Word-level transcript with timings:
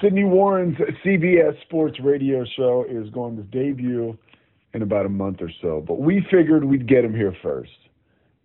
Sidney 0.00 0.22
Warren's 0.22 0.76
CBS 1.04 1.60
Sports 1.62 1.98
Radio 2.00 2.44
show 2.56 2.84
is 2.88 3.10
going 3.10 3.36
to 3.36 3.42
debut 3.42 4.16
in 4.72 4.82
about 4.82 5.06
a 5.06 5.08
month 5.08 5.38
or 5.40 5.50
so, 5.60 5.82
but 5.84 5.98
we 5.98 6.24
figured 6.30 6.64
we'd 6.64 6.86
get 6.86 7.04
him 7.04 7.12
here 7.12 7.34
first. 7.42 7.72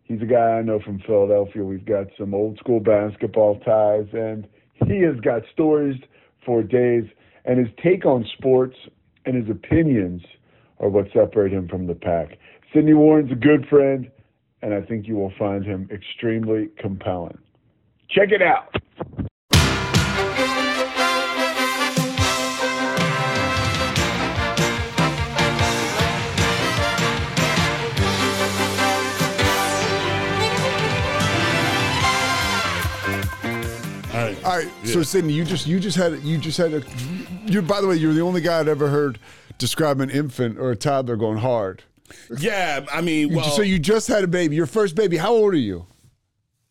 He's 0.04 0.22
a 0.22 0.26
guy 0.26 0.58
I 0.58 0.62
know 0.64 0.80
from 0.80 1.00
Philadelphia. 1.06 1.64
We've 1.64 1.86
got 1.86 2.08
some 2.18 2.34
old 2.34 2.58
school 2.58 2.80
basketball 2.80 3.60
ties, 3.60 4.08
and 4.14 4.48
he 4.88 5.02
has 5.02 5.20
got 5.20 5.44
stories 5.52 6.02
for 6.44 6.64
days. 6.64 7.04
And 7.46 7.60
his 7.60 7.68
take 7.84 8.04
on 8.04 8.26
sports 8.36 8.76
and 9.26 9.36
his 9.36 9.50
opinions 9.50 10.24
are 10.80 10.90
what 10.90 11.06
separate 11.14 11.54
him 11.54 11.68
from 11.68 11.86
the 11.86 11.96
pack. 11.96 12.38
Sidney 12.74 12.96
Warren's 12.96 13.32
a 13.32 13.36
good 13.36 13.68
friend, 13.68 14.10
and 14.64 14.74
I 14.74 14.82
think 14.82 15.08
you 15.08 15.18
will 15.18 15.34
find 15.38 15.64
him 15.64 15.88
extremely 15.92 16.70
compelling. 16.80 17.38
Check 18.10 18.30
it 18.32 18.42
out. 18.42 18.76
Right. 34.66 34.74
Right. 34.80 34.88
So 34.88 35.04
Sidney, 35.04 35.34
you 35.34 35.46
just 35.46 35.68
you 35.68 35.80
just 35.80 35.98
had 35.98 36.20
you 36.24 36.38
just 36.38 36.58
had 36.58 36.74
a 36.74 36.84
you 37.46 37.62
by 37.62 37.82
the 37.82 37.88
way, 37.88 37.96
you're 37.96 38.14
the 38.14 38.22
only 38.22 38.42
guy 38.42 38.60
I'd 38.60 38.68
ever 38.68 38.88
heard 38.90 39.20
describe 39.58 40.00
an 40.00 40.10
infant 40.10 40.58
or 40.58 40.72
a 40.72 40.76
toddler 40.76 41.16
going 41.16 41.38
hard. 41.38 41.84
Yeah, 42.38 42.86
I 42.92 43.02
mean, 43.02 43.34
well, 43.34 43.46
so 43.46 43.62
you 43.62 43.80
just 43.80 44.08
had 44.08 44.24
a 44.24 44.28
baby, 44.28 44.56
your 44.56 44.68
first 44.68 44.96
baby. 44.96 45.18
How 45.18 45.32
old 45.32 45.54
are 45.54 45.58
you? 45.58 45.88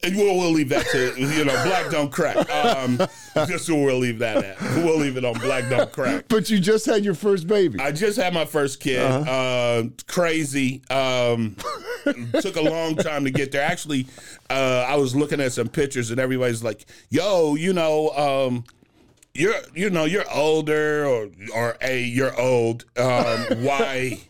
And 0.04 0.16
we'll, 0.16 0.36
we'll 0.36 0.50
leave 0.50 0.68
that 0.70 0.86
to 0.86 1.14
you 1.16 1.44
know, 1.44 1.52
black 1.64 1.90
don't 1.90 2.10
crack. 2.10 2.36
Um, 2.50 2.98
just 3.46 3.66
so 3.66 3.76
we'll 3.76 3.98
leave 3.98 4.18
that 4.18 4.36
at. 4.44 4.60
We'll 4.60 4.98
leave 4.98 5.16
it 5.16 5.24
on 5.24 5.34
black 5.34 5.68
don't 5.70 5.92
crack. 5.92 6.24
But 6.28 6.50
you 6.50 6.58
just 6.58 6.86
had 6.86 7.04
your 7.04 7.14
first 7.14 7.46
baby. 7.46 7.78
I 7.78 7.92
just 7.92 8.18
had 8.18 8.34
my 8.34 8.44
first 8.44 8.80
kid. 8.80 9.00
uh 9.00 9.84
crazy. 10.08 10.82
Um, 10.90 11.56
took 12.40 12.56
a 12.56 12.62
long 12.62 12.96
time 12.96 13.24
to 13.24 13.30
get 13.30 13.52
there. 13.52 13.62
Actually, 13.62 14.06
uh, 14.50 14.86
I 14.88 14.96
was 14.96 15.14
looking 15.14 15.40
at 15.40 15.52
some 15.52 15.68
pictures, 15.68 16.10
and 16.10 16.20
everybody's 16.20 16.62
like, 16.62 16.86
"Yo, 17.10 17.54
you 17.54 17.72
know." 17.72 18.10
Um, 18.10 18.64
you're 19.34 19.54
you 19.74 19.90
know 19.90 20.04
you're 20.04 20.30
older 20.30 21.06
or 21.06 21.28
or 21.54 21.76
a 21.80 22.02
you're 22.02 22.38
old 22.38 22.84
um 22.98 23.44
why 23.64 24.20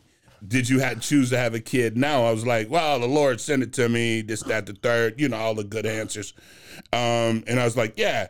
did 0.47 0.69
you 0.69 0.79
have 0.79 1.01
choose 1.01 1.31
to 1.31 1.39
have 1.39 1.55
a 1.55 1.61
kid 1.61 1.97
now 1.97 2.25
i 2.25 2.31
was 2.31 2.47
like 2.47 2.71
well 2.71 3.01
the 3.01 3.07
lord 3.07 3.41
sent 3.41 3.63
it 3.63 3.73
to 3.73 3.89
me 3.89 4.23
this 4.23 4.43
that 4.45 4.67
the 4.67 4.73
third 4.75 5.21
you 5.21 5.29
know 5.29 5.37
all 5.37 5.55
the 5.55 5.65
good 5.65 5.87
answers 5.87 6.35
um 6.93 7.43
and 7.47 7.59
i 7.59 7.65
was 7.65 7.77
like 7.77 7.95
yeah 7.97 8.29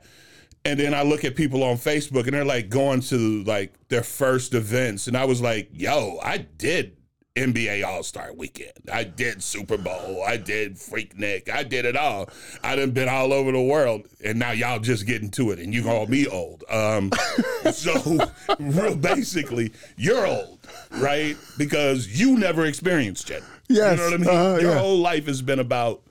and 0.64 0.80
then 0.80 0.94
i 0.94 1.02
look 1.02 1.24
at 1.24 1.36
people 1.36 1.62
on 1.62 1.76
facebook 1.76 2.24
and 2.24 2.32
they're 2.32 2.44
like 2.44 2.68
going 2.68 3.00
to 3.00 3.42
like 3.44 3.74
their 3.88 4.02
first 4.02 4.54
events 4.54 5.06
and 5.06 5.16
i 5.16 5.24
was 5.24 5.40
like 5.42 5.68
yo 5.72 6.18
i 6.22 6.38
did 6.38 6.96
NBA 7.36 7.84
All 7.86 8.02
Star 8.02 8.32
Weekend. 8.32 8.72
I 8.92 9.04
did 9.04 9.42
Super 9.42 9.78
Bowl. 9.78 10.22
I 10.26 10.36
did 10.36 10.78
Freak 10.78 11.16
Freaknik. 11.16 11.50
I 11.50 11.62
did 11.62 11.84
it 11.84 11.96
all. 11.96 12.28
I 12.62 12.76
done 12.76 12.90
been 12.90 13.08
all 13.08 13.32
over 13.32 13.52
the 13.52 13.62
world, 13.62 14.06
and 14.24 14.38
now 14.38 14.52
y'all 14.52 14.78
just 14.78 15.06
getting 15.06 15.30
to 15.32 15.50
it, 15.50 15.58
and 15.58 15.72
you 15.72 15.82
call 15.82 16.06
me 16.06 16.26
old. 16.26 16.64
Um, 16.70 17.10
so, 17.72 18.18
real 18.58 18.94
basically, 18.94 19.72
you're 19.96 20.26
old, 20.26 20.58
right? 20.98 21.36
Because 21.56 22.20
you 22.20 22.38
never 22.38 22.66
experienced 22.66 23.30
it. 23.30 23.42
Yes, 23.68 23.92
you 23.92 23.96
know 23.96 24.04
what 24.04 24.14
I 24.14 24.16
mean. 24.18 24.28
uh-huh, 24.28 24.60
your 24.60 24.72
yeah. 24.72 24.78
whole 24.78 24.98
life 24.98 25.26
has 25.26 25.40
been 25.40 25.58
about, 25.58 26.02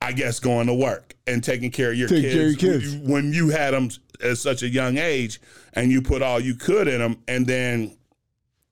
I 0.00 0.12
guess, 0.12 0.40
going 0.40 0.66
to 0.66 0.74
work 0.74 1.14
and 1.26 1.42
taking 1.42 1.70
care 1.70 1.92
of 1.92 1.96
your 1.96 2.08
kids. 2.08 2.34
care 2.34 2.46
of 2.46 2.62
your 2.62 2.80
kids. 2.80 2.96
When 2.96 3.32
you 3.32 3.50
had 3.50 3.74
them 3.74 3.90
at 4.22 4.38
such 4.38 4.62
a 4.62 4.68
young 4.68 4.98
age, 4.98 5.40
and 5.74 5.90
you 5.90 6.02
put 6.02 6.20
all 6.22 6.40
you 6.40 6.54
could 6.54 6.88
in 6.88 6.98
them, 7.00 7.18
and 7.28 7.46
then 7.46 7.96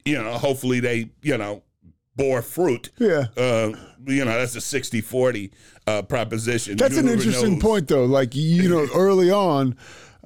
you 0.05 0.23
know, 0.23 0.33
hopefully 0.39 0.81
they, 0.81 1.11
you 1.23 1.37
know, 1.39 1.63
bore 2.17 2.43
fruit. 2.43 2.91
Yeah. 2.99 3.27
Uh, 3.37 3.73
you 4.07 4.25
know, 4.25 4.33
that's 4.39 4.55
a 4.57 4.61
60 4.61 5.01
40 5.01 5.51
uh, 5.87 6.03
proposition. 6.03 6.77
That's 6.77 6.97
an 6.97 7.09
interesting 7.09 7.55
knows- 7.55 7.63
point, 7.63 7.89
though. 7.89 8.05
Like 8.05 8.35
you 8.35 8.69
know, 8.69 8.87
early 8.95 9.31
on, 9.31 9.77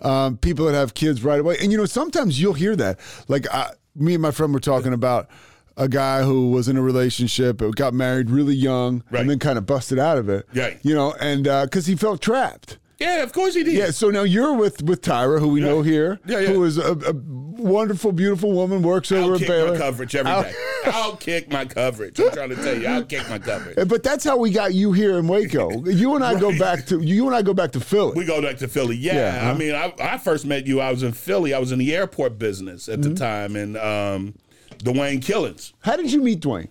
um, 0.03 0.37
people 0.39 0.67
that 0.67 0.75
have 0.75 0.95
kids 0.95 1.23
right 1.25 1.41
away, 1.41 1.57
and 1.61 1.71
you 1.73 1.79
know, 1.79 1.87
sometimes 1.87 2.41
you'll 2.41 2.53
hear 2.55 2.77
that. 2.77 3.01
Like 3.29 3.47
I, 3.53 3.71
me 3.97 4.15
and 4.15 4.23
my 4.23 4.31
friend 4.31 4.53
were 4.53 4.61
talking 4.61 4.93
about 4.93 5.29
a 5.77 5.89
guy 5.89 6.23
who 6.23 6.51
was 6.51 6.69
in 6.69 6.77
a 6.77 6.83
relationship, 6.83 7.61
got 7.75 7.93
married 7.95 8.31
really 8.31 8.55
young, 8.55 9.03
Right. 9.11 9.21
and 9.23 9.31
then 9.31 9.39
kind 9.41 9.59
of 9.59 9.67
busted 9.67 9.99
out 9.99 10.19
of 10.19 10.29
it. 10.29 10.47
Right. 10.55 10.79
You 10.83 10.95
know, 10.95 11.15
and 11.21 11.45
because 11.45 11.87
he 11.87 11.97
felt 11.97 12.21
trapped. 12.23 12.79
Yeah, 12.99 13.23
of 13.23 13.33
course 13.33 13.55
he 13.55 13.65
did. 13.65 13.75
Yeah. 13.75 13.91
So 13.91 14.11
now 14.11 14.23
you're 14.23 14.55
with 14.55 14.83
with 14.83 15.01
Tyra, 15.03 15.41
who 15.41 15.49
we 15.49 15.61
know 15.61 15.83
here, 15.83 16.21
Yeah, 16.27 16.41
yeah. 16.41 16.49
who 16.49 16.65
is 16.65 16.79
a, 16.79 16.93
a 16.93 17.13
wonderful, 17.13 18.13
beautiful 18.13 18.53
woman, 18.53 18.83
works 18.83 19.11
over 19.11 19.23
I'll 19.23 19.33
at 19.35 19.39
kick 19.41 19.49
Baylor. 19.49 19.73
my 19.73 19.79
coverage 19.79 20.15
every 20.15 20.31
I'll- 20.31 20.43
day. 20.45 20.55
I'll 20.87 21.17
kick 21.17 21.51
my 21.51 21.65
coverage. 21.65 22.21
I'm 22.21 22.31
trying 22.31 22.51
to 22.51 22.57
tell 22.57 22.79
you, 22.79 22.87
I'll 22.87 23.05
kick 23.05 23.27
my 23.31 23.39
coverage. 23.39 23.89
But 23.89 24.03
that's 24.03 24.23
how 24.23 24.37
we 24.37 24.51
got 24.51 24.75
you 24.75 24.93
here 24.93 25.19
in 25.19 25.27
Waco. 25.27 25.83
You 25.87 26.15
and 26.15 26.23
I 26.25 26.39
go 26.39 26.57
back 26.59 26.85
to 26.87 27.01
you 27.01 27.27
and 27.27 27.35
I 27.35 27.41
go 27.41 27.55
back 27.55 27.73
to 27.73 27.81
Philly. 27.81 28.13
We 28.15 28.27
go 28.27 28.43
back 28.43 28.59
to 28.59 28.69
Philly. 28.69 28.95
Yeah. 28.97 29.15
Yeah, 29.15 29.41
huh? 29.45 29.51
I 29.51 29.55
mean, 29.55 29.75
I, 29.75 29.95
I 29.99 30.19
first 30.19 30.45
met 30.45 30.67
you, 30.67 30.81
I 30.81 30.91
was 30.91 31.03
in 31.03 31.13
Philly. 31.13 31.55
I 31.55 31.59
was 31.59 31.73
in 31.73 31.79
the 31.79 31.95
airport 31.97 32.39
business 32.39 32.89
at 32.91 32.99
Mm-hmm. 33.01 33.15
the 33.15 33.19
time, 33.19 33.57
and 33.57 33.77
um, 33.79 34.35
Dwayne 34.79 35.23
Killings. 35.23 35.73
How 35.81 35.97
did 35.97 36.13
you 36.13 36.21
meet 36.21 36.41
Dwayne? 36.41 36.69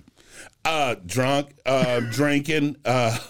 Uh, 0.65 0.95
drunk, 1.05 1.49
uh, 1.65 1.99
drinking 2.11 2.77
uh, 2.85 3.17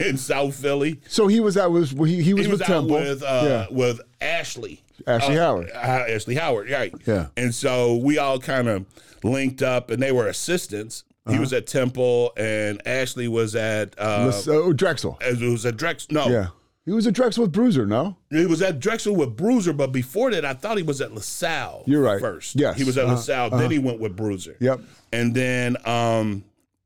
in 0.00 0.16
South 0.16 0.54
Philly. 0.56 1.00
So 1.08 1.28
he 1.28 1.38
was 1.38 1.56
out 1.56 1.70
was 1.70 1.90
he, 1.90 2.22
he 2.22 2.34
was, 2.34 2.46
he 2.46 2.50
was 2.50 2.58
with 2.60 2.62
Temple. 2.66 2.96
with 2.96 3.22
uh, 3.22 3.42
yeah. 3.44 3.66
with 3.70 4.00
Ashley. 4.20 4.82
Ashley 5.06 5.38
Uh, 5.38 5.42
Howard. 5.44 5.70
uh, 5.74 5.76
Ashley 5.78 6.34
Howard, 6.34 6.70
right? 6.70 6.92
Yeah. 7.06 7.28
And 7.36 7.54
so 7.54 7.96
we 7.96 8.18
all 8.18 8.38
kind 8.40 8.68
of 8.68 8.86
linked 9.22 9.62
up, 9.62 9.90
and 9.90 10.02
they 10.02 10.10
were 10.12 10.26
assistants. 10.26 11.04
Uh-huh. 11.24 11.34
He 11.34 11.38
was 11.40 11.52
at 11.52 11.68
Temple, 11.68 12.32
and 12.36 12.82
Ashley 12.86 13.28
was 13.28 13.54
at 13.54 13.94
uh, 13.98 14.26
Lis- 14.26 14.48
oh, 14.48 14.72
Drexel. 14.72 15.18
it 15.20 15.40
was 15.40 15.64
at 15.64 15.76
Drexel. 15.76 16.12
No, 16.14 16.26
Yeah. 16.28 16.46
He 16.84 16.90
was 16.90 17.06
at 17.06 17.14
Drexel 17.14 17.42
with 17.44 17.52
Bruiser, 17.52 17.86
no? 17.86 18.16
he 18.30 18.44
was 18.44 18.60
at 18.60 18.80
Drexel 18.80 19.14
with 19.14 19.36
Bruiser, 19.36 19.72
but 19.72 19.92
before 19.92 20.32
that, 20.32 20.44
I 20.44 20.52
thought 20.54 20.78
he 20.78 20.82
was 20.82 21.00
at 21.00 21.12
LaSalle. 21.14 21.84
You're 21.86 22.02
right. 22.02 22.20
First, 22.20 22.56
Yes. 22.56 22.76
he 22.76 22.82
was 22.82 22.98
at 22.98 23.04
Uh-huh. 23.04 23.14
LaSalle. 23.14 23.50
Then 23.50 23.70
he 23.70 23.78
went 23.78 24.00
with 24.00 24.16
Bruiser. 24.16 24.56
Yep. 24.58 24.80
And 25.12 25.32
then 25.32 25.76
um 25.86 26.42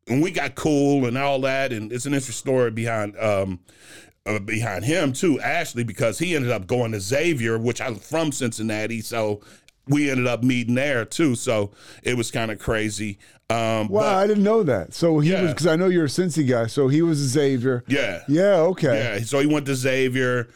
and 0.08 0.22
we 0.22 0.30
got 0.30 0.54
cool 0.54 1.06
and 1.06 1.16
all 1.18 1.40
that 1.40 1.72
and 1.72 1.92
it's 1.92 2.06
an 2.06 2.12
interesting 2.14 2.32
story 2.34 2.70
behind 2.70 3.18
um 3.18 3.60
uh, 4.26 4.40
behind 4.40 4.84
him 4.84 5.12
too, 5.12 5.38
Ashley, 5.40 5.84
because 5.84 6.18
he 6.18 6.34
ended 6.34 6.50
up 6.50 6.66
going 6.66 6.90
to 6.90 6.98
Xavier, 7.00 7.58
which 7.58 7.80
I'm 7.80 7.94
from 7.94 8.32
Cincinnati, 8.32 9.00
so 9.00 9.40
we 9.86 10.10
ended 10.10 10.26
up 10.26 10.42
meeting 10.42 10.74
there 10.74 11.04
too. 11.04 11.36
So 11.36 11.70
it 12.02 12.16
was 12.16 12.32
kind 12.32 12.50
of 12.50 12.58
crazy. 12.58 13.18
Um 13.50 13.86
Wow, 13.88 14.00
but- 14.00 14.16
I 14.16 14.26
didn't 14.26 14.42
know 14.42 14.64
that. 14.64 14.94
So 14.94 15.20
he 15.20 15.32
was 15.32 15.52
because 15.52 15.68
I 15.68 15.76
know 15.76 15.86
you're 15.86 16.06
a 16.06 16.08
Cincy 16.08 16.48
guy. 16.48 16.66
So 16.66 16.88
he 16.88 17.02
was 17.02 17.20
a 17.20 17.28
Xavier. 17.28 17.84
yeah. 17.86 18.22
Yeah. 18.26 18.56
Okay. 18.72 18.98
Yeah, 19.18 19.24
so 19.24 19.38
he 19.38 19.46
went 19.46 19.66
to 19.66 19.76
Xavier, 19.76 20.48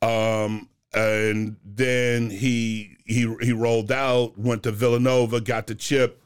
um, 0.00 0.68
and 0.94 1.56
then 1.64 2.30
he 2.30 2.96
he 3.04 3.34
he 3.42 3.52
rolled 3.52 3.92
out, 3.92 4.38
went 4.38 4.62
to 4.62 4.70
Villanova, 4.72 5.42
got 5.42 5.66
the 5.66 5.74
chip, 5.74 6.22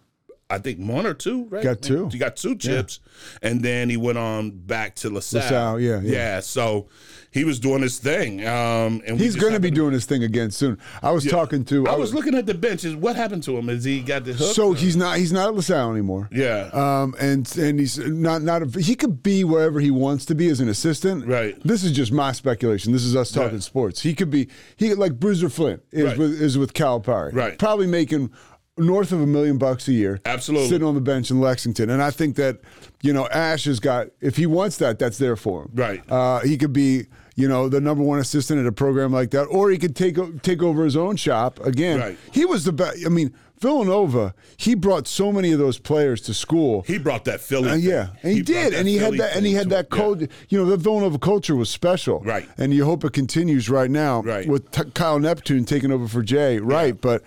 I 0.53 0.59
think 0.59 0.79
one 0.79 1.07
or 1.07 1.15
two, 1.15 1.45
right? 1.49 1.63
Got 1.65 1.83
two. 1.83 2.09
He 2.09 2.19
got 2.19 2.37
two 2.37 2.57
chips, 2.57 3.01
and 3.43 3.63
then 3.63 3.89
he 3.91 3.97
went 3.97 4.19
on 4.19 4.51
back 4.51 4.95
to 4.97 5.11
LaSalle. 5.11 5.43
LaSalle, 5.43 5.81
yeah, 5.81 6.01
yeah. 6.03 6.13
yeah. 6.13 6.41
So 6.41 6.89
he 7.31 7.45
was 7.45 7.59
doing 7.59 7.81
his 7.83 7.99
thing, 7.99 8.47
um, 8.47 9.01
and 9.07 9.19
He's 9.19 9.37
going 9.37 9.55
to 9.55 9.61
be 9.61 9.71
doing 9.71 9.93
his 9.93 10.05
thing 10.05 10.23
again 10.23 10.51
soon. 10.51 10.79
I 11.03 11.11
was 11.13 11.25
Yeah. 11.25 11.33
talking 11.33 11.65
to. 11.67 11.87
I 11.89 11.97
was 11.97 12.13
looking 12.13 12.35
at 12.35 12.45
the 12.47 12.53
benches. 12.55 12.95
What 12.95 13.17
happened 13.17 13.43
to 13.45 13.57
him? 13.57 13.71
Is 13.71 13.85
he 13.85 14.01
got 14.01 14.25
the 14.25 14.35
hook? 14.35 14.55
So 14.55 14.73
he's 14.75 14.97
not. 14.97 15.17
He's 15.19 15.33
not 15.33 15.49
at 15.49 15.55
LaSalle 15.55 15.91
anymore. 15.91 16.29
yeah. 16.31 16.69
Um, 16.73 17.15
and 17.19 17.51
and 17.57 17.81
he's 17.81 17.99
not 17.99 18.43
not. 18.43 18.63
A, 18.63 18.81
he 18.81 18.95
could 18.95 19.23
be 19.23 19.45
wherever 19.45 19.81
he 19.81 19.91
wants 19.91 20.27
to 20.27 20.35
be 20.35 20.49
as 20.49 20.61
an 20.61 20.69
assistant. 20.69 21.27
Right. 21.27 21.59
This 21.65 21.85
is 21.85 21.93
just 21.93 22.13
my 22.13 22.33
speculation. 22.33 22.93
This 22.93 23.05
is 23.05 23.17
us 23.17 23.31
talking 23.33 23.53
Right. 23.55 23.63
sports. 23.63 24.03
He 24.03 24.15
could 24.15 24.31
be. 24.31 24.49
He 24.77 24.93
like 24.95 25.19
Bruiser 25.19 25.49
Flint 25.49 25.83
is 25.91 26.05
Right. 26.05 26.19
with 26.19 26.33
is 26.43 26.59
with 26.59 26.75
Calipari. 26.75 27.33
Right. 27.35 27.59
Probably 27.59 27.87
making 27.87 28.31
north 28.79 29.13
of 29.13 29.21
a 29.21 29.27
million 29.27 29.59
bucks 29.59 29.89
a 29.89 29.93
year. 29.93 30.21
Absolutely. 30.25 30.69
Sitting 30.69 30.87
on 30.87 30.95
the 30.95 31.01
bench 31.01 31.31
in 31.31 31.41
Lexington, 31.41 31.91
and 31.91 32.03
I 32.03 32.11
think 32.11 32.37
that 32.37 32.61
you 33.03 33.13
know 33.13 33.29
Ash 33.29 33.65
has 33.65 33.81
got. 33.81 34.09
If 34.21 34.37
he 34.37 34.47
wants 34.47 34.79
that, 34.79 34.99
that's 34.99 35.19
there 35.19 35.37
for 35.37 35.63
him. 35.63 35.71
Right. 35.75 36.03
Uh, 36.11 36.41
he 36.41 36.57
could 36.57 36.73
be. 36.73 37.07
You 37.35 37.49
know 37.49 37.71
the 37.71 37.81
number 37.81 38.03
one 38.03 38.19
assistant 38.19 38.61
at 38.61 38.67
a 38.67 38.73
program 38.73 39.11
like 39.11 39.31
that, 39.31 39.45
or 39.45 39.71
he 39.71 39.79
could 39.79 39.97
take 39.97 40.19
take 40.43 40.63
over 40.63 40.85
his 40.85 40.99
own 40.99 41.17
shop 41.17 41.59
again. 41.61 41.99
Right. 41.99 42.19
He 42.31 42.45
was 42.45 42.65
the 42.65 42.75
best. 42.75 43.07
I 43.07 43.09
mean, 43.09 43.33
Villanova. 43.59 44.35
He 44.59 44.75
brought 44.75 45.09
so 45.09 45.33
many 45.33 45.51
of 45.51 45.59
those 45.59 45.79
players 45.79 46.21
to 46.23 46.35
school. 46.35 46.83
he 46.87 46.99
brought 46.99 47.25
that 47.25 47.41
Philly. 47.41 47.71
Uh, 47.71 47.75
yeah, 47.77 48.09
and 48.23 48.33
he, 48.35 48.43
brought 48.43 48.47
did, 48.55 48.75
and 48.75 48.87
he 48.87 48.99
had 48.99 49.15
that, 49.15 49.35
and 49.35 49.47
he 49.47 49.55
had 49.55 49.71
that 49.71 49.87
it. 49.87 49.89
Yeah. 49.93 49.99
code. 50.03 50.31
You 50.51 50.59
know, 50.59 50.67
the 50.67 50.77
Villanova 50.77 51.19
culture 51.19 51.57
was 51.57 51.71
special, 51.71 52.21
Right. 52.21 52.47
And 52.59 52.75
you 52.75 52.85
hope 52.85 53.03
it 53.03 53.15
continues 53.15 53.71
right 53.71 53.91
now, 53.91 54.21
Right. 54.21 54.47
With 54.47 54.71
t- 54.71 54.91
Kyle 54.93 55.19
Neptune 55.19 55.65
taking 55.65 55.91
over 55.91 56.07
for 56.09 56.23
Jay, 56.23 56.59
right? 56.59 57.01
But 57.01 57.23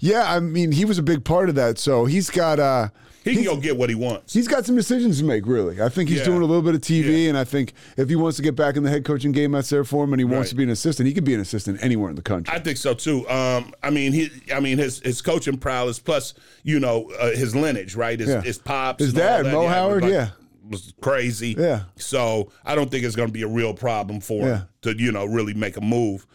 yeah, 0.00 0.32
I 0.34 0.40
mean, 0.40 0.72
he 0.72 0.84
was 0.84 0.98
a 0.98 1.02
big 1.02 1.24
part 1.24 1.48
of 1.48 1.54
that. 1.54 1.78
So 1.78 2.04
he's 2.06 2.28
got 2.30 2.58
uh, 2.58 2.88
He 3.22 3.34
can 3.34 3.44
go 3.44 3.56
get 3.58 3.76
what 3.76 3.88
he 3.90 3.94
wants. 3.94 4.32
He's 4.32 4.48
got 4.48 4.64
some 4.64 4.74
decisions 4.76 5.18
to 5.18 5.24
make, 5.24 5.46
really. 5.46 5.80
I 5.82 5.90
think 5.90 6.08
he's 6.08 6.18
Yeah. 6.20 6.24
doing 6.24 6.38
a 6.42 6.46
little 6.46 6.62
bit 6.62 6.74
of 6.74 6.80
TV, 6.80 7.24
Yeah. 7.24 7.28
and 7.30 7.38
I 7.38 7.44
think 7.44 7.74
if 7.98 8.08
he 8.08 8.16
wants 8.16 8.36
to 8.38 8.42
get 8.42 8.56
back 8.56 8.76
in 8.76 8.82
the 8.82 8.88
head 8.90 9.04
coaching 9.04 9.30
game, 9.30 9.52
that's 9.52 9.68
there 9.68 9.84
for 9.84 10.04
him. 10.04 10.12
And 10.14 10.20
he 10.20 10.24
wants 10.24 10.46
Right. 10.46 10.48
to 10.48 10.54
be 10.56 10.62
an 10.64 10.70
assistant, 10.70 11.06
he 11.06 11.12
could 11.14 11.24
be 11.24 11.34
an 11.34 11.40
assistant 11.40 11.78
anywhere 11.82 12.08
in 12.10 12.16
the 12.16 12.22
country. 12.22 12.52
I 12.54 12.58
think 12.60 12.78
so 12.78 12.94
too. 12.94 13.28
Um, 13.28 13.72
I 13.82 13.90
mean, 13.90 14.12
he, 14.12 14.30
I 14.54 14.60
mean, 14.60 14.78
his 14.78 15.00
his 15.00 15.20
coaching 15.20 15.58
prowess 15.58 15.98
plus, 15.98 16.32
you 16.62 16.80
know, 16.80 17.10
uh, 17.20 17.30
his 17.32 17.54
lineage, 17.54 17.94
right? 17.94 18.18
His, 18.18 18.30
Yeah. 18.30 18.40
his 18.40 18.56
pops, 18.58 19.04
His 19.04 19.12
dad, 19.12 19.44
that, 19.44 19.52
Mo 19.52 19.66
Howard, 19.68 20.04
yeah. 20.06 20.30
Was 20.70 20.94
crazy. 21.02 21.54
Yeah. 21.58 21.82
So 21.96 22.50
I 22.64 22.74
don't 22.74 22.90
think 22.90 23.04
it's 23.04 23.16
going 23.16 23.28
to 23.28 23.32
be 23.32 23.42
a 23.42 23.48
real 23.48 23.74
problem 23.74 24.20
for 24.20 24.46
Yeah. 24.46 24.56
him 24.58 24.68
to, 24.82 24.96
you 24.98 25.12
know, 25.12 25.26
really 25.26 25.52
make 25.54 25.76
a 25.76 25.80
move. 25.82 26.26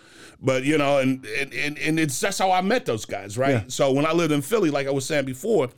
But 0.42 0.64
you 0.64 0.78
know, 0.78 1.00
and 1.00 1.26
and 1.26 1.54
and, 1.54 1.78
and 1.80 2.00
it's 2.00 2.20
that's 2.20 2.38
how 2.38 2.52
I 2.52 2.62
met 2.62 2.86
those 2.86 3.06
guys, 3.06 3.38
right? 3.38 3.52
Yeah. 3.52 3.64
So 3.68 3.92
when 3.92 4.06
I 4.06 4.12
lived 4.12 4.32
in 4.34 4.42
Philly, 4.42 4.70
like 4.70 4.86
I 4.88 4.92
was 4.92 5.06
saying 5.06 5.26
before. 5.26 5.70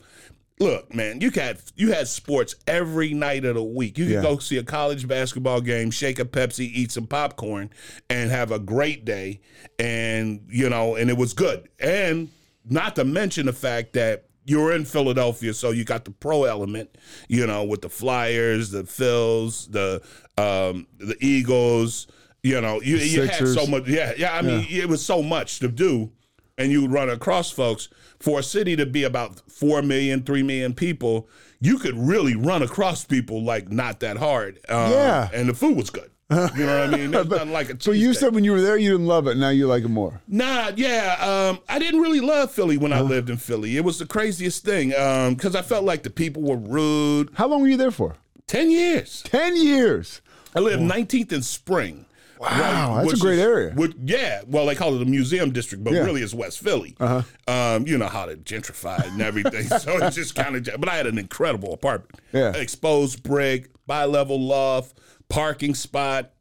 Look, 0.59 0.92
man, 0.92 1.21
you 1.21 1.30
had 1.30 1.59
you 1.75 1.92
had 1.92 2.07
sports 2.07 2.56
every 2.65 3.13
night 3.13 3.45
of 3.45 3.54
the 3.54 3.62
week. 3.63 3.95
You 4.00 4.06
could 4.06 4.13
Yeah. 4.15 4.21
go 4.24 4.39
see 4.39 4.57
a 4.57 4.63
college 4.63 5.07
basketball 5.07 5.62
game, 5.62 5.92
shake 5.92 6.18
a 6.18 6.25
Pepsi, 6.25 6.62
eat 6.62 6.92
some 6.92 7.06
popcorn, 7.06 7.69
and 8.09 8.31
have 8.31 8.51
a 8.51 8.57
great 8.57 9.06
day. 9.06 9.39
And 9.77 10.42
you 10.50 10.68
know, 10.68 10.95
and 10.95 11.12
it 11.12 11.18
was 11.18 11.33
good. 11.33 11.69
And 11.80 12.30
not 12.68 12.95
to 12.95 13.04
mention 13.06 13.45
the 13.45 13.54
fact 13.54 13.94
that 13.94 14.25
you're 14.47 14.73
in 14.73 14.85
Philadelphia, 14.85 15.53
so 15.53 15.69
you 15.71 15.83
got 15.83 16.05
the 16.05 16.11
pro 16.11 16.45
element, 16.45 16.97
you 17.27 17.45
know, 17.45 17.63
with 17.65 17.81
the 17.81 17.89
Flyers, 17.89 18.71
the 18.71 18.83
Phils, 18.83 19.71
the 19.71 20.01
um, 20.41 20.88
the 20.97 21.15
Eagles. 21.19 22.07
You 22.44 22.61
know, 22.61 22.81
you, 22.81 22.95
you 22.97 23.23
had 23.23 23.47
so 23.47 23.67
much. 23.67 23.88
Yeah, 23.88 24.13
yeah. 24.17 24.33
I 24.33 24.41
mean, 24.41 24.65
it 24.69 24.88
was 24.88 25.05
so 25.05 25.21
much 25.21 25.59
to 25.59 25.67
do, 25.67 26.11
and 26.57 26.71
you 26.71 26.81
would 26.83 26.91
run 26.91 27.09
across 27.09 27.51
folks. 27.51 27.89
For 28.19 28.39
a 28.39 28.44
city 28.44 28.75
to 28.77 28.85
be 28.85 29.03
about 29.03 29.41
four 29.51 29.81
million, 29.83 30.23
three 30.23 30.41
million 30.44 30.73
people, 30.73 31.27
you 31.59 31.77
could 31.77 31.95
really 31.95 32.35
run 32.35 32.63
across 32.63 33.05
people 33.05 33.44
like 33.44 33.69
not 33.69 33.99
that 33.99 34.17
hard. 34.17 34.59
Um, 34.69 34.91
Yeah. 34.91 35.29
and 35.33 35.49
the 35.49 35.53
food 35.53 35.75
was 35.77 35.89
good. 35.91 36.09
You 36.29 36.35
know 36.38 36.41
what 36.88 36.94
I 36.94 36.97
mean? 36.97 37.12
There's 37.12 37.27
nothing 37.29 37.51
like 37.51 37.69
a 37.69 37.81
so 37.81 37.91
you 37.91 38.13
said 38.13 38.35
when 38.35 38.44
you 38.44 38.51
were 38.51 38.62
there, 38.62 38.77
you 38.77 38.91
didn't 38.91 39.07
love 39.07 39.27
it. 39.27 39.38
Now 39.38 39.50
you 39.50 39.65
like 39.68 39.83
it 39.83 39.89
more. 39.89 40.19
Nah, 40.27 40.71
yeah. 40.75 41.15
Um, 41.51 41.59
I 41.69 41.79
didn't 41.79 42.01
really 42.01 42.19
love 42.19 42.51
Philly 42.51 42.77
when 42.77 42.91
I 42.91 43.00
lived 43.01 43.29
in 43.29 43.38
Philly. 43.38 43.77
It 43.77 43.85
was 43.85 43.97
the 44.00 44.06
craziest 44.06 44.65
thing 44.65 44.89
because 44.89 45.56
I 45.56 45.62
felt 45.62 45.85
like 45.85 46.03
the 46.03 46.09
people 46.09 46.41
were 46.44 46.57
rude. 46.57 47.29
How 47.35 47.47
long 47.47 47.62
were 47.62 47.68
you 47.68 47.77
there 47.77 47.91
for? 47.91 48.15
Ten 48.45 48.69
years. 48.71 49.21
Ten 49.24 49.56
years. 49.56 50.21
I 50.56 50.59
lived 50.59 50.81
19th 50.81 51.31
and 51.31 51.45
Spring. 51.45 52.06
Wow, 52.39 53.01
that's 53.01 53.13
a 53.13 53.18
great 53.18 53.39
is- 53.39 53.45
area. 53.45 53.73
which- 53.73 53.95
yeah, 54.06 54.41
well, 54.47 54.68
they 54.68 54.75
call 54.75 54.95
it 54.95 55.01
a 55.01 55.06
museum 55.06 55.51
district, 55.51 55.83
but 55.83 55.94
Yeah. 55.94 56.01
really 56.01 56.21
it's 56.21 56.35
West 56.35 56.59
Philly. 56.59 56.95
Uh-huh. 57.00 57.23
Um, 57.51 57.88
you 57.88 57.97
know 57.97 58.06
how 58.07 58.25
to 58.27 58.35
gentrify 58.38 59.03
and 59.07 59.19
everything, 59.21 59.63
so 59.80 59.97
it's 60.06 60.15
just 60.15 60.35
kind 60.35 60.56
of. 60.56 60.80
But 60.80 60.88
I 60.88 60.95
had 60.97 61.07
an 61.07 61.18
incredible 61.18 61.73
apartment. 61.73 62.19
Yeah. 62.33 62.51
exposed 62.56 63.23
brick, 63.23 63.69
bi-level 63.88 64.39
loft, 64.39 65.00
parking 65.29 65.75
spot 65.75 66.31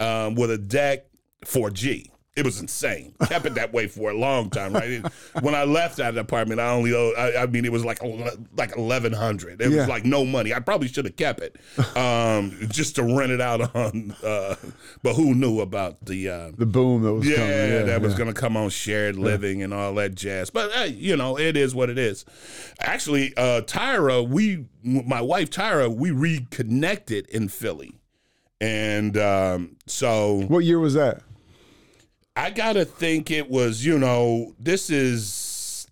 um, 0.00 0.34
with 0.34 0.50
a 0.50 0.58
deck, 0.58 1.06
4G. 1.44 2.08
It 2.34 2.46
was 2.46 2.60
insane. 2.60 3.14
Kept 3.26 3.44
it 3.44 3.56
that 3.56 3.74
way 3.74 3.86
for 3.88 4.10
a 4.10 4.16
long 4.16 4.48
time, 4.48 4.72
right? 4.72 4.88
It- 4.90 5.04
when 5.42 5.54
I 5.54 5.64
left 5.64 5.98
that 5.98 6.16
apartment, 6.16 6.60
I 6.60 6.70
only 6.70 6.94
owed, 6.94 7.14
I, 7.14 7.42
I 7.42 7.46
mean, 7.46 7.66
it 7.66 7.72
was 7.72 7.84
like 7.84 7.98
like 8.56 8.74
eleven 8.74 9.12
hundred. 9.12 9.60
It 9.60 9.70
Yeah. 9.70 9.80
was 9.80 9.88
like 9.88 10.06
no 10.06 10.24
money. 10.24 10.54
I 10.54 10.60
probably 10.60 10.88
should 10.88 11.04
have 11.04 11.16
kept 11.16 11.40
it, 11.42 11.56
um, 11.94 12.56
just 12.70 12.94
to 12.96 13.02
rent 13.02 13.32
it 13.32 13.42
out 13.42 13.76
on. 13.76 14.16
Uh, 14.24 14.54
but 15.02 15.12
who 15.12 15.34
knew 15.34 15.60
about 15.60 16.06
the 16.06 16.30
uh, 16.30 16.52
The 16.56 16.64
boom 16.64 17.02
that 17.02 17.12
was 17.12 17.28
yeah, 17.28 17.36
coming. 17.36 17.86
that 17.88 18.00
was 18.00 18.14
going 18.14 18.32
to 18.32 18.40
come 18.40 18.56
on 18.56 18.70
shared 18.70 19.16
living 19.16 19.62
and 19.62 19.74
all 19.74 19.92
that 19.96 20.14
jazz. 20.14 20.48
But 20.48 20.72
hey, 20.72 20.86
you 20.88 21.18
know, 21.18 21.38
it 21.38 21.54
is 21.54 21.74
what 21.74 21.90
it 21.90 21.98
is. 21.98 22.24
Actually, 22.80 23.36
uh, 23.36 23.60
Tyra, 23.66 24.26
we, 24.26 24.64
my 24.82 25.20
wife 25.20 25.50
Tyra, 25.50 25.94
we 25.94 26.10
reconnected 26.10 27.26
in 27.28 27.48
Philly, 27.50 27.98
and 28.62 29.16
um, 29.18 29.76
so 29.86 30.42
What 30.48 30.60
year 30.64 30.78
was 30.78 30.94
that? 30.94 31.22
I 32.36 32.50
gotta 32.50 32.84
think 32.84 33.30
it 33.30 33.50
was. 33.50 33.84
You 33.84 33.98
know, 33.98 34.54
this 34.58 34.88
is 34.88 35.86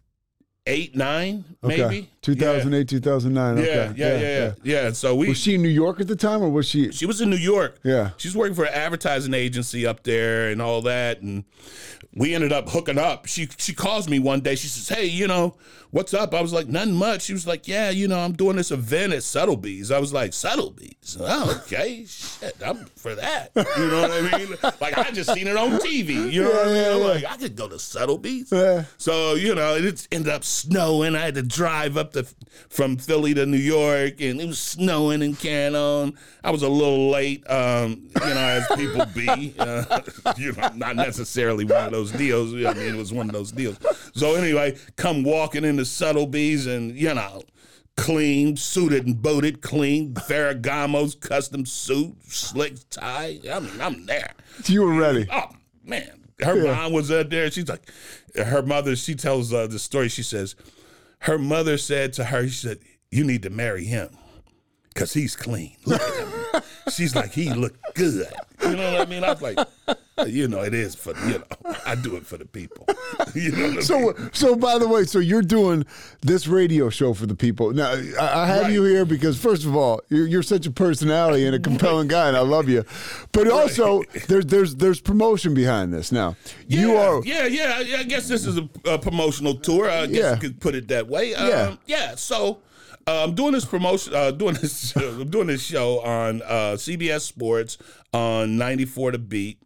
eight, 0.66 0.94
nine, 0.96 1.44
Okay. 1.64 1.76
maybe 1.82 2.10
2008, 2.34 2.88
2009. 2.88 3.56
Yeah, 3.56 3.62
Okay. 3.62 3.92
yeah, 3.96 4.18
yeah, 4.18 4.20
yeah, 4.20 4.52
yeah. 4.84 4.92
So 4.92 5.14
we 5.14 5.28
Was 5.28 5.38
she 5.38 5.54
in 5.54 5.62
New 5.62 5.68
York 5.68 6.00
at 6.00 6.08
the 6.08 6.16
time, 6.16 6.42
or 6.42 6.50
was 6.50 6.66
she? 6.68 6.90
She 6.92 7.06
was 7.06 7.20
in 7.20 7.30
New 7.30 7.36
York. 7.36 7.78
Yeah. 7.82 8.10
She's 8.16 8.36
working 8.36 8.54
for 8.54 8.64
an 8.64 8.74
advertising 8.74 9.34
agency 9.34 9.86
up 9.86 10.02
there 10.04 10.48
and 10.50 10.60
all 10.62 10.82
that. 10.82 11.20
And 11.20 11.44
we 12.14 12.34
ended 12.34 12.52
up 12.52 12.68
hooking 12.68 12.98
up. 12.98 13.26
She 13.26 13.48
she 13.56 13.72
calls 13.74 14.08
me 14.08 14.18
one 14.18 14.40
day. 14.40 14.54
She 14.56 14.66
says, 14.66 14.88
Hey, 14.96 15.06
you 15.06 15.28
know, 15.28 15.56
what's 15.90 16.12
up? 16.12 16.34
I 16.34 16.40
was 16.40 16.52
like, 16.52 16.66
Nothing 16.66 16.94
much. 16.94 17.22
She 17.22 17.32
was 17.32 17.46
like, 17.46 17.68
Yeah, 17.68 17.90
you 17.90 18.08
know, 18.08 18.18
I'm 18.18 18.32
doing 18.32 18.56
this 18.56 18.70
event 18.72 19.12
at 19.12 19.22
Sotheby's. 19.22 19.90
I 19.90 19.98
was 20.00 20.12
like, 20.12 20.32
Sotheby's. 20.32 21.16
Oh, 21.20 21.60
okay. 21.64 22.04
Shit, 22.08 22.56
I'm 22.64 22.86
for 22.96 23.14
that. 23.14 23.50
You 23.54 23.86
know 23.88 24.02
what 24.02 24.10
I 24.12 24.38
mean? 24.38 24.56
Like 24.80 24.96
I 24.96 25.10
just 25.10 25.32
seen 25.32 25.46
it 25.46 25.56
on 25.56 25.72
TV. 25.78 26.32
You 26.32 26.42
know 26.42 26.50
what 26.50 26.62
I 26.62 26.64
mean? 26.66 26.76
Yeah, 26.76 26.90
I'm 26.94 26.98
yeah, 27.00 27.04
like, 27.06 27.24
I 27.24 27.36
could 27.36 27.54
go 27.54 27.68
to 27.68 27.78
Sotheby's. 27.78 28.50
Yeah. 28.50 28.84
So, 28.98 29.34
you 29.34 29.54
know, 29.54 29.74
it 29.76 30.08
ended 30.10 30.32
up 30.32 30.42
snowing. 30.44 31.14
I 31.14 31.20
had 31.20 31.34
to 31.34 31.42
drive 31.42 31.96
up 31.96 32.12
to 32.14 32.19
from 32.68 32.96
Philly 32.96 33.34
to 33.34 33.46
New 33.46 33.56
York 33.58 34.20
and 34.20 34.40
it 34.40 34.46
was 34.46 34.58
snowing 34.58 35.22
in 35.22 35.34
Canon. 35.36 36.16
I 36.44 36.50
was 36.50 36.62
a 36.62 36.68
little 36.68 37.10
late, 37.10 37.48
um, 37.50 38.08
you 38.14 38.20
know, 38.34 38.36
as 38.36 38.66
people 38.76 39.06
be. 39.06 39.54
Uh, 39.60 40.00
you 40.38 40.52
know, 40.52 40.68
not 40.74 40.96
necessarily 40.96 41.64
one 41.64 41.84
of 41.86 41.92
those 41.92 42.12
deals. 42.12 42.52
I 42.54 42.72
mean, 42.74 42.94
it 42.94 42.96
was 42.96 43.12
one 43.12 43.26
of 43.28 43.32
those 43.32 43.52
deals. 43.52 43.78
So 44.14 44.34
anyway, 44.34 44.76
come 44.96 45.22
walking 45.22 45.64
into 45.64 45.84
Sotheby's 45.84 46.66
and, 46.66 46.96
you 46.96 47.12
know, 47.14 47.42
clean, 47.96 48.56
suited 48.56 49.06
and 49.06 49.20
booted, 49.20 49.60
clean, 49.60 50.14
Ferragamo's 50.14 51.14
custom 51.14 51.66
suit, 51.66 52.14
slick 52.26 52.74
tie. 52.90 53.38
I 53.52 53.60
mean, 53.60 53.80
I'm 53.80 54.06
there. 54.06 54.32
You 54.66 54.82
were 54.82 54.94
ready. 54.94 55.26
Oh 55.30 55.50
man, 55.84 56.20
her 56.42 56.56
Yeah. 56.64 56.74
mom 56.74 56.92
was 56.92 57.10
up 57.10 57.28
there. 57.30 57.50
She's 57.50 57.68
like, 57.68 57.90
her 58.36 58.62
mother. 58.62 58.96
She 58.96 59.14
tells 59.14 59.52
uh, 59.52 59.66
the 59.66 59.78
story. 59.78 60.08
She 60.08 60.22
says, 60.22 60.54
her 61.20 61.38
mother 61.38 61.78
said 61.78 62.12
to 62.14 62.24
her, 62.24 62.44
she 62.44 62.50
said, 62.50 62.78
"You 63.10 63.24
need 63.24 63.42
to 63.42 63.50
marry 63.50 63.84
him 63.84 64.10
because 64.94 65.12
he's 65.12 65.36
clean. 65.36 65.76
Look 65.86 66.00
at 66.00 66.18
him." 66.54 66.62
She's 66.90 67.14
like, 67.14 67.30
he 67.32 67.52
look 67.52 67.74
good. 67.94 68.26
You 68.62 68.74
know 68.76 68.92
what 68.92 69.02
I 69.02 69.04
mean? 69.08 69.22
I 69.22 69.32
was 69.32 69.40
like, 69.42 69.58
you 70.26 70.48
know, 70.48 70.62
it 70.62 70.74
is 70.74 70.94
for 70.96 71.16
you 71.28 71.38
know, 71.38 71.44
I 71.86 71.94
do 71.94 72.16
it 72.16 72.26
for 72.26 72.36
the 72.36 72.44
people. 72.46 72.84
you 73.34 73.52
know 73.52 73.58
what 73.62 73.66
I 73.70 73.72
mean? 73.74 73.82
So, 73.82 74.14
so 74.32 74.56
by 74.56 74.76
the 74.78 74.88
way, 74.88 75.04
so 75.04 75.20
you're 75.20 75.42
doing 75.42 75.86
this 76.22 76.48
radio 76.48 76.90
show 76.90 77.14
for 77.14 77.26
the 77.26 77.34
people. 77.36 77.72
Now, 77.72 77.92
I, 77.92 78.42
I 78.42 78.46
have 78.46 78.62
Right. 78.62 78.72
you 78.72 78.82
here 78.84 79.04
because, 79.04 79.38
first 79.40 79.64
of 79.64 79.76
all, 79.76 80.00
you're, 80.08 80.26
you're 80.26 80.42
such 80.42 80.66
a 80.66 80.70
personality 80.70 81.46
and 81.46 81.54
a 81.54 81.60
compelling 81.60 82.08
guy, 82.08 82.26
and 82.28 82.36
I 82.36 82.40
love 82.40 82.68
you. 82.68 82.84
But 83.32 83.48
also, 83.48 84.02
there's 84.26 84.46
there's 84.46 84.74
there's 84.76 85.00
promotion 85.00 85.54
behind 85.54 85.94
this. 85.94 86.10
Now, 86.10 86.34
you 86.66 86.96
are 86.96 87.22
Yeah, 87.24 87.46
yeah. 87.46 87.74
I- 87.76 88.00
I 88.00 88.02
guess 88.04 88.26
this 88.26 88.46
is 88.46 88.58
a, 88.58 88.68
a 88.86 88.98
promotional 88.98 89.54
tour. 89.54 89.88
I 89.88 90.06
guess 90.06 90.16
Yeah. 90.16 90.34
you 90.34 90.40
could 90.40 90.60
put 90.60 90.74
it 90.74 90.88
that 90.88 91.06
way. 91.06 91.34
Um, 91.34 91.48
Yeah. 91.48 91.76
yeah. 91.86 92.14
So 92.16 92.60
uh, 93.10 93.24
I'm 93.24 93.34
doing 93.34 93.52
this 93.52 93.64
promotion. 93.64 94.14
Uh, 94.14 94.30
doing 94.30 94.54
this. 94.54 94.94
I'm 94.96 95.28
doing 95.30 95.46
this 95.48 95.62
show 95.62 96.00
on 96.00 96.42
uh, 96.42 96.76
CBS 96.76 97.20
Sports 97.22 97.78
on 98.12 98.56
94 98.56 99.12
to 99.12 99.18
Beat. 99.18 99.58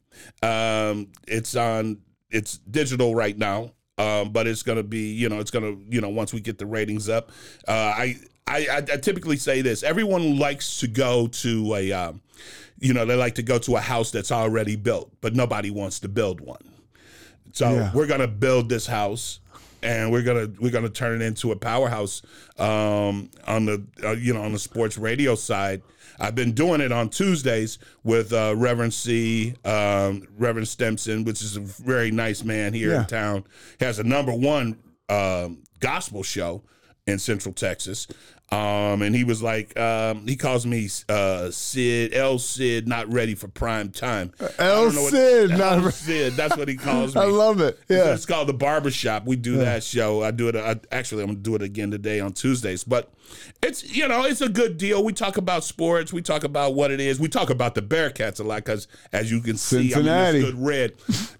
Um, 0.43 1.09
it's 1.29 1.55
on. 1.57 1.99
It's 2.31 2.59
digital 2.59 3.15
right 3.15 3.37
now. 3.37 3.73
Um, 3.97 4.31
but 4.33 4.49
it's 4.49 4.65
going 4.65 4.77
to 4.79 4.83
be, 4.83 5.13
you 5.13 5.29
know, 5.29 5.39
it's 5.39 5.53
going 5.53 5.65
to, 5.65 5.81
you 5.95 6.01
know, 6.01 6.09
once 6.09 6.33
we 6.35 6.41
get 6.41 6.59
the 6.59 6.67
ratings 6.67 7.09
up, 7.09 7.31
uh, 7.69 7.71
I, 7.71 8.17
I, 8.49 8.67
I, 8.69 8.77
I 8.79 8.97
typically 8.97 9.37
say 9.37 9.63
this: 9.63 9.85
everyone 9.85 10.37
likes 10.37 10.81
to 10.81 10.89
go 10.89 11.29
to 11.29 11.75
a, 11.77 11.93
um, 11.93 12.21
you 12.81 12.93
know, 12.93 13.05
they 13.05 13.15
like 13.15 13.37
to 13.37 13.45
go 13.45 13.57
to 13.61 13.77
a 13.77 13.81
house 13.81 14.11
that's 14.11 14.33
already 14.33 14.75
built, 14.75 15.13
but 15.21 15.37
nobody 15.37 15.71
wants 15.71 16.01
to 16.01 16.09
build 16.09 16.41
one. 16.41 16.59
So 17.53 17.71
Yeah. 17.73 17.93
we're 17.95 18.09
gonna 18.09 18.27
build 18.27 18.69
this 18.69 18.85
house, 18.89 19.39
and 19.85 20.11
we're 20.11 20.23
gonna 20.23 20.49
we're 20.59 20.73
gonna 20.73 20.89
turn 20.89 21.21
it 21.21 21.25
into 21.25 21.53
a 21.53 21.57
powerhouse 21.57 22.23
um, 22.59 23.31
on 23.47 23.67
the 23.67 23.85
uh, 24.03 24.13
you 24.13 24.33
know 24.35 24.43
on 24.43 24.53
the 24.53 24.59
sports 24.59 24.99
radio 24.99 25.35
side. 25.35 25.83
I've 26.19 26.35
been 26.37 26.53
doing 26.53 26.81
it 26.81 26.93
on 26.93 27.09
Tuesdays 27.11 27.79
with 28.05 28.33
uh, 28.33 28.55
Reverend 28.57 28.95
C, 28.95 29.55
um, 29.65 30.23
Reverend 30.39 30.69
Stemson, 30.69 31.25
which 31.27 31.43
is 31.43 31.57
a 31.57 31.61
very 31.61 32.11
nice 32.13 32.45
man 32.45 32.73
here 32.73 32.93
Yeah. 32.93 33.01
in 33.01 33.07
town. 33.07 33.45
He 33.81 33.85
has 33.85 33.99
a 33.99 34.05
number 34.05 34.33
one 34.33 34.79
um, 35.09 35.65
gospel 35.81 36.23
show 36.23 36.63
in 37.09 37.19
Central 37.19 37.53
Texas. 37.53 38.07
Um, 38.55 39.03
and 39.03 39.15
he 39.15 39.25
was 39.25 39.43
like, 39.43 39.79
um, 39.79 40.27
he 40.27 40.37
calls 40.37 40.65
me 40.67 40.89
uh, 41.09 41.51
Sid, 41.51 42.15
L 42.15 42.39
Sid, 42.39 42.87
not 42.87 43.13
ready 43.13 43.35
for 43.35 43.49
prime 43.49 43.91
time. 43.91 44.33
El 44.59 44.93
know 44.93 45.03
what- 45.03 45.11
Sid, 45.11 45.51
not 45.51 45.79
El 45.79 45.81
re- 45.81 45.91
Sid, 45.93 46.33
that's 46.35 46.57
what 46.57 46.69
he 46.69 46.77
calls 46.77 47.15
me. 47.15 47.21
I 47.23 47.25
love 47.25 47.61
it. 47.61 47.79
Yeah. 47.89 48.15
It's 48.15 48.27
called 48.27 48.49
the 48.49 48.55
Barbershop. 48.55 49.25
We 49.27 49.37
do 49.37 49.57
that 49.59 49.83
show. 49.83 50.23
I 50.23 50.31
do 50.31 50.49
it. 50.49 50.57
I, 50.57 50.77
actually, 50.93 51.23
I'm 51.23 51.31
gonna 51.31 51.39
do 51.41 51.55
it 51.57 51.63
again 51.63 51.91
today 51.91 52.21
on 52.21 52.33
Tuesdays. 52.33 52.85
But 52.85 53.11
it's 53.63 53.83
you 53.97 54.07
know 54.07 54.25
it's 54.25 54.41
a 54.43 54.49
good 54.49 54.77
deal. 54.79 55.03
We 55.03 55.13
talk 55.13 55.37
about 55.39 55.65
sports. 55.65 56.13
We 56.13 56.23
talk 56.23 56.45
about 56.45 56.75
what 56.75 56.91
it 56.91 57.01
is. 57.01 57.19
We 57.19 57.29
talk 57.29 57.51
about 57.51 57.75
the 57.75 57.83
Bearcats 57.83 58.39
a 58.39 58.43
lot 58.45 58.57
because 58.65 58.87
as 59.13 59.31
you 59.31 59.41
can 59.41 59.57
see, 59.57 59.91
Cincinnati. 59.91 60.11
I'm 60.29 60.35
in 60.37 60.43
this 60.43 60.51
good 60.53 60.63
red, 60.67 60.93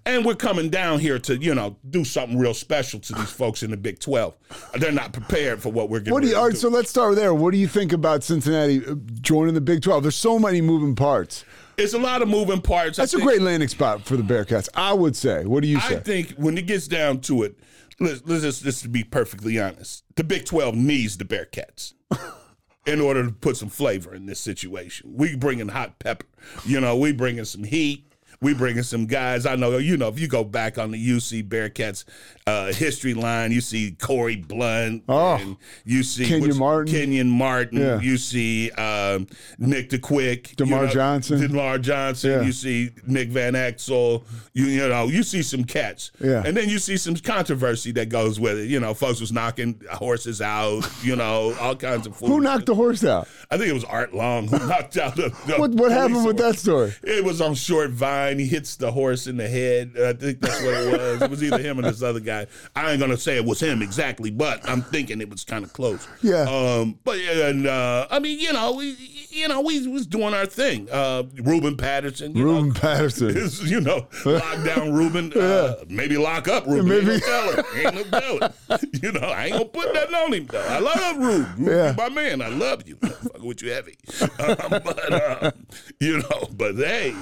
and 0.05 0.25
we're 0.25 0.35
coming 0.35 0.69
down 0.69 0.99
here 0.99 1.19
to 1.19 1.37
you 1.37 1.53
know 1.55 1.77
do 1.89 2.03
something 2.03 2.37
real 2.39 2.53
special 2.55 2.99
to 3.01 3.13
these 3.13 3.29
folks 3.29 3.61
in 3.63 3.69
the 3.71 3.77
Big 3.77 3.99
Twelve. 3.99 4.35
They're 4.79 4.91
not 4.91 5.13
prepared 5.13 5.61
for 5.61 5.69
what 5.71 5.89
we're 5.89 5.99
getting. 5.99 6.13
What 6.13 6.23
do 6.23 6.29
you? 6.29 6.35
All 6.35 6.49
to 6.49 6.55
so 6.55 6.69
let's 6.69 6.89
start 6.89 7.04
there. 7.13 7.33
What 7.33 7.51
do 7.51 7.57
you 7.57 7.67
think 7.67 7.93
about 7.93 8.23
Cincinnati 8.23 8.85
uh, 8.85 8.95
joining 9.21 9.53
the 9.53 9.61
Big 9.61 9.81
Twelve? 9.81 10.03
There's 10.03 10.15
so 10.15 10.39
many 10.39 10.61
moving 10.61 10.95
parts. 10.95 11.45
It's 11.77 11.93
a 11.93 11.99
lot 11.99 12.21
of 12.21 12.29
moving 12.29 12.61
parts. 12.61 12.97
That's 12.97 13.13
a 13.13 13.19
great 13.19 13.41
landing 13.41 13.67
spot 13.67 14.03
for 14.03 14.15
the 14.15 14.23
Bearcats, 14.23 14.69
I 14.73 14.93
would 14.93 15.15
say. 15.15 15.45
What 15.45 15.61
do 15.61 15.67
you 15.67 15.79
say? 15.81 15.97
I 15.97 15.99
think 15.99 16.31
when 16.31 16.57
it 16.57 16.67
gets 16.67 16.87
down 16.87 17.19
to 17.21 17.43
it, 17.43 17.59
let's, 17.99 18.21
let's 18.25 18.43
just, 18.43 18.63
just 18.63 18.81
to 18.83 18.89
be 18.89 19.03
perfectly 19.03 19.59
honest, 19.59 20.03
the 20.15 20.23
Big 20.23 20.45
12 20.45 20.73
needs 20.75 21.17
the 21.17 21.25
Bearcats 21.25 21.93
in 22.85 23.01
order 23.01 23.25
to 23.25 23.31
put 23.31 23.57
some 23.57 23.69
flavor 23.69 24.15
in 24.15 24.25
this 24.25 24.39
situation. 24.39 25.13
We 25.15 25.35
bringing 25.35 25.67
hot 25.67 25.99
pepper. 25.99 26.27
You 26.65 26.79
know, 26.79 26.95
we 26.95 27.11
bringing 27.11 27.45
some 27.45 27.65
heat. 27.65 28.09
We 28.41 28.53
bringing 28.53 28.83
some 28.83 29.05
guys. 29.05 29.45
I 29.45 29.55
know, 29.55 29.77
you 29.77 29.97
know, 29.97 30.07
if 30.09 30.19
you 30.19 30.27
go 30.27 30.43
back 30.43 30.77
on 30.77 30.91
the 30.91 31.09
UC 31.09 31.47
Bearcats 31.47 32.03
uh, 32.47 32.71
history 32.73 33.13
line, 33.13 33.51
you 33.51 33.61
see 33.61 33.91
Corie 33.99 34.35
Blount. 34.35 35.03
Oh. 35.09 35.35
and 35.35 35.57
you 35.83 36.03
see 36.03 36.25
Kenyon 36.27 36.57
Martin. 36.57 36.93
Kenyon 36.93 37.29
Martin. 37.29 37.79
Yeah. 37.79 37.99
You 38.01 38.17
see 38.17 38.71
um, 38.71 39.27
Nick 39.57 39.89
the 39.89 39.99
Quick. 39.99 40.51
you 40.59 40.65
DerMarr 40.65 40.69
know, 40.87 40.87
Johnson. 40.87 41.39
DerMarr 41.39 41.81
Johnson. 41.81 42.31
Yeah. 42.31 42.41
You 42.41 42.51
see 42.51 42.91
Nick 43.07 43.29
Van 43.29 43.53
Exel. 43.53 44.23
You 44.53 44.65
you 44.65 44.87
know 44.87 45.05
you 45.05 45.23
see 45.23 45.41
some 45.41 45.63
cats. 45.63 46.11
Yeah. 46.19 46.43
And 46.45 46.55
then 46.55 46.69
you 46.69 46.79
see 46.79 46.97
some 46.97 47.15
controversy 47.15 47.91
that 47.93 48.09
goes 48.09 48.39
with 48.39 48.57
it. 48.59 48.69
You 48.69 48.79
know, 48.79 48.93
folks 48.93 49.19
was 49.21 49.31
knocking 49.31 49.81
horses 49.91 50.41
out. 50.41 50.87
You 51.03 51.15
know, 51.15 51.55
all 51.59 51.75
kinds 51.75 52.05
of. 52.07 52.17
Who 52.19 52.41
knocked 52.41 52.65
the 52.67 52.75
horse 52.75 53.03
out? 53.03 53.27
I 53.49 53.57
think 53.57 53.69
it 53.69 53.73
was 53.73 53.83
Art 53.85 54.13
Long 54.13 54.47
who 54.47 54.57
knocked 54.67 54.97
out 54.97 55.15
the. 55.15 55.29
the 55.47 55.55
What 55.57 55.71
what 55.71 55.91
happened 55.91 56.25
with 56.25 56.39
horse. 56.39 56.55
that 56.55 56.59
story? 56.59 56.93
It 57.03 57.23
was 57.23 57.41
on 57.41 57.55
short 57.55 57.91
vine. 57.91 58.34
He 58.39 58.45
hits 58.47 58.75
the 58.75 58.91
horse 58.91 59.27
in 59.27 59.37
the 59.37 59.47
head. 59.47 59.93
I 59.97 60.13
think 60.13 60.41
that's 60.41 60.61
what 60.61 60.73
it 60.73 60.91
was. 60.91 61.21
It 61.21 61.29
was 61.29 61.43
either 61.43 61.57
him 61.59 61.79
or 61.79 61.83
this 61.83 62.01
other 62.01 62.19
guy. 62.19 62.47
I 62.75 62.91
ain't 62.91 62.99
gonna 62.99 63.17
say 63.17 63.35
it 63.37 63.45
was 63.45 63.59
him 63.59 63.81
exactly, 63.81 64.31
but 64.31 64.67
I'm 64.69 64.81
thinking 64.81 65.21
it 65.21 65.29
was 65.29 65.43
kind 65.43 65.63
of 65.63 65.73
close. 65.73 66.07
Yeah. 66.21 66.43
Um. 66.49 66.99
But 67.03 67.17
and 67.19 67.67
uh, 67.67 68.07
I 68.11 68.19
mean, 68.19 68.39
you 68.39 68.53
know, 68.53 68.73
we 68.73 68.95
you 69.29 69.47
know 69.47 69.61
we 69.61 69.87
was 69.87 70.05
doing 70.07 70.33
our 70.33 70.45
thing. 70.45 70.89
Uh, 70.91 71.23
Ruben 71.43 71.77
Patterson. 71.77 72.35
You 72.35 72.43
Ruben 72.45 72.69
know, 72.69 72.73
Patterson. 72.79 73.29
is, 73.37 73.69
you 73.69 73.81
know, 73.81 74.07
lock 74.25 74.63
down 74.63 74.93
Ruben. 74.93 75.31
Uh, 75.45 75.75
maybe 75.89 76.17
lock 76.17 76.47
up 76.47 76.65
Ruben. 76.65 76.87
Maybe. 76.87 77.11
Ain't 77.11 77.21
no 77.21 77.27
telling. 77.53 77.65
Ain't 77.75 77.95
no 78.11 78.19
telling. 78.19 78.53
You 79.03 79.11
know, 79.11 79.27
I 79.27 79.45
ain't 79.45 79.53
gonna 79.53 79.65
put 79.65 79.93
nothing 79.93 80.15
on 80.15 80.33
him 80.33 80.45
though. 80.47 80.61
I 80.67 80.79
love 80.79 81.17
Ruben. 81.17 81.45
Ruben, 81.57 81.65
Yeah. 81.65 81.93
my 81.97 82.09
man. 82.09 82.41
I 82.41 82.47
love 82.47 82.87
you. 82.87 82.95
Fuck 82.97 83.41
with 83.43 83.61
you 83.61 83.71
heavy. 83.71 83.95
Um, 84.21 84.27
but 84.69 85.43
um, 85.43 85.51
you 85.99 86.19
know, 86.19 86.47
but 86.55 86.75
hey. 86.75 87.15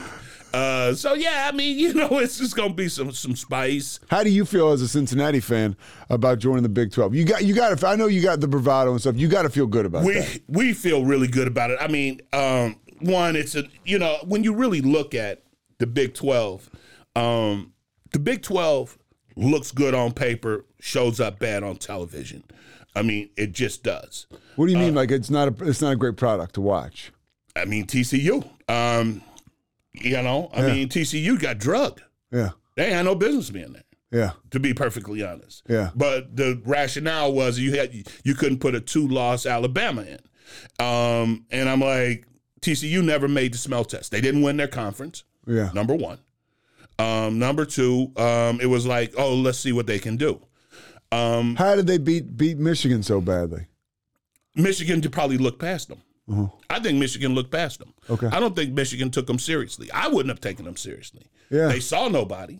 Uh, 0.54 0.94
so 0.94 1.14
yeah, 1.14 1.50
I 1.52 1.56
mean, 1.56 1.80
you 1.80 1.94
know, 1.94 2.20
it's 2.20 2.38
just 2.38 2.56
gonna 2.56 2.74
be 2.74 2.88
some 2.88 3.12
some 3.12 3.36
spice. 3.36 4.00
How 4.10 4.24
do 4.24 4.30
you 4.30 4.46
feel 4.46 4.72
as 4.72 4.82
a 4.82 4.88
Cincinnati 4.88 5.40
fan 5.40 5.76
about 6.10 6.40
joining 6.40 6.64
the 6.64 6.70
Big 6.70 6.92
Twelve? 6.92 7.16
You 7.16 7.26
got 7.26 7.44
you 7.44 7.54
got 7.56 7.78
to. 7.78 7.88
I 7.88 7.96
know 7.96 8.08
you 8.08 8.22
got 8.22 8.40
the 8.40 8.48
bravado 8.48 8.92
and 8.92 9.02
stuff. 9.02 9.16
You 9.18 9.28
got 9.28 9.44
to 9.44 9.50
feel 9.50 9.68
good 9.68 9.86
about 9.86 10.06
we 10.06 10.14
that. 10.14 10.42
we 10.48 10.74
feel 10.74 11.06
really 11.06 11.28
good 11.28 11.48
about 11.48 11.72
it. 11.72 11.80
I 11.82 11.88
mean, 11.88 12.22
um, 12.32 12.76
one, 13.00 13.36
it's 13.36 13.56
a 13.56 13.64
you 13.84 13.98
know 13.98 14.18
when 14.26 14.44
you 14.44 14.54
really 14.54 14.82
look 14.82 15.16
at 15.16 15.44
the 15.80 15.88
Big 15.88 16.14
Twelve, 16.14 16.70
um, 17.16 17.74
the 18.12 18.20
Big 18.20 18.44
Twelve 18.44 18.98
looks 19.36 19.72
good 19.72 19.96
on 19.96 20.14
paper, 20.14 20.66
shows 20.80 21.20
up 21.20 21.40
bad 21.40 21.64
on 21.64 21.78
television. 21.78 22.44
I 22.96 23.02
mean, 23.02 23.32
it 23.36 23.54
just 23.54 23.82
does. 23.82 24.28
What 24.56 24.68
do 24.68 24.72
you 24.72 24.78
uh, 24.78 24.82
mean? 24.82 24.96
like 24.96 25.10
it's 25.10 25.32
not 25.32 25.48
a 25.48 25.68
it's 25.68 25.82
not 25.82 25.94
a 25.94 25.96
great 25.96 26.16
product 26.16 26.54
to 26.56 26.62
watch. 26.62 27.12
I 27.56 27.66
mean, 27.66 27.86
TCU. 27.86 28.48
Um, 28.70 29.22
you 29.94 30.22
know, 30.22 30.50
I 30.54 30.62
mean, 30.64 30.90
TCU 30.90 31.40
got 31.40 31.58
drugged. 31.60 32.02
Yeah, 32.32 32.52
They 32.76 32.92
had 32.92 33.06
no 33.06 33.16
business 33.16 33.50
being 33.50 33.74
there. 33.74 33.84
yeah, 34.12 34.32
to 34.52 34.60
be 34.60 34.74
perfectly 34.74 35.24
honest. 35.24 35.64
Yeah. 35.70 35.92
But 35.96 36.36
the 36.36 36.62
rationale 36.66 37.32
was 37.34 37.60
you 37.60 37.78
had 37.78 37.94
you 38.24 38.34
couldn't 38.36 38.60
put 38.60 38.76
a 38.76 38.82
two 38.82 39.08
loss 39.08 39.46
Alabama 39.46 40.02
in. 40.04 40.20
Um, 40.86 41.46
and 41.52 41.70
I'm 41.70 41.80
like, 41.82 42.26
TCU 42.62 43.04
never 43.04 43.28
made 43.28 43.54
the 43.54 43.58
smell 43.58 43.86
test. 43.86 44.12
They 44.12 44.22
didn't 44.22 44.42
win 44.42 44.58
their 44.58 44.68
conference. 44.68 45.24
yeah. 45.48 45.70
Number 45.74 45.96
one. 45.96 46.20
Um, 47.00 47.40
number 47.40 47.66
two, 47.66 48.12
um, 48.18 48.62
it 48.62 48.68
was 48.68 48.86
like, 48.86 49.14
oh, 49.18 49.34
let's 49.36 49.58
see 49.60 49.72
what 49.72 49.88
they 49.88 49.98
can 50.00 50.16
do. 50.16 50.40
Um, 51.12 51.56
How 51.56 51.76
did 51.76 51.88
they 51.88 51.98
beat 51.98 52.38
beat 52.38 52.58
Michigan 52.58 53.04
so 53.04 53.20
badly? 53.22 53.68
Michigan 54.56 55.02
to 55.02 55.10
probably 55.10 55.38
look 55.38 55.60
past 55.60 55.88
them. 55.90 56.02
I 56.70 56.80
think 56.80 57.00
Michigan 57.00 57.36
looked 57.36 57.52
past 57.52 57.80
them. 57.80 57.94
Uh-huh. 58.04 58.14
Okay. 58.14 58.36
I 58.36 58.40
don't 58.40 58.56
think 58.56 58.74
Michigan 58.74 59.12
took 59.12 59.28
them 59.28 59.40
seriously. 59.40 59.92
I 59.92 60.08
wouldn't 60.08 60.30
have 60.30 60.40
taken 60.42 60.66
them 60.66 60.78
seriously. 60.78 61.28
Yeah. 61.50 61.68
They 61.68 61.80
saw 61.80 62.08
nobody. 62.08 62.60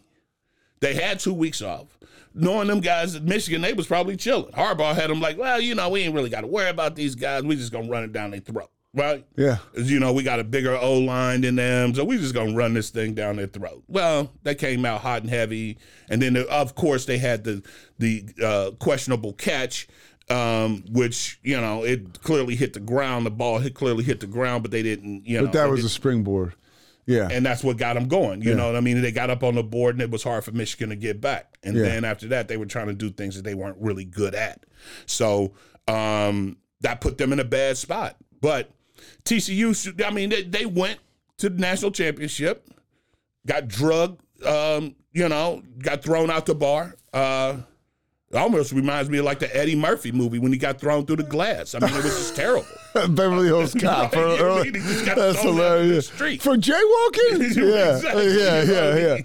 They 0.82 0.94
had 0.96 1.20
two 1.20 1.34
weeks 1.34 1.62
off. 1.62 1.98
Knowing 2.36 2.68
them 2.68 2.82
guys 2.82 3.16
at 3.16 3.24
Michigan, 3.24 3.62
they 3.62 3.74
was 3.74 3.88
probably 3.88 4.18
chilling. 4.18 4.52
Harbaugh 4.54 4.96
had 4.96 5.10
them 5.10 5.22
like, 5.22 5.38
well, 5.38 5.62
you 5.62 5.76
know, 5.76 5.88
we 5.90 6.02
ain't 6.02 6.16
really 6.16 6.30
got 6.30 6.42
to 6.42 6.48
worry 6.48 6.70
about 6.70 6.96
these 6.96 7.16
guys. 7.16 7.44
We 7.44 7.56
just 7.56 7.72
gonna 7.72 7.88
run 7.88 8.04
it 8.04 8.12
down 8.12 8.32
their 8.32 8.40
throat, 8.40 8.72
right? 8.94 9.24
Yeah. 9.38 9.60
You 9.76 10.00
know, 10.00 10.12
we 10.12 10.24
got 10.24 10.40
a 10.40 10.44
bigger 10.44 10.76
O 10.76 10.98
line 10.98 11.42
than 11.42 11.56
them, 11.56 11.94
so 11.94 12.04
we 12.04 12.18
just 12.18 12.34
gonna 12.34 12.56
run 12.56 12.74
this 12.74 12.90
thing 12.90 13.14
down 13.14 13.36
their 13.36 13.46
throat. 13.48 13.84
Well, 13.88 14.32
they 14.42 14.56
came 14.56 14.84
out 14.84 15.02
hot 15.02 15.22
and 15.22 15.30
heavy, 15.30 15.78
and 16.10 16.22
then 16.22 16.36
of 16.36 16.74
course 16.74 17.06
they 17.06 17.20
had 17.20 17.44
the 17.44 17.62
the 18.00 18.26
uh, 18.44 18.72
questionable 18.80 19.34
catch, 19.34 19.88
um, 20.30 20.84
which 20.92 21.40
you 21.44 21.60
know 21.60 21.84
it 21.84 22.22
clearly 22.22 22.56
hit 22.56 22.74
the 22.74 22.80
ground. 22.80 23.26
The 23.26 23.32
ball 23.32 23.60
hit 23.60 23.74
clearly 23.74 24.04
hit 24.04 24.20
the 24.20 24.28
ground, 24.28 24.64
but 24.64 24.72
they 24.72 24.84
didn't. 24.84 25.26
You 25.28 25.38
know, 25.40 25.44
But 25.46 25.54
that 25.54 25.70
was 25.70 25.84
a 25.84 25.90
springboard. 25.90 26.56
Yeah. 27.06 27.28
and 27.30 27.46
that's 27.46 27.66
what 27.66 27.76
got 27.76 27.96
them 27.96 28.08
going. 28.08 28.42
You 28.44 28.56
know 28.56 28.68
what 28.68 28.78
I 28.78 28.80
mean? 28.80 29.02
They 29.02 29.12
got 29.12 29.30
up 29.30 29.44
on 29.44 29.56
the 29.56 29.64
board, 29.64 29.96
and 29.96 30.02
it 30.02 30.10
was 30.10 30.24
hard 30.24 30.46
for 30.46 30.54
Michigan 30.54 30.88
to 30.88 30.96
get 30.96 31.20
back. 31.20 31.58
And 31.62 31.76
Yeah. 31.76 31.82
then 31.84 32.06
after 32.06 32.30
that, 32.30 32.48
they 32.48 32.56
were 32.56 32.66
trying 32.66 32.88
to 32.88 32.94
do 32.94 33.10
things 33.10 33.36
that 33.36 33.42
they 33.44 33.56
weren't 33.56 33.76
really 33.82 34.06
good 34.06 34.34
at. 34.34 34.66
So 35.06 35.52
um, 35.90 36.56
that 36.80 37.02
put 37.02 37.18
them 37.18 37.34
in 37.34 37.42
a 37.42 37.44
bad 37.44 37.76
spot. 37.76 38.16
But 38.40 38.72
TCU, 39.26 40.02
I 40.06 40.12
mean, 40.12 40.30
they, 40.30 40.44
they 40.44 40.66
went 40.66 41.00
to 41.40 41.50
the 41.50 41.60
national 41.60 41.92
championship, 41.92 42.70
got 43.46 43.68
drugged, 43.68 44.22
um, 44.46 44.96
you 45.12 45.28
know, 45.28 45.62
got 45.80 46.04
thrown 46.04 46.30
out 46.32 46.46
the 46.46 46.56
bar. 46.56 46.96
Uh, 47.14 47.58
it 48.34 48.38
almost 48.38 48.72
reminds 48.72 49.12
me 49.12 49.20
of 49.20 49.26
like 49.26 49.38
the 49.38 49.56
Eddie 49.56 49.76
Murphy 49.76 50.12
movie 50.12 50.40
when 50.40 50.52
he 50.52 50.58
got 50.58 50.80
thrown 50.80 51.06
through 51.06 51.18
the 51.18 51.24
glass. 51.24 51.76
I 51.76 51.80
mean, 51.80 51.92
it 51.92 52.04
was 52.04 52.06
just 52.06 52.36
terrible. 52.36 52.66
Beverly 52.94 53.46
Hills 53.46 53.74
Cop. 53.80 54.12
Right, 54.14 54.24
or- 54.24 54.36
yeah, 54.36 54.60
or- 54.60 54.64
he 54.66 54.72
just 54.72 55.06
got 55.06 55.18
that's 55.18 55.42
hilarious. 55.42 56.10
For 56.10 56.26
jaywalking? 56.58 57.56
yeah. 57.56 57.96
Exactly. 57.96 58.28
yeah, 58.40 58.64
know 58.64 58.96
yeah, 58.98 59.18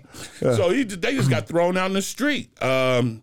yeah. 0.42 0.54
So 0.56 0.70
he, 0.70 0.84
they 0.84 1.14
just 1.14 1.30
got 1.30 1.46
thrown 1.48 1.78
out 1.78 1.86
in 1.86 1.94
the 1.94 2.02
street. 2.02 2.50
Um, 2.62 3.22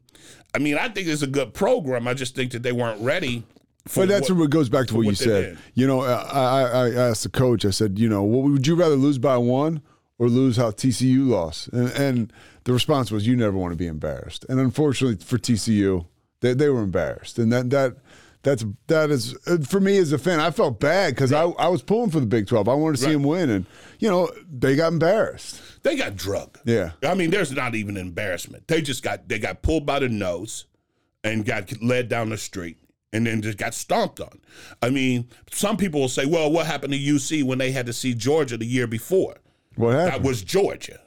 I 0.56 0.58
mean, 0.58 0.78
I 0.78 0.90
think 0.90 1.08
it's 1.08 1.22
a 1.22 1.28
good 1.28 1.54
program. 1.54 2.08
I 2.08 2.14
just 2.16 2.36
think 2.36 2.54
that 2.54 2.64
they 2.64 2.72
weren't 2.72 3.02
ready. 3.02 3.44
For 3.88 4.02
But 4.02 4.10
that's 4.10 4.30
what, 4.32 4.40
what, 4.40 4.50
goes 4.50 4.70
back 4.70 4.88
to 4.88 4.94
for 4.94 4.98
what 4.98 5.06
you 5.06 5.14
said. 5.16 5.60
You 5.76 5.86
know, 5.86 6.02
I, 6.02 6.14
I, 6.14 6.62
I 6.64 6.90
asked 6.94 7.22
the 7.22 7.30
coach. 7.30 7.64
I 7.66 7.70
said, 7.70 8.00
you 8.00 8.10
know, 8.10 8.24
what 8.24 8.50
would 8.50 8.66
you 8.66 8.76
rather 8.76 8.96
lose 8.96 9.20
by 9.20 9.38
one 9.38 9.82
or 10.18 10.28
lose 10.30 10.58
how 10.58 10.72
TCU 10.72 11.28
lost? 11.28 11.68
And, 11.68 11.90
and 11.92 12.34
the 12.66 12.74
response 12.74 13.10
was, 13.12 13.26
you 13.26 13.36
never 13.36 13.58
want 13.58 13.72
to 13.72 13.78
be 13.78 13.88
embarrassed. 13.88 14.46
And 14.50 14.60
unfortunately 14.60 15.24
for 15.26 15.38
TCU, 15.38 16.06
they, 16.42 16.54
they 16.54 16.70
were 16.70 16.82
embarrassed, 16.84 17.40
and 17.40 17.52
that 17.54 17.70
that 17.72 17.96
That's 18.44 18.64
that 18.88 19.10
is 19.10 19.36
uh, 19.48 19.58
for 19.68 19.80
me 19.80 19.98
as 19.98 20.12
a 20.12 20.20
fan. 20.20 20.40
I 20.40 20.52
felt 20.52 20.80
bad 20.80 21.16
because 21.16 21.32
I, 21.34 21.46
I 21.46 21.68
was 21.70 21.82
pulling 21.82 22.12
for 22.12 22.20
the 22.20 22.28
Big 22.28 22.46
Twelve. 22.46 22.68
I 22.70 22.76
wanted 22.76 22.98
to 22.98 23.02
see 23.02 23.08
Right. 23.08 23.14
them 23.14 23.24
win, 23.24 23.50
and 23.50 23.66
you 23.98 24.08
know 24.10 24.30
they 24.52 24.76
got 24.76 24.92
embarrassed. 24.94 25.60
They 25.82 25.96
got 25.96 26.16
drug. 26.16 26.60
Yeah. 26.66 26.92
I 27.02 27.16
mean, 27.16 27.32
there's 27.32 27.52
not 27.52 27.74
even 27.74 27.98
embarrassment. 27.98 28.68
They 28.68 28.82
just 28.84 29.02
got 29.02 29.28
they 29.28 29.40
got 29.40 29.64
pulled 29.64 29.86
by 29.88 29.98
the 30.00 30.10
nose 30.10 30.66
and 31.24 31.44
got 31.46 31.72
led 31.82 32.08
down 32.10 32.30
the 32.30 32.38
street 32.38 32.78
and 33.12 33.26
then 33.26 33.42
just 33.42 33.58
got 33.58 33.74
stomped 33.74 34.20
on. 34.20 34.40
I 34.84 34.90
mean, 34.92 35.30
some 35.52 35.78
people 35.78 36.02
will 36.02 36.10
say, 36.10 36.26
well, 36.28 36.52
what 36.52 36.68
happened 36.68 36.94
to 36.94 37.00
UC 37.00 37.44
when 37.44 37.58
they 37.58 37.72
had 37.72 37.88
to 37.88 37.94
see 37.94 38.14
Georgia 38.14 38.58
the 38.58 38.66
year 38.68 38.86
before? 38.86 39.38
What 39.76 39.96
happened? 39.96 40.24
That 40.24 40.28
was 40.28 40.44
Georgia. 40.44 41.00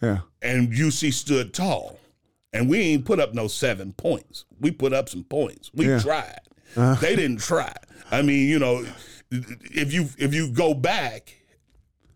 Yeah, 0.00 0.18
And 0.42 0.72
UC 0.72 1.12
stood 1.12 1.52
tall. 1.54 1.98
And 2.52 2.68
we 2.68 2.80
ain't 2.80 3.04
put 3.04 3.20
up 3.20 3.32
no 3.32 3.46
seven 3.46 3.92
points. 3.92 4.44
We 4.58 4.72
put 4.72 4.92
up 4.92 5.08
some 5.08 5.22
points. 5.24 5.70
We 5.72 5.86
Yeah. 5.88 6.00
tried. 6.00 6.40
They 7.00 7.14
didn't 7.16 7.38
try. 7.40 7.72
I 8.10 8.22
mean, 8.22 8.48
you 8.48 8.58
know, 8.58 8.84
if 9.30 9.92
you 9.92 10.08
if 10.18 10.34
you 10.34 10.50
go 10.50 10.74
back 10.74 11.36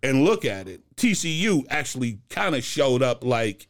and 0.02 0.24
look 0.24 0.44
at 0.44 0.66
it, 0.68 0.82
TCU 0.96 1.64
actually 1.70 2.18
kind 2.30 2.54
of 2.56 2.64
showed 2.64 3.02
up 3.02 3.22
like 3.24 3.68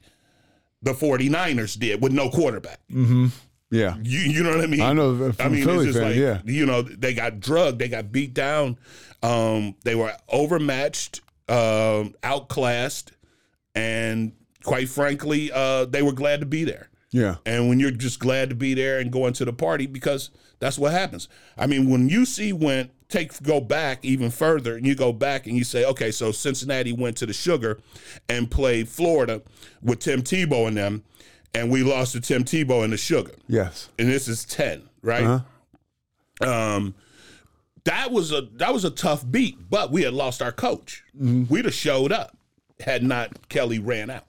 the 0.83 0.93
49ers 0.93 1.79
did 1.79 2.03
with 2.03 2.13
no 2.13 2.31
quarterback. 2.31 2.81
yeah. 2.91 3.97
You, 4.03 4.19
you 4.21 4.43
know 4.43 4.51
what 4.51 4.61
I 4.61 4.67
mean? 4.67 4.81
I 4.81 4.93
know, 4.93 5.33
from 5.33 5.47
I 5.47 5.49
mean, 5.51 5.65
Philly 5.65 5.89
it's 5.89 5.97
just 5.97 5.99
fan, 5.99 6.09
like 6.09 6.17
yeah. 6.17 6.41
you 6.45 6.65
know, 6.67 6.83
they 6.83 7.13
got 7.15 7.41
drugged, 7.41 7.79
they 7.79 7.89
got 7.89 8.11
beat 8.13 8.33
down, 8.35 8.79
um, 9.23 9.75
they 9.85 9.95
were 9.95 10.15
overmatched, 10.29 11.21
um, 11.49 12.15
outclassed, 12.23 13.13
and 13.75 14.33
quite 14.63 14.89
frankly, 14.89 15.51
uh, 15.53 15.85
they 15.87 16.03
were 16.03 16.13
glad 16.13 16.41
to 16.41 16.47
be 16.47 16.65
there. 16.65 16.89
Yeah. 17.11 17.37
And 17.47 17.69
when 17.69 17.79
you're 17.79 17.91
just 17.93 18.19
glad 18.19 18.49
to 18.51 18.57
be 18.57 18.75
there 18.75 18.99
and 18.99 19.13
going 19.13 19.35
to 19.35 19.45
the 19.45 19.53
party, 19.53 19.87
because 19.87 20.31
that's 20.59 20.79
what 20.79 20.93
happens. 20.93 21.29
I 21.57 21.67
mean, 21.67 21.89
when 21.89 22.09
UC 22.11 22.53
went, 22.55 22.91
take 23.09 23.41
go 23.43 23.61
back 23.61 24.05
even 24.05 24.31
further, 24.31 24.77
and 24.77 24.85
you 24.87 24.95
go 24.97 25.13
back 25.13 25.47
and 25.47 25.57
you 25.57 25.63
say, 25.63 25.85
okay, 25.85 26.11
so 26.11 26.33
Cincinnati 26.33 26.93
went 26.93 27.17
to 27.19 27.27
the 27.27 27.33
Sugar 27.33 27.79
and 28.29 28.51
played 28.51 28.89
Florida 28.89 29.43
with 29.83 30.01
Tim 30.01 30.23
Tebow 30.23 30.67
and 30.67 30.77
them, 30.77 31.05
and 31.55 31.71
we 31.71 31.85
lost 31.85 32.13
to 32.13 32.21
Tim 32.21 32.43
Tebow 32.43 32.83
and 32.83 32.93
the 32.93 32.97
Sugar 32.97 33.35
Yes. 33.47 33.91
and 33.99 34.09
this 34.09 34.27
is 34.27 34.45
10 34.47 34.83
right 35.03 35.23
Uh-huh. 35.23 36.51
um 36.51 36.95
that 37.85 38.11
was 38.11 38.33
a 38.33 38.41
that 38.55 38.73
was 38.73 38.85
a 38.85 38.91
tough 38.91 39.25
beat 39.31 39.59
but 39.71 39.93
we 39.93 40.03
had 40.03 40.15
lost 40.15 40.43
our 40.43 40.51
coach 40.51 41.05
we'd 41.15 41.65
have 41.67 41.75
showed 41.75 42.11
up 42.11 42.37
had 42.81 43.03
not 43.03 43.49
kelly 43.49 43.79
ran 43.79 44.11
out 44.11 44.25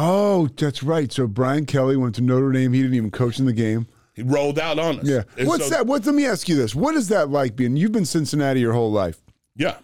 Oh, 0.00 0.46
that's 0.56 0.82
right. 0.84 1.10
So 1.10 1.26
Brian 1.26 1.66
Kelly 1.66 1.96
went 1.96 2.14
to 2.16 2.20
Notre 2.20 2.52
Dame. 2.52 2.72
He 2.72 2.82
didn't 2.82 2.94
even 2.94 3.10
coach 3.10 3.40
in 3.40 3.46
the 3.46 3.52
game. 3.52 3.88
he 4.14 4.22
rolled 4.22 4.58
out 4.58 4.78
on 4.78 5.00
us 5.00 5.08
Yeah. 5.08 5.22
And 5.36 5.48
What's 5.48 5.64
so- 5.64 5.70
that? 5.70 5.86
What? 5.86 6.06
Let 6.06 6.14
me 6.14 6.24
ask 6.24 6.48
you 6.48 6.54
this. 6.54 6.72
What 6.74 6.94
is 6.94 7.08
that 7.08 7.30
like 7.30 7.56
being? 7.56 7.76
You've 7.76 7.90
been 7.92 8.04
Cincinnati 8.04 8.60
your 8.60 8.74
whole 8.74 8.92
life, 8.92 9.20
yeah 9.56 9.78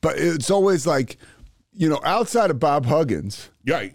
but 0.00 0.18
it's 0.18 0.50
always 0.50 0.86
like, 0.86 1.18
you 1.74 1.88
know, 1.88 2.00
outside 2.04 2.50
of 2.50 2.58
Bob 2.58 2.86
Huggins, 2.86 3.50
right 3.68 3.94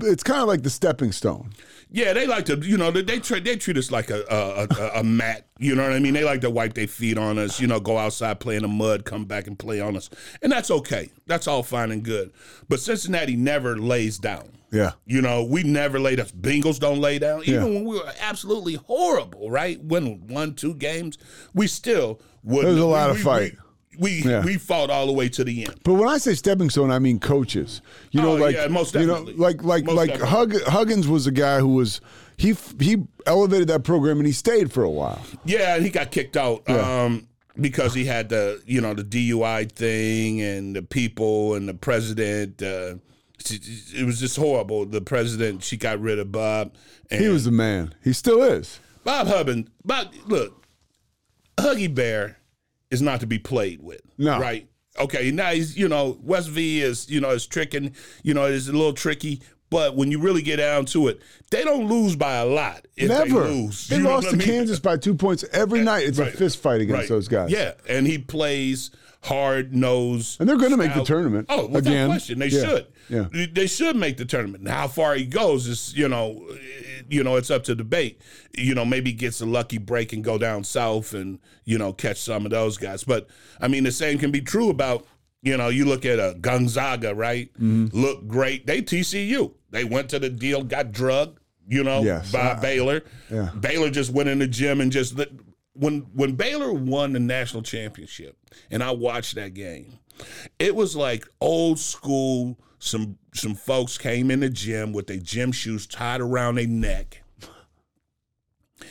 it's 0.00 0.22
kind 0.24 0.40
of 0.40 0.48
like 0.48 0.62
the 0.62 0.70
stepping 0.70 1.12
stone. 1.12 1.50
Yeah 1.92 2.12
they 2.12 2.26
like 2.26 2.44
to 2.46 2.56
you 2.58 2.76
know 2.76 2.90
they 2.90 3.02
they, 3.02 3.18
treat 3.20 3.44
they 3.44 3.56
treat 3.56 3.76
us 3.76 3.90
like 3.90 4.10
a 4.10 4.24
a, 4.30 4.66
a 4.82 5.00
a 5.00 5.04
mat 5.04 5.46
you 5.58 5.74
know 5.74 5.82
what 5.82 5.92
i 5.92 5.98
mean 5.98 6.14
they 6.14 6.24
like 6.24 6.40
to 6.40 6.50
wipe 6.50 6.74
their 6.74 6.86
feet 6.86 7.18
on 7.18 7.38
us 7.38 7.60
you 7.60 7.66
know 7.66 7.78
go 7.78 7.98
outside 7.98 8.40
play 8.40 8.56
in 8.56 8.62
the 8.62 8.68
mud 8.68 9.04
come 9.04 9.24
back 9.24 9.46
and 9.46 9.58
play 9.58 9.80
on 9.80 9.96
us 9.96 10.08
and 10.42 10.50
that's 10.50 10.70
okay 10.70 11.10
that's 11.26 11.46
all 11.46 11.62
fine 11.62 11.90
and 11.92 12.02
good 12.02 12.32
but 12.68 12.80
cincinnati 12.80 13.36
never 13.36 13.76
lays 13.78 14.18
down 14.18 14.48
Yeah. 14.72 14.92
You 15.04 15.20
know, 15.20 15.44
we 15.44 15.62
never 15.64 16.00
laid 16.00 16.18
us. 16.18 16.32
Bengals 16.32 16.78
don't 16.80 16.98
lay 16.98 17.18
down. 17.18 17.42
Even 17.44 17.54
Yeah. 17.54 17.64
when 17.64 17.84
we 17.84 17.96
were 17.98 18.10
absolutely 18.20 18.76
horrible, 18.76 19.50
right? 19.50 19.78
when 19.84 20.26
one, 20.28 20.54
two 20.54 20.72
games, 20.74 21.18
we 21.52 21.66
still 21.66 22.22
would. 22.42 22.64
There's 22.64 22.78
a 22.78 22.86
lot 22.86 23.10
we, 23.10 23.16
of 23.18 23.22
fight. 23.22 23.52
We 23.98 24.22
we, 24.22 24.30
Yeah. 24.30 24.44
we 24.44 24.56
fought 24.56 24.90
all 24.90 25.06
the 25.06 25.12
way 25.12 25.28
to 25.30 25.44
the 25.44 25.64
end. 25.66 25.74
But 25.84 25.94
when 25.94 26.08
I 26.08 26.18
say 26.18 26.34
stepping 26.34 26.70
stone, 26.70 26.90
I 26.90 26.98
mean 26.98 27.18
coaches. 27.20 27.82
You 28.10 28.22
know, 28.22 28.32
Oh, 28.32 28.36
like 28.36 28.54
yeah, 28.56 28.66
most 28.68 28.94
you 28.94 29.00
know, 29.06 29.18
definitely. 29.24 29.34
like 29.34 29.62
like 29.62 29.84
Most 29.84 29.96
like 29.96 30.08
definitely. 30.10 30.28
Hug, 30.30 30.62
Huggins 30.68 31.08
was 31.08 31.26
a 31.26 31.32
guy 31.32 31.58
who 31.60 31.74
was 31.74 32.00
he 32.36 32.54
he 32.80 32.96
elevated 33.26 33.68
that 33.68 33.84
program 33.84 34.18
and 34.18 34.26
he 34.26 34.32
stayed 34.32 34.72
for 34.72 34.82
a 34.82 34.90
while. 34.90 35.22
Yeah, 35.44 35.78
he 35.78 35.90
got 35.90 36.10
kicked 36.10 36.36
out 36.36 36.68
um, 36.70 37.28
because 37.60 37.94
he 37.94 38.04
had 38.06 38.28
the 38.30 38.62
you 38.66 38.80
know 38.80 38.94
the 38.94 39.04
DUI 39.04 39.70
thing 39.70 40.40
and 40.40 40.74
the 40.74 40.82
people 40.82 41.54
and 41.54 41.68
the 41.68 41.74
president. 41.74 42.62
Uh, 42.62 42.94
it 43.50 44.06
was 44.06 44.20
just 44.20 44.36
horrible. 44.36 44.86
The 44.86 45.00
president, 45.00 45.64
she 45.64 45.76
got 45.76 46.00
rid 46.00 46.18
of 46.20 46.30
Bob. 46.30 46.74
And 47.10 47.20
He 47.20 47.28
was 47.28 47.44
the 47.44 47.50
man. 47.50 47.92
He 48.04 48.12
still 48.12 48.40
is. 48.42 48.78
Bob 49.02 49.26
Huggins. 49.26 49.68
Bob, 49.84 50.12
look, 50.26 50.64
Huggy 51.58 51.92
Bear 51.92 52.38
is 52.92 53.02
not 53.02 53.18
to 53.20 53.26
be 53.26 53.38
played 53.38 53.82
with. 53.82 54.02
No. 54.18 54.38
Right? 54.38 54.68
Okay, 55.00 55.30
now 55.30 55.50
he's, 55.50 55.76
you 55.76 55.88
know, 55.88 56.18
West 56.22 56.50
V 56.50 56.82
is, 56.82 57.08
you 57.10 57.20
know, 57.20 57.30
is 57.30 57.46
tricking, 57.46 57.94
you 58.22 58.34
know, 58.34 58.44
is 58.44 58.68
a 58.68 58.72
little 58.72 58.92
tricky. 58.92 59.40
But 59.70 59.96
when 59.96 60.10
you 60.10 60.20
really 60.20 60.42
get 60.42 60.56
down 60.56 60.84
to 60.86 61.08
it, 61.08 61.20
they 61.50 61.64
don't 61.64 61.88
lose 61.88 62.14
by 62.14 62.34
a 62.36 62.44
lot 62.44 62.86
if 62.94 63.08
Never. 63.08 63.24
they 63.24 63.32
lose. 63.32 63.88
They 63.88 63.98
lost 64.00 64.26
what 64.26 64.28
I 64.28 64.30
to 64.32 64.36
mean? 64.36 64.46
Kansas 64.46 64.80
by 64.80 64.98
two 64.98 65.14
points 65.14 65.44
every 65.50 65.80
night. 65.80 66.06
It's 66.06 66.18
a 66.18 66.26
fist 66.26 66.58
fight 66.58 66.82
against 66.82 67.00
Right. 67.00 67.08
those 67.08 67.26
guys. 67.26 67.50
Yeah, 67.50 67.72
and 67.88 68.06
he 68.06 68.18
plays 68.18 68.90
hard 69.22 69.74
nose. 69.74 70.36
And 70.38 70.46
they're 70.48 70.58
gonna 70.58 70.76
make 70.76 70.92
the 70.94 71.04
tournament 71.04 71.46
Oh, 71.48 71.66
without 71.68 71.90
again. 71.90 72.08
question, 72.10 72.38
they 72.38 72.48
Yeah. 72.48 72.60
should. 72.66 72.86
Yeah. 73.08 73.46
they 73.52 73.66
should 73.66 73.96
make 73.96 74.18
the 74.18 74.24
tournament. 74.26 74.62
Now, 74.64 74.74
how 74.80 74.88
far 74.88 75.14
he 75.14 75.24
goes 75.24 75.66
is, 75.66 75.94
you 75.96 76.08
know, 76.08 76.44
you 77.12 77.22
know, 77.22 77.36
it's 77.36 77.50
up 77.50 77.64
to 77.64 77.74
debate. 77.74 78.20
You 78.56 78.74
know, 78.74 78.84
maybe 78.84 79.12
gets 79.12 79.40
a 79.40 79.46
lucky 79.46 79.78
break 79.78 80.12
and 80.12 80.24
go 80.24 80.38
down 80.38 80.64
south 80.64 81.12
and 81.14 81.38
you 81.64 81.78
know 81.78 81.92
catch 81.92 82.18
some 82.20 82.44
of 82.44 82.50
those 82.50 82.78
guys. 82.78 83.04
But 83.04 83.28
I 83.60 83.68
mean, 83.68 83.84
the 83.84 83.92
same 83.92 84.18
can 84.18 84.30
be 84.30 84.40
true 84.40 84.70
about. 84.70 85.06
You 85.44 85.56
know, 85.56 85.70
you 85.70 85.84
look 85.86 86.04
at 86.06 86.20
a 86.20 86.36
Gonzaga, 86.40 87.16
right? 87.16 87.52
Mm-hmm. 87.54 87.98
Look 88.00 88.28
great. 88.28 88.64
They 88.64 88.80
TCU. 88.80 89.52
They 89.70 89.82
went 89.82 90.08
to 90.10 90.20
the 90.20 90.30
deal, 90.30 90.62
got 90.62 90.92
drugged. 90.92 91.40
You 91.66 91.82
know, 91.82 92.02
Yes. 92.02 92.30
by 92.30 92.38
Uh, 92.52 92.60
Baylor. 92.60 93.02
yeah. 93.30 93.50
Baylor 93.58 93.90
just 93.90 94.10
went 94.10 94.28
in 94.28 94.38
the 94.38 94.46
gym 94.46 94.80
and 94.80 94.92
just 94.92 95.18
when 95.74 96.00
when 96.14 96.34
Baylor 96.34 96.72
won 96.72 97.12
the 97.12 97.18
national 97.20 97.62
championship, 97.62 98.36
and 98.70 98.82
I 98.84 98.90
watched 98.92 99.34
that 99.34 99.54
game, 99.54 99.98
it 100.60 100.74
was 100.76 100.94
like 100.94 101.26
old 101.40 101.78
school. 101.78 102.58
Some 102.84 103.16
some 103.32 103.54
folks 103.54 103.96
came 103.96 104.28
in 104.28 104.40
the 104.40 104.50
gym 104.50 104.92
with 104.92 105.06
their 105.06 105.18
gym 105.18 105.52
shoes 105.52 105.86
tied 105.86 106.20
around 106.20 106.56
their 106.56 106.66
neck, 106.66 107.22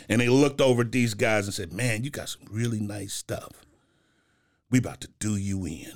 and 0.07 0.21
they 0.21 0.29
looked 0.29 0.61
over 0.61 0.83
at 0.83 0.93
these 0.93 1.13
guys 1.13 1.45
and 1.45 1.53
said, 1.53 1.73
"Man, 1.73 2.01
you 2.05 2.09
got 2.09 2.29
some 2.29 2.43
really 2.49 2.79
nice 2.79 3.13
stuff. 3.13 3.51
We 4.69 4.79
about 4.79 5.01
to 5.01 5.09
do 5.19 5.35
you 5.35 5.65
in." 5.65 5.91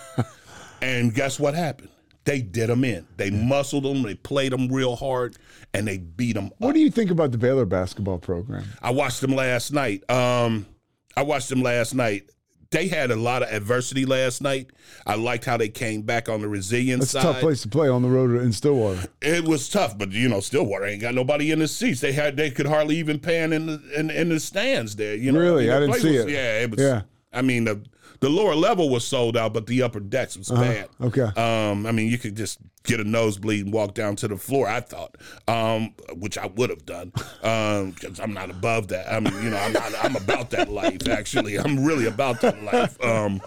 and 0.80 1.12
guess 1.12 1.38
what 1.38 1.52
happened? 1.52 1.90
They 2.24 2.40
did 2.40 2.70
them 2.70 2.82
in. 2.82 3.06
They 3.18 3.28
muscled 3.28 3.84
them. 3.84 4.04
They 4.04 4.14
played 4.14 4.52
them 4.52 4.68
real 4.72 4.96
hard, 4.96 5.36
and 5.74 5.86
they 5.86 5.98
beat 5.98 6.32
them. 6.32 6.50
What 6.56 6.72
do 6.72 6.80
you 6.80 6.90
think 6.90 7.10
about 7.10 7.32
the 7.32 7.38
Baylor 7.38 7.66
basketball 7.66 8.20
program? 8.20 8.64
I 8.80 8.90
watched 8.90 9.20
them 9.20 9.34
last 9.34 9.70
night. 9.70 10.02
Um, 10.10 10.64
I 11.14 11.24
watched 11.24 11.50
them 11.50 11.62
last 11.62 11.94
night. 11.94 12.30
They 12.70 12.88
had 12.88 13.10
a 13.10 13.16
lot 13.16 13.42
of 13.42 13.48
adversity 13.48 14.04
last 14.04 14.42
night. 14.42 14.70
I 15.06 15.14
liked 15.14 15.46
how 15.46 15.56
they 15.56 15.70
came 15.70 16.02
back 16.02 16.28
on 16.28 16.42
the 16.42 16.48
resilience 16.48 17.12
That's 17.12 17.24
a 17.24 17.32
tough 17.32 17.40
place 17.40 17.62
to 17.62 17.68
play 17.68 17.88
on 17.88 18.02
the 18.02 18.08
road 18.08 18.30
in 18.42 18.52
Stillwater. 18.52 19.08
It 19.22 19.44
was 19.44 19.70
tough, 19.70 19.96
but 19.96 20.12
you 20.12 20.28
know, 20.28 20.40
Stillwater 20.40 20.84
ain't 20.84 21.00
got 21.00 21.14
nobody 21.14 21.50
in 21.50 21.60
the 21.60 21.68
seats. 21.68 22.00
They 22.00 22.12
had 22.12 22.36
they 22.36 22.50
could 22.50 22.66
hardly 22.66 22.96
even 22.96 23.20
pan 23.20 23.54
in 23.54 23.66
the 23.66 23.82
in, 23.98 24.10
in 24.10 24.28
the 24.28 24.38
stands 24.38 24.96
there. 24.96 25.14
You 25.14 25.32
know, 25.32 25.40
Really? 25.40 25.66
the 25.66 25.76
I 25.76 25.80
didn't 25.80 25.94
see 25.94 26.08
was- 26.18 26.26
it. 26.26 26.28
Yeah, 26.30 26.60
it 26.60 26.70
was. 26.70 26.80
Yeah. 26.80 27.02
I 27.32 27.40
mean 27.40 27.64
the 27.64 27.80
the 28.20 28.28
lower 28.28 28.54
level 28.54 28.90
was 28.90 29.06
sold 29.06 29.36
out, 29.36 29.52
but 29.52 29.66
the 29.66 29.82
upper 29.82 30.00
decks 30.00 30.36
was 30.36 30.50
bad. 30.50 30.88
Uh-huh. 31.00 31.06
Okay. 31.06 31.40
Um, 31.40 31.86
I 31.86 31.92
mean, 31.92 32.10
you 32.10 32.18
could 32.18 32.36
just 32.36 32.58
get 32.82 33.00
a 33.00 33.04
nosebleed 33.04 33.66
and 33.66 33.72
walk 33.72 33.94
down 33.94 34.16
to 34.16 34.28
the 34.28 34.36
floor. 34.36 34.66
I 34.66 34.80
thought, 34.80 35.16
um, 35.46 35.94
which 36.14 36.36
I 36.36 36.46
would 36.46 36.70
have 36.70 36.84
done, 36.84 37.12
because 37.12 38.18
I'm 38.18 38.32
not 38.32 38.50
above 38.50 38.88
that. 38.88 39.12
I 39.12 39.20
mean, 39.20 39.34
you 39.42 39.50
know, 39.50 39.58
I'm 39.58 39.72
not. 39.72 39.92
I'm 40.02 40.16
about 40.16 40.50
that 40.50 40.68
life. 40.68 41.06
Actually, 41.08 41.58
I'm 41.58 41.84
really 41.84 42.06
about 42.06 42.40
that 42.40 42.62
life. 42.62 43.02
Um, 43.04 43.40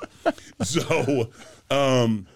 so, 0.61 1.29
um, 1.69 2.27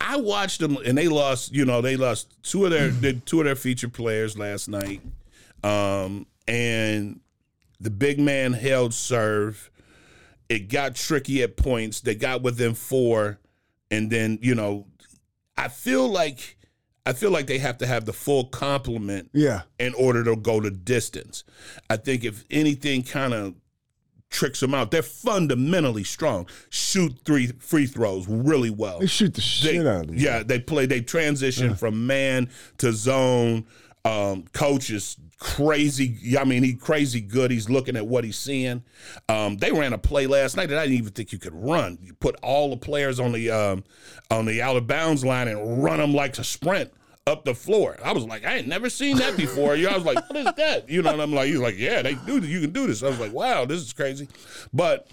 I 0.00 0.16
watched 0.16 0.60
them, 0.60 0.76
and 0.84 0.96
they 0.96 1.08
lost. 1.08 1.52
You 1.52 1.64
know, 1.64 1.80
they 1.80 1.96
lost 1.96 2.36
two 2.42 2.66
of 2.66 2.70
their 2.70 2.92
two 3.12 3.40
of 3.40 3.46
their 3.46 3.56
featured 3.56 3.92
players 3.94 4.38
last 4.38 4.68
night, 4.68 5.00
um, 5.64 6.26
and 6.46 7.20
the 7.80 7.90
big 7.90 8.20
man 8.20 8.52
held 8.52 8.94
serve. 8.94 9.70
It 10.48 10.68
got 10.68 10.94
tricky 10.94 11.42
at 11.42 11.56
points. 11.56 12.00
They 12.00 12.14
got 12.14 12.42
within 12.42 12.74
four, 12.74 13.38
and 13.90 14.10
then 14.10 14.38
you 14.42 14.54
know, 14.54 14.86
I 15.56 15.68
feel 15.68 16.08
like 16.08 16.56
I 17.06 17.12
feel 17.12 17.30
like 17.30 17.46
they 17.46 17.58
have 17.58 17.78
to 17.78 17.86
have 17.86 18.04
the 18.06 18.12
full 18.12 18.44
complement 18.46 19.30
Yeah. 19.34 19.62
in 19.78 19.92
order 19.94 20.24
to 20.24 20.36
go 20.36 20.60
the 20.60 20.70
distance. 20.70 21.44
I 21.90 21.96
think 21.96 22.24
if 22.24 22.44
anything 22.50 23.02
kind 23.02 23.34
of 23.34 23.54
tricks 24.30 24.60
them 24.60 24.74
out, 24.74 24.90
they're 24.90 25.02
fundamentally 25.02 26.02
strong. 26.04 26.46
Shoot 26.70 27.18
three 27.24 27.48
free 27.58 27.86
throws 27.86 28.26
really 28.26 28.70
well. 28.70 29.00
They 29.00 29.06
shoot 29.06 29.34
the 29.34 29.40
They- 29.40 29.46
shit 29.74 29.86
out 29.86 30.08
of 30.08 30.14
yeah, 30.18 30.42
they 30.42 30.58
play. 30.58 30.86
They 30.86 31.00
transition 31.02 31.74
from 31.74 32.06
man 32.06 32.48
to 32.78 32.92
zone. 32.92 33.66
Um, 34.06 34.44
coach 34.52 34.90
is 34.90 35.16
crazy. 35.38 36.36
I 36.38 36.44
mean, 36.44 36.62
he 36.62 36.74
crazy 36.74 37.20
good. 37.20 37.50
He's 37.50 37.68
looking 37.68 37.96
at 37.96 38.06
what 38.06 38.24
he's 38.24 38.38
seeing. 38.38 38.82
Um, 39.28 39.56
they 39.56 39.72
ran 39.72 39.92
a 39.92 39.98
play 39.98 40.26
last 40.26 40.56
night 40.56 40.68
that 40.70 40.78
I 40.78 40.84
didn't 40.84 40.98
even 40.98 41.12
think 41.12 41.32
you 41.32 41.38
could 41.38 41.54
run. 41.54 41.98
You 42.02 42.14
put 42.14 42.36
all 42.42 42.70
the 42.70 42.76
players 42.76 43.20
on 43.20 43.32
the 43.32 43.50
um, 43.50 43.84
on 44.30 44.46
the 44.46 44.62
out 44.62 44.76
of 44.76 44.86
bounds 44.86 45.24
line 45.24 45.48
and 45.48 45.82
run 45.82 45.98
them 45.98 46.14
like 46.14 46.38
a 46.38 46.44
sprint 46.44 46.92
up 47.26 47.44
the 47.44 47.54
floor. 47.54 47.96
I 48.04 48.12
was 48.12 48.24
like, 48.24 48.44
I 48.44 48.56
ain't 48.56 48.68
never 48.68 48.90
seen 48.90 49.16
that 49.18 49.36
before. 49.36 49.76
You 49.76 49.86
know, 49.86 49.92
I 49.92 49.96
was 49.96 50.04
like, 50.04 50.28
what 50.28 50.36
is 50.36 50.52
that? 50.56 50.88
You 50.88 51.02
know, 51.02 51.12
and 51.12 51.22
I'm 51.22 51.32
like, 51.32 51.48
he's 51.48 51.58
like, 51.58 51.78
yeah, 51.78 52.02
they 52.02 52.14
do. 52.14 52.38
You 52.38 52.60
can 52.60 52.70
do 52.70 52.86
this. 52.86 53.02
I 53.02 53.08
was 53.08 53.20
like, 53.20 53.32
wow, 53.32 53.64
this 53.64 53.80
is 53.80 53.92
crazy. 53.92 54.28
But 54.72 55.08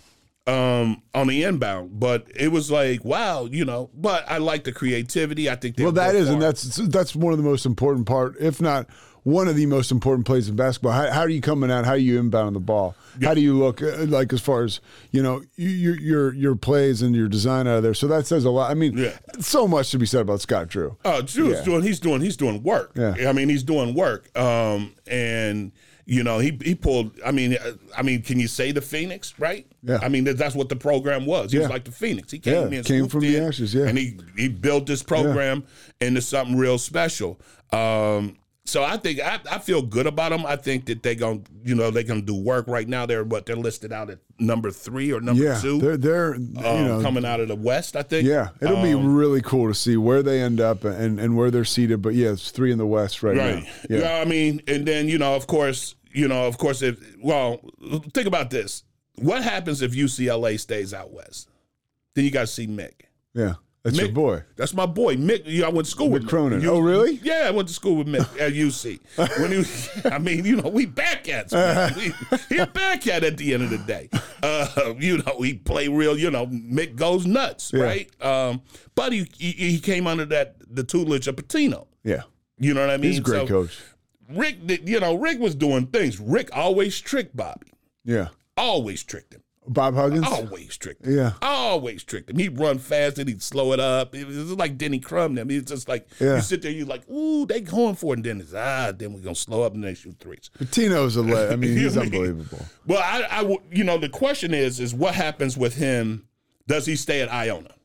um 0.48 1.04
on 1.14 1.28
the 1.28 1.44
inbound 1.44 2.00
but 2.00 2.26
it 2.36 2.48
was 2.48 2.72
like 2.72 3.06
wow 3.06 3.46
you 3.46 3.64
know 3.64 3.92
but 3.94 4.26
i 4.28 4.40
like 4.40 4.64
the 4.64 4.72
creativity 4.72 5.48
i 5.48 5.56
think 5.56 5.76
they 5.76 5.84
Well, 5.84 5.92
that 5.92 6.16
is, 6.16 6.30
and 6.30 6.42
that's 6.42 6.78
that's 6.88 7.16
one 7.16 7.32
of 7.32 7.38
the 7.38 7.44
most 7.44 7.68
important 7.68 8.08
part, 8.08 8.38
if 8.40 8.60
not 8.60 8.90
one 9.24 9.48
of 9.48 9.56
the 9.56 9.66
most 9.68 9.92
important 9.92 10.26
plays 10.26 10.50
in 10.50 10.56
basketball. 10.56 10.94
How, 10.94 11.12
how 11.12 11.20
are 11.22 11.30
you 11.30 11.42
coming 11.42 11.70
out? 11.70 11.86
How 11.86 11.92
are 11.92 11.98
you 11.98 12.22
inbounding 12.22 12.54
the 12.54 12.60
ball? 12.60 12.96
How 13.22 13.34
do 13.34 13.42
you 13.42 13.54
look 13.58 13.82
uh, 13.82 14.06
like 14.06 14.34
as 14.34 14.42
far 14.42 14.64
as 14.64 14.80
you 15.12 15.22
know 15.22 15.44
your 15.56 15.96
your 16.00 16.34
your 16.34 16.56
plays 16.56 17.02
and 17.02 17.16
your 17.16 17.28
design 17.28 17.68
out 17.68 17.78
of 17.78 17.84
there? 17.84 17.94
So 17.94 18.08
that 18.08 18.26
says 18.26 18.46
a 18.46 18.50
lot. 18.50 18.72
I 18.72 18.74
mean, 18.74 18.98
Yeah. 18.98 19.18
so 19.40 19.68
much 19.68 19.92
to 19.92 20.00
be 20.00 20.06
said 20.06 20.22
about 20.22 20.42
Scott 20.42 20.70
Drew. 20.70 20.98
Oh, 21.06 21.22
Drew's 21.22 21.60
Yeah. 21.60 21.64
doing. 21.66 21.84
He's 21.84 22.00
doing. 22.00 22.22
He's 22.22 22.38
doing 22.38 22.64
work. 22.64 22.92
Yeah. 22.96 23.16
I 23.30 23.34
mean, 23.34 23.50
he's 23.50 23.64
doing 23.64 23.94
work. 23.94 24.36
Um, 24.38 24.96
and 25.08 25.72
you 26.06 26.24
know, 26.24 26.40
he 26.40 26.58
he 26.64 26.74
pulled. 26.74 27.12
I 27.24 27.32
mean, 27.32 27.54
uh, 27.54 27.74
I 27.96 28.02
mean, 28.02 28.24
can 28.24 28.40
you 28.40 28.48
say 28.48 28.72
the 28.72 28.82
Phoenix? 28.82 29.36
Right. 29.38 29.68
Yeah. 29.84 30.00
I 30.02 30.10
mean, 30.10 30.24
that's 30.24 30.56
what 30.56 30.70
the 30.70 30.76
program 30.76 31.26
was. 31.28 31.52
He 31.52 31.60
was 31.60 31.68
Yeah. 31.68 31.74
like 31.74 31.84
the 31.86 31.92
Phoenix. 31.92 32.32
He 32.32 32.40
came 32.40 32.72
Yeah, 32.72 32.80
in, 32.80 32.84
came 32.84 33.08
from 33.08 33.20
the 33.22 33.38
ashes, 33.40 33.74
yeah. 33.76 33.86
and 33.86 33.98
he 33.98 34.18
he 34.36 34.48
built 34.48 34.88
this 34.88 35.04
program 35.04 35.64
into 36.02 36.22
something 36.22 36.58
real 36.58 36.80
special. 36.80 37.40
Um, 37.72 38.36
so 38.65 38.84
I 38.84 38.97
think 38.97 39.19
I, 39.19 39.39
I 39.52 39.58
feel 39.60 39.82
good 39.82 40.06
about 40.08 40.30
them. 40.32 40.45
I 40.45 40.56
think 40.56 40.86
that 40.86 41.02
they 41.04 41.15
gonna 41.15 41.41
you 41.63 41.76
know 41.76 41.89
they 41.91 42.04
gonna 42.04 42.21
do 42.21 42.36
work 42.36 42.67
right 42.67 42.88
now. 42.88 43.06
They're 43.06 43.24
what 43.24 43.45
they're 43.45 43.56
listed 43.56 43.91
out 43.91 44.10
at 44.10 44.19
number 44.39 44.71
three 44.71 45.12
or 45.12 45.19
number 45.19 45.43
Yeah, 45.43 45.60
two. 45.60 45.80
they're 45.80 45.97
they're 45.97 46.34
um, 46.36 46.41
you 46.56 46.62
know 46.88 47.00
coming 47.02 47.26
out 47.26 47.39
of 47.39 47.47
the 47.47 47.56
West, 47.56 47.95
I 47.95 48.04
think. 48.04 48.28
yeah. 48.28 48.50
It'll 48.62 48.82
be 48.82 48.93
Um, 48.93 49.15
really 49.15 49.41
cool 49.41 49.67
to 49.67 49.74
see 49.74 49.97
where 49.97 50.21
they 50.24 50.41
end 50.41 50.62
up 50.62 50.84
and 50.84 51.19
and 51.19 51.36
where 51.36 51.50
they're 51.52 51.65
seated. 51.65 52.02
But 52.02 52.13
yeah, 52.13 52.32
it's 52.32 52.52
three 52.52 52.71
in 52.71 52.78
the 52.78 52.86
West 52.88 53.24
right, 53.24 53.36
Right. 53.38 53.63
now. 53.89 53.97
Yeah. 53.97 54.19
I 54.21 54.26
mean, 54.26 54.62
and 54.67 54.86
then 54.88 55.08
you 55.10 55.17
know, 55.17 55.36
of 55.36 55.47
course, 55.47 55.95
you 56.13 56.28
know, 56.28 56.45
of 56.45 56.58
course, 56.58 56.82
if 56.82 56.97
well, 57.21 57.60
think 58.13 58.28
about 58.28 58.50
this: 58.52 58.84
what 59.15 59.43
happens 59.43 59.82
if 59.82 59.93
UCLA 59.93 60.60
stays 60.60 60.93
out 60.93 61.12
west? 61.12 61.50
Then 62.13 62.26
you 62.26 62.32
got 62.32 62.41
to 62.41 62.47
see 62.47 62.67
Mick. 62.67 62.91
yeah. 63.34 63.54
That's 63.84 63.98
your 63.98 64.10
Mick- 64.10 64.13
boy. 64.13 64.44
That's 64.58 64.76
my 64.76 64.86
boy, 64.86 65.15
Mick. 65.15 65.48
Know, 65.48 65.65
I 65.65 65.70
went 65.70 65.86
to 65.86 65.91
school 65.91 66.10
with 66.10 66.22
Mick 66.24 66.26
Mick. 66.26 66.30
Cronin. 66.30 66.62
You- 66.62 66.72
Oh, 66.72 66.80
really? 66.80 67.20
Yeah, 67.24 67.46
I 67.48 67.52
went 67.52 67.67
to 67.67 67.74
school 67.74 67.96
with 67.96 68.08
Mick 68.08 68.20
at 68.39 68.54
UC. 68.54 69.00
When 69.39 69.52
he, 69.52 69.58
was- 69.58 69.89
I 70.06 70.20
mean, 70.20 70.46
you 70.46 70.58
know, 70.58 70.70
we 70.70 70.86
back 70.86 71.28
at 71.28 71.52
We, 71.96 72.13
he 72.50 72.58
a 72.62 72.67
backcat 72.67 73.24
at 73.24 73.38
the 73.38 73.54
end 73.54 73.63
of 73.63 73.70
the 73.72 73.78
day. 73.80 74.10
Uh, 74.44 74.96
you 74.98 75.20
know, 75.20 75.39
he 75.41 75.54
play 75.54 75.88
real. 75.88 76.17
You 76.17 76.32
know, 76.32 76.48
Mick 76.48 76.96
goes 76.96 77.28
nuts, 77.28 77.72
Yeah. 77.72 77.84
right? 77.84 78.24
Um, 78.26 78.63
but 78.96 79.13
he, 79.13 79.28
he 79.38 79.52
he 79.52 79.80
came 79.80 80.08
under 80.08 80.26
that 80.26 80.56
the 80.67 80.84
tutelage 80.84 81.28
of 81.28 81.36
Pitino. 81.36 81.86
Yeah, 82.04 82.24
You 82.58 82.74
know 82.74 82.82
what 82.82 82.89
I 82.89 82.98
mean? 82.98 83.12
he's 83.12 83.20
a 83.20 83.22
great 83.22 83.41
So, 83.41 83.48
coach. 83.48 83.80
Rick, 84.32 84.58
you 84.88 85.00
know, 85.00 85.13
Rick 85.13 85.38
was 85.39 85.54
doing 85.54 85.86
things. 85.86 86.20
Rick 86.20 86.50
always 86.54 87.00
tricked 87.00 87.36
Bobby. 87.38 87.67
Yeah, 88.04 88.30
Always 88.58 89.04
tricked 89.04 89.36
him. 89.36 89.44
Bob 89.67 89.93
Huggins. 89.93 90.26
Always 90.28 90.76
tricked 90.76 91.06
him. 91.06 91.15
Yeah. 91.15 91.34
Always 91.41 92.04
tricked 92.04 92.30
him. 92.30 92.38
He'd 92.38 92.60
run 92.60 92.80
fast 92.80 93.19
and 93.19 93.30
he'd 93.30 93.43
slow 93.43 93.74
it 93.74 93.80
up. 93.80 94.15
It 94.15 94.26
was 94.28 94.54
like 94.54 94.78
Denny 94.78 95.00
Crum. 95.00 95.36
Them. 95.36 95.52
It's 95.52 95.71
just 95.71 95.88
like 95.88 96.08
Yeah. 96.19 96.38
you 96.38 96.41
sit 96.41 96.62
there, 96.63 96.71
you're 96.71 96.88
like, 96.88 97.08
ooh, 97.10 97.45
they 97.45 97.62
going 97.62 97.95
for 97.95 98.13
it. 98.13 98.17
And 98.17 98.26
then 98.26 98.41
it's 98.41 98.54
ah, 98.56 98.91
then 98.91 99.13
we're 99.13 99.19
gonna 99.21 99.36
slow 99.36 99.62
up 99.63 99.74
and 99.76 99.84
they 99.84 99.93
shoot 99.93 100.15
threes. 100.19 100.50
Tino's 100.71 101.15
a 101.15 101.21
le- 101.21 101.52
I 101.52 101.56
mean, 101.56 101.78
he's 101.78 101.95
know 101.95 102.02
what 102.02 102.08
I 102.08 102.12
mean? 102.12 102.21
unbelievable. 102.21 102.65
Well, 102.88 103.02
I, 103.04 103.41
I, 103.41 103.58
you 103.71 103.84
know, 103.84 103.97
the 104.00 104.10
question 104.10 104.54
is, 104.54 104.80
is 104.80 104.93
what 104.95 105.13
happens 105.15 105.56
with 105.58 105.76
him? 105.76 106.28
Does 106.67 106.86
he 106.88 106.95
stay 106.95 107.21
at 107.21 107.30
Iona? 107.32 107.76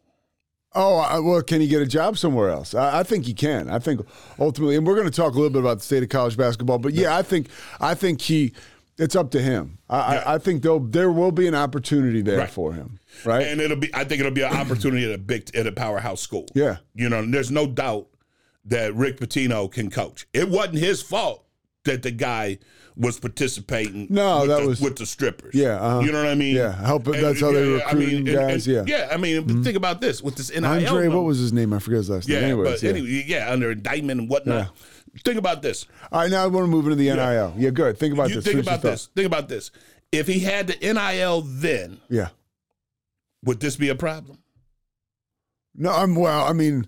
Oh, 0.78 1.22
well, 1.22 1.40
can 1.42 1.62
he 1.62 1.68
get 1.68 1.80
a 1.80 1.86
job 1.86 2.18
somewhere 2.18 2.50
else? 2.50 2.74
I, 2.74 3.00
I 3.00 3.02
think 3.02 3.24
he 3.24 3.32
can. 3.32 3.70
I 3.70 3.78
think 3.78 4.02
ultimately, 4.38 4.76
and 4.76 4.86
we're 4.86 4.94
going 4.94 5.06
to 5.06 5.10
talk 5.10 5.32
a 5.32 5.36
little 5.36 5.48
bit 5.50 5.60
about 5.60 5.78
the 5.78 5.84
state 5.84 6.02
of 6.02 6.10
college 6.10 6.36
basketball. 6.36 6.78
But 6.78 6.92
yeah, 6.92 7.16
I 7.16 7.22
think 7.22 7.48
I 7.80 7.94
think 7.94 8.20
he. 8.20 8.52
It's 8.98 9.14
up 9.14 9.30
to 9.32 9.40
him. 9.42 9.78
I, 9.90 10.14
Yeah. 10.14 10.22
I, 10.26 10.34
I 10.34 10.38
think 10.38 10.62
there'll 10.62 10.80
there 10.80 11.10
will 11.12 11.32
be 11.32 11.46
an 11.46 11.54
opportunity 11.54 12.22
there 12.22 12.38
Right. 12.38 12.50
for 12.50 12.72
him. 12.72 12.98
Right. 13.24 13.46
And 13.46 13.60
it'll 13.60 13.76
be, 13.76 13.94
I 13.94 14.04
think 14.04 14.20
it'll 14.20 14.32
be 14.32 14.42
an 14.42 14.54
opportunity 14.56 15.04
at 15.04 15.12
a 15.14 15.18
big, 15.18 15.54
at 15.54 15.66
a 15.66 15.72
powerhouse 15.72 16.20
school. 16.22 16.46
Yeah. 16.54 16.78
You 16.94 17.08
know, 17.08 17.24
there's 17.30 17.50
no 17.50 17.66
doubt 17.66 18.08
that 18.64 18.94
Rick 18.94 19.20
Pitino 19.20 19.70
can 19.70 19.90
coach. 19.90 20.26
It 20.32 20.48
wasn't 20.48 20.78
his 20.78 21.02
fault 21.02 21.44
that 21.84 22.02
the 22.02 22.10
guy 22.10 22.58
was 22.96 23.20
participating. 23.20 24.06
No, 24.10 24.40
with 24.40 24.48
that 24.48 24.60
the, 24.62 24.66
was- 24.68 24.80
with 24.80 24.96
the 24.96 25.04
strippers. 25.06 25.54
Yeah, 25.54 25.76
uh-huh. 25.80 26.00
you 26.00 26.10
know 26.12 26.22
what 26.22 26.30
I 26.30 26.34
mean. 26.34 26.56
Yeah, 26.56 26.72
help- 26.84 27.04
that's 27.04 27.40
how 27.40 27.52
they 27.52 27.68
recruiting 27.68 28.24
guys, 28.24 28.66
yeah. 28.66 28.78
Mm-hmm. 28.80 28.88
yeah. 28.88 29.08
I 29.12 29.18
mean, 29.18 29.62
think 29.62 29.76
about 29.76 30.00
this 30.00 30.22
with 30.22 30.34
this 30.36 30.50
NIL. 30.50 30.64
Andre, 30.64 31.08
what 31.08 31.24
was 31.24 31.38
his 31.38 31.52
name? 31.52 31.72
I 31.74 31.78
forget 31.78 31.98
his 31.98 32.10
last 32.10 32.28
Yeah, 32.28 32.40
name. 32.40 32.44
Anyways, 32.52 32.80
but 32.80 32.82
yeah. 32.82 32.90
anyway, 32.90 33.24
yeah, 33.26 33.52
under 33.52 33.70
indictment 33.70 34.20
and 34.22 34.30
whatnot. 34.30 34.74
Think 35.24 35.38
about 35.38 35.62
this. 35.62 35.86
All 36.12 36.20
right, 36.20 36.30
now 36.30 36.44
I 36.44 36.46
want 36.46 36.64
to 36.64 36.68
move 36.70 36.84
into 36.86 36.96
the 36.96 37.08
NIL. 37.14 37.54
Yeah, 37.56 37.70
good. 37.70 37.98
Think 37.98 38.14
about 38.14 38.28
you 38.28 38.36
this. 38.36 38.44
think 38.44 38.54
Finish 38.54 38.66
about 38.66 38.82
this. 38.82 39.06
Think 39.14 39.26
about 39.26 39.48
this. 39.48 39.70
If 40.12 40.26
he 40.26 40.40
had 40.40 40.66
the 40.68 40.76
NIL 40.92 41.40
then, 41.42 42.00
Yeah. 42.08 42.28
would 43.44 43.60
this 43.60 43.76
be 43.76 43.88
a 43.88 43.94
problem? 43.94 44.38
No, 45.74 45.90
I'm 45.90 46.14
well. 46.14 46.44
I 46.44 46.52
mean, 46.52 46.86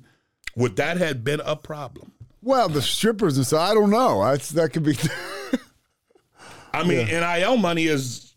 Would 0.56 0.76
that 0.76 0.96
have 0.98 1.24
been 1.24 1.40
a 1.44 1.56
problem? 1.56 2.12
well, 2.42 2.68
the 2.68 2.80
strippers 2.82 3.36
and 3.36 3.46
stuff. 3.46 3.60
I 3.70 3.74
don't 3.74 3.90
know. 3.90 4.22
That's 4.24 4.50
that 4.50 4.72
could 4.72 4.84
be. 4.84 4.96
I 6.72 6.84
mean, 6.84 7.06
NIL 7.06 7.56
money 7.56 7.86
is. 7.86 8.27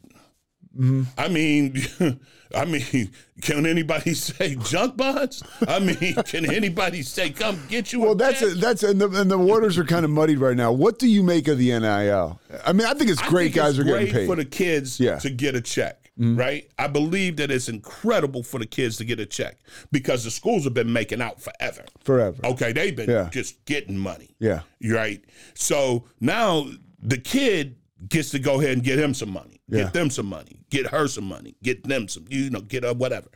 Mm-hmm. 0.78 1.04
I 1.18 1.28
mean, 1.28 2.20
I 2.56 2.66
mean, 2.66 3.12
can 3.42 3.66
anybody 3.66 4.14
say 4.16 4.56
junk 4.56 4.96
bonds? 4.98 5.44
I 5.68 5.80
mean, 5.80 6.16
can 6.26 6.46
anybody 6.52 7.02
say 7.02 7.30
come 7.32 7.60
get 7.70 7.92
you? 7.92 8.00
Well, 8.02 8.12
a 8.14 8.16
that's 8.16 8.42
a, 8.42 8.48
that's 8.56 8.84
and 8.84 9.00
the, 9.02 9.10
and 9.10 9.30
the 9.30 9.38
waters 9.38 9.78
are 9.78 9.84
kind 9.84 10.06
of 10.06 10.12
muddied 10.12 10.40
right 10.40 10.56
now. 10.56 10.72
What 10.72 10.98
do 11.00 11.08
you 11.10 11.24
make 11.24 11.48
of 11.48 11.58
the 11.58 11.78
NIL? 11.78 12.40
I 12.66 12.72
mean, 12.74 12.88
I 12.88 12.94
think 12.94 13.10
it's 13.10 13.22
great. 13.22 13.46
think 13.46 13.56
guys 13.56 13.70
it's 13.72 13.80
are 13.80 13.84
great 13.92 14.06
getting 14.08 14.14
paid. 14.14 14.28
for 14.28 14.36
the 14.36 14.46
kids 14.46 15.00
Yeah. 15.00 15.12
Mm-hmm. 15.14 15.20
to 15.20 15.30
get 15.32 15.56
a 15.56 15.62
check, 15.62 16.10
right? 16.18 16.70
I 16.80 16.88
believe 16.88 17.36
that 17.38 17.52
it's 17.52 17.68
incredible 17.68 18.42
for 18.44 18.58
the 18.60 18.66
kids 18.66 18.96
to 18.98 19.06
get 19.06 19.20
a 19.20 19.26
check 19.26 19.58
because 19.92 20.24
the 20.24 20.32
schools 20.32 20.64
have 20.64 20.74
been 20.74 20.92
making 20.94 21.22
out 21.22 21.42
forever. 21.42 21.84
Forever. 22.04 22.38
Okay, 22.46 22.72
they've 22.72 22.96
been 22.96 23.10
Yeah. 23.10 23.30
just 23.32 23.64
getting 23.66 23.98
money. 23.98 24.36
Yeah. 24.40 24.62
Right. 24.86 25.22
So 25.54 26.06
now 26.22 26.68
the 27.04 27.18
kid 27.18 27.76
gets 28.10 28.32
to 28.32 28.40
go 28.40 28.60
ahead 28.60 28.74
and 28.74 28.84
get 28.84 28.98
him 29.00 29.14
some 29.14 29.30
money, 29.32 29.62
Yeah. 29.68 29.84
get 29.84 29.94
them 29.94 30.10
some 30.10 30.26
money, 30.26 30.58
get 30.70 30.88
her 30.88 31.08
some 31.08 31.26
money, 31.26 31.56
get 31.64 31.84
them 31.84 32.08
some, 32.08 32.26
you 32.30 32.50
know, 32.50 32.62
get 32.62 32.84
her 32.84 32.94
whatever, 32.94 33.28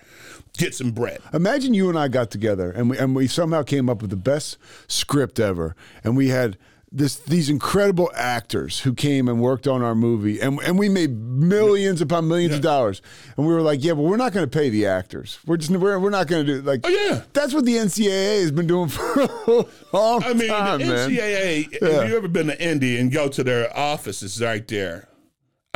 get 0.57 0.73
some 0.73 0.91
bread. 0.91 1.19
Imagine 1.33 1.73
you 1.73 1.89
and 1.89 1.97
I 1.99 2.07
got 2.07 2.31
together 2.31 2.71
and 2.71 2.89
we 2.89 2.97
and 2.97 3.15
we 3.15 3.27
somehow 3.27 3.63
came 3.63 3.89
up 3.89 4.01
with 4.01 4.09
the 4.09 4.15
best 4.17 4.57
script 4.87 5.39
ever, 5.39 5.75
and 6.03 6.17
we 6.17 6.29
had 6.29 6.57
this 6.95 7.15
these 7.17 7.49
incredible 7.49 8.09
actors 8.15 8.79
who 8.79 8.93
came 8.93 9.27
and 9.27 9.41
worked 9.41 9.67
on 9.67 9.81
our 9.83 9.93
movie, 9.93 10.39
and 10.39 10.59
and 10.61 10.79
we 10.79 10.87
made 10.87 11.11
millions 11.19 11.99
upon 12.01 12.27
millions 12.27 12.55
of 12.55 12.61
dollars, 12.61 13.01
and 13.35 13.45
we 13.45 13.53
were 13.53 13.61
like, 13.61 13.83
yeah, 13.83 13.93
but 13.93 14.03
we're 14.03 14.15
not 14.17 14.31
going 14.31 14.49
to 14.49 14.57
pay 14.59 14.69
the 14.69 14.85
actors. 14.85 15.37
We're 15.45 15.57
just 15.57 15.71
we're, 15.71 15.99
we're 15.99 16.09
not 16.09 16.27
going 16.27 16.45
to 16.45 16.53
do 16.55 16.61
like. 16.61 16.81
Oh, 16.85 16.89
yeah. 16.89 17.23
that's 17.33 17.53
what 17.53 17.65
the 17.65 17.75
NCAA 17.75 18.41
has 18.41 18.51
been 18.51 18.67
doing 18.67 18.87
for 18.89 19.21
a 19.21 19.65
long 19.91 20.23
I 20.23 20.33
mean, 20.33 20.47
time, 20.47 20.79
the 20.79 20.85
man. 20.85 21.09
NCAA, 21.09 21.81
Yeah. 21.81 22.05
you 22.05 22.15
ever 22.15 22.27
been 22.29 22.47
to 22.47 22.61
Indy 22.63 22.97
and 22.97 23.11
go 23.11 23.27
to 23.27 23.43
their 23.43 23.75
offices 23.77 24.41
right 24.41 24.65
there, 24.67 25.09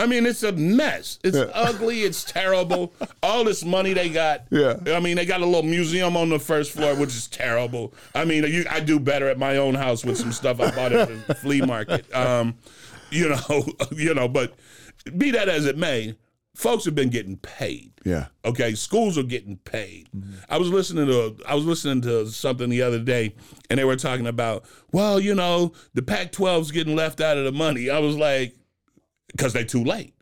I 0.02 0.06
mean, 0.06 0.26
it's 0.26 0.44
a 0.44 0.52
mess. 0.54 1.20
It's 1.24 1.36
Yeah. 1.38 1.52
ugly. 1.54 2.02
It's 2.04 2.24
terrible. 2.24 2.94
All 3.24 3.44
this 3.44 3.64
money 3.66 3.94
they 3.94 4.10
got. 4.10 4.46
Yeah. 4.50 4.78
I 4.88 5.00
mean, 5.00 5.18
they 5.18 5.26
got 5.26 5.42
a 5.42 5.46
little 5.46 5.64
museum 5.64 6.16
on 6.16 6.30
the 6.30 6.40
first 6.40 6.72
floor, 6.72 6.96
which 6.96 7.10
is 7.16 7.28
terrible. 7.28 7.94
I 8.16 8.26
mean, 8.26 8.44
you, 8.46 8.66
I 8.70 8.80
do 8.80 9.00
better 9.00 9.28
at 9.28 9.38
my 9.38 9.58
own 9.58 9.76
house 9.76 10.06
with 10.06 10.18
some 10.18 10.32
stuff 10.32 10.60
I 10.62 10.72
bought 10.72 10.92
at 10.94 11.28
the 11.28 11.36
flea 11.42 11.62
market. 11.62 12.12
Um, 12.16 12.56
you 13.12 13.30
know, 13.30 13.66
you 13.92 14.14
know, 14.14 14.28
but 14.28 14.54
be 15.18 15.32
that 15.32 15.50
as 15.50 15.66
it 15.66 15.78
may, 15.78 16.16
folks 16.56 16.86
have 16.86 16.96
been 16.96 17.10
getting 17.10 17.38
paid. 17.38 17.92
Yeah. 18.06 18.28
Okay, 18.46 18.76
schools 18.76 19.18
are 19.18 19.24
getting 19.24 19.58
paid. 19.58 20.08
I 20.50 20.58
was 20.58 20.70
listening 20.70 21.08
to 21.08 21.36
I 21.48 21.56
was 21.56 21.66
listening 21.66 22.02
to 22.04 22.28
something 22.28 22.70
the 22.70 22.82
other 22.82 23.00
day, 23.00 23.36
and 23.70 23.78
they 23.80 23.84
were 23.84 23.96
talking 23.98 24.28
about, 24.28 24.64
well, 24.92 25.20
you 25.20 25.36
know, 25.36 25.74
the 25.94 26.02
Pac-12's 26.02 26.72
getting 26.72 26.96
left 26.96 27.20
out 27.20 27.38
of 27.38 27.44
the 27.46 27.52
money. 27.52 27.90
I 27.90 28.00
was 28.00 28.16
like, 28.16 28.56
because 29.32 29.54
they're 29.54 29.63
too 29.63 29.84
late. 29.84 30.13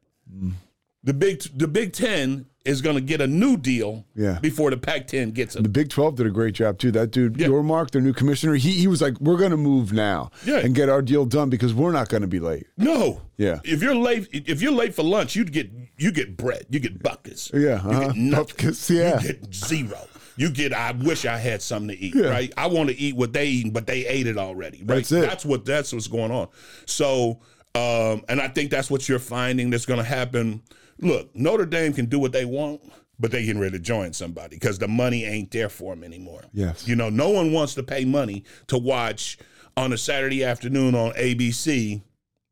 The 1.04 1.14
big 1.14 1.42
the 1.56 1.68
Big 1.68 1.94
Ten 1.94 2.46
is 2.66 2.82
going 2.82 2.96
to 2.96 3.02
get 3.02 3.22
a 3.22 3.28
new 3.28 3.56
deal 3.56 4.04
Yeah. 4.14 4.40
before 4.42 4.70
the 4.72 4.76
Pac-10 4.76 5.34
gets 5.34 5.56
it. 5.56 5.64
The. 5.64 5.70
Big 5.70 5.88
12 5.90 6.18
did 6.18 6.28
a 6.28 6.30
great 6.30 6.54
job 6.54 6.78
too. 6.80 6.92
That 6.92 7.12
dude, 7.12 7.40
Yeah. 7.40 7.48
Yormark, 7.48 7.92
their 7.92 8.02
new 8.02 8.12
commissioner, 8.12 8.56
he, 8.56 8.72
he 8.72 8.88
was 8.88 9.02
like, 9.02 9.18
we're 9.22 9.38
going 9.38 9.52
to 9.52 9.58
move 9.58 9.94
now 9.94 10.32
Yeah. 10.44 10.58
and 10.58 10.76
get 10.76 10.90
our 10.90 11.02
deal 11.02 11.24
done 11.26 11.50
because 11.50 11.74
we're 11.74 11.94
not 11.94 12.10
going 12.10 12.24
to 12.24 12.28
be 12.28 12.42
late. 12.42 12.68
No. 12.76 13.22
Yeah. 13.38 13.60
If 13.64 13.82
you're 13.82 13.96
late, 13.96 14.28
if 14.34 14.62
you're 14.62 14.74
late 14.74 14.94
for 14.94 15.04
lunch, 15.04 15.34
you 15.34 15.46
get 15.46 15.72
you 15.98 16.12
get 16.12 16.36
bread, 16.36 16.66
you 16.70 16.80
get 16.82 17.02
buckets. 17.02 17.50
Yeah, 17.54 17.60
You 17.60 17.68
uh-huh. 17.70 18.00
get 18.08 18.16
nothing. 18.18 18.32
Buckets, 18.32 18.90
yeah. 18.90 19.22
You 19.22 19.28
get 19.34 19.56
zero. 19.56 20.00
You 20.36 20.50
get. 20.50 20.74
I 20.74 20.92
wish 20.92 21.26
I 21.26 21.38
had 21.38 21.62
something 21.62 21.96
to 21.96 22.04
eat. 22.04 22.16
Yeah. 22.16 22.28
Right. 22.30 22.54
I 22.58 22.68
want 22.68 22.90
to 22.90 22.96
eat 22.98 23.16
what 23.16 23.32
they 23.32 23.48
eating, 23.48 23.72
but 23.72 23.88
they 23.88 24.06
ate 24.06 24.28
it 24.28 24.38
already. 24.38 24.80
Right. 24.80 24.98
That's 24.98 25.12
it. 25.14 25.22
That's 25.22 25.46
what. 25.46 25.64
That's 25.64 25.94
what's 25.94 26.08
going 26.08 26.32
on. 26.32 26.50
So, 26.86 27.40
um, 27.78 28.24
and 28.30 28.42
I 28.42 28.48
think 28.48 28.72
that's 28.72 28.90
what 28.90 29.08
you're 29.08 29.20
finding 29.20 29.70
that's 29.70 29.86
going 29.86 30.00
to 30.00 30.04
happen. 30.06 30.62
Look, 31.00 31.36
Notre 31.36 31.66
Dame 31.66 31.94
can 31.94 32.06
do 32.08 32.18
what 32.20 32.32
they 32.32 32.46
want, 32.46 32.82
but 33.20 33.32
they 33.32 33.46
getting 33.46 33.62
ready 33.62 33.78
to 33.78 33.84
join 33.84 34.14
somebody 34.14 34.56
because 34.56 34.80
the 34.80 34.88
money 34.88 35.26
ain't 35.26 35.52
there 35.52 35.70
for 35.70 35.94
them 35.94 36.04
anymore. 36.04 36.44
Yes. 36.54 36.88
You 36.88 36.96
know, 36.96 37.10
no 37.10 37.30
one 37.30 37.52
wants 37.52 37.74
to 37.76 37.84
pay 37.84 38.04
money 38.06 38.44
to 38.68 38.78
watch 38.78 39.38
on 39.76 39.94
a 39.94 39.98
Saturday 39.98 40.44
afternoon 40.44 40.96
on 40.96 41.12
ABC 41.14 42.02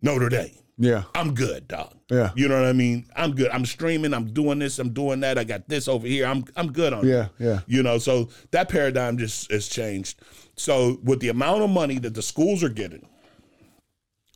Notre 0.01 0.29
Dame. 0.29 0.51
Yeah. 0.77 1.03
I'm 1.15 1.33
good, 1.33 1.67
dog. 1.69 1.95
Yeah. 2.11 2.31
You 2.35 2.49
know 2.49 2.59
what 2.59 2.67
I 2.67 2.73
mean? 2.73 3.05
I'm 3.15 3.31
good. 3.33 3.49
I'm 3.49 3.65
streaming. 3.65 4.13
I'm 4.13 4.27
doing 4.33 4.59
this. 4.59 4.77
I'm 4.77 4.89
doing 4.91 5.21
that. 5.21 5.37
I 5.37 5.43
got 5.45 5.67
this 5.69 5.87
over 5.87 6.05
here. 6.05 6.25
I'm 6.27 6.43
I'm 6.57 6.71
good 6.71 6.91
on 6.93 7.07
Yeah, 7.07 7.25
it. 7.25 7.31
yeah. 7.39 7.59
You 7.65 7.81
know, 7.81 7.97
so 7.97 8.29
that 8.51 8.67
paradigm 8.69 9.17
just 9.17 9.49
has 9.51 9.67
changed. 9.69 10.19
So 10.57 10.99
with 11.03 11.21
the 11.21 11.29
amount 11.29 11.63
of 11.63 11.69
money 11.69 11.97
that 11.99 12.13
the 12.13 12.21
schools 12.21 12.61
are 12.61 12.69
getting 12.69 13.07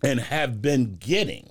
and 0.04 0.20
have 0.20 0.62
been 0.62 0.96
getting 0.98 1.50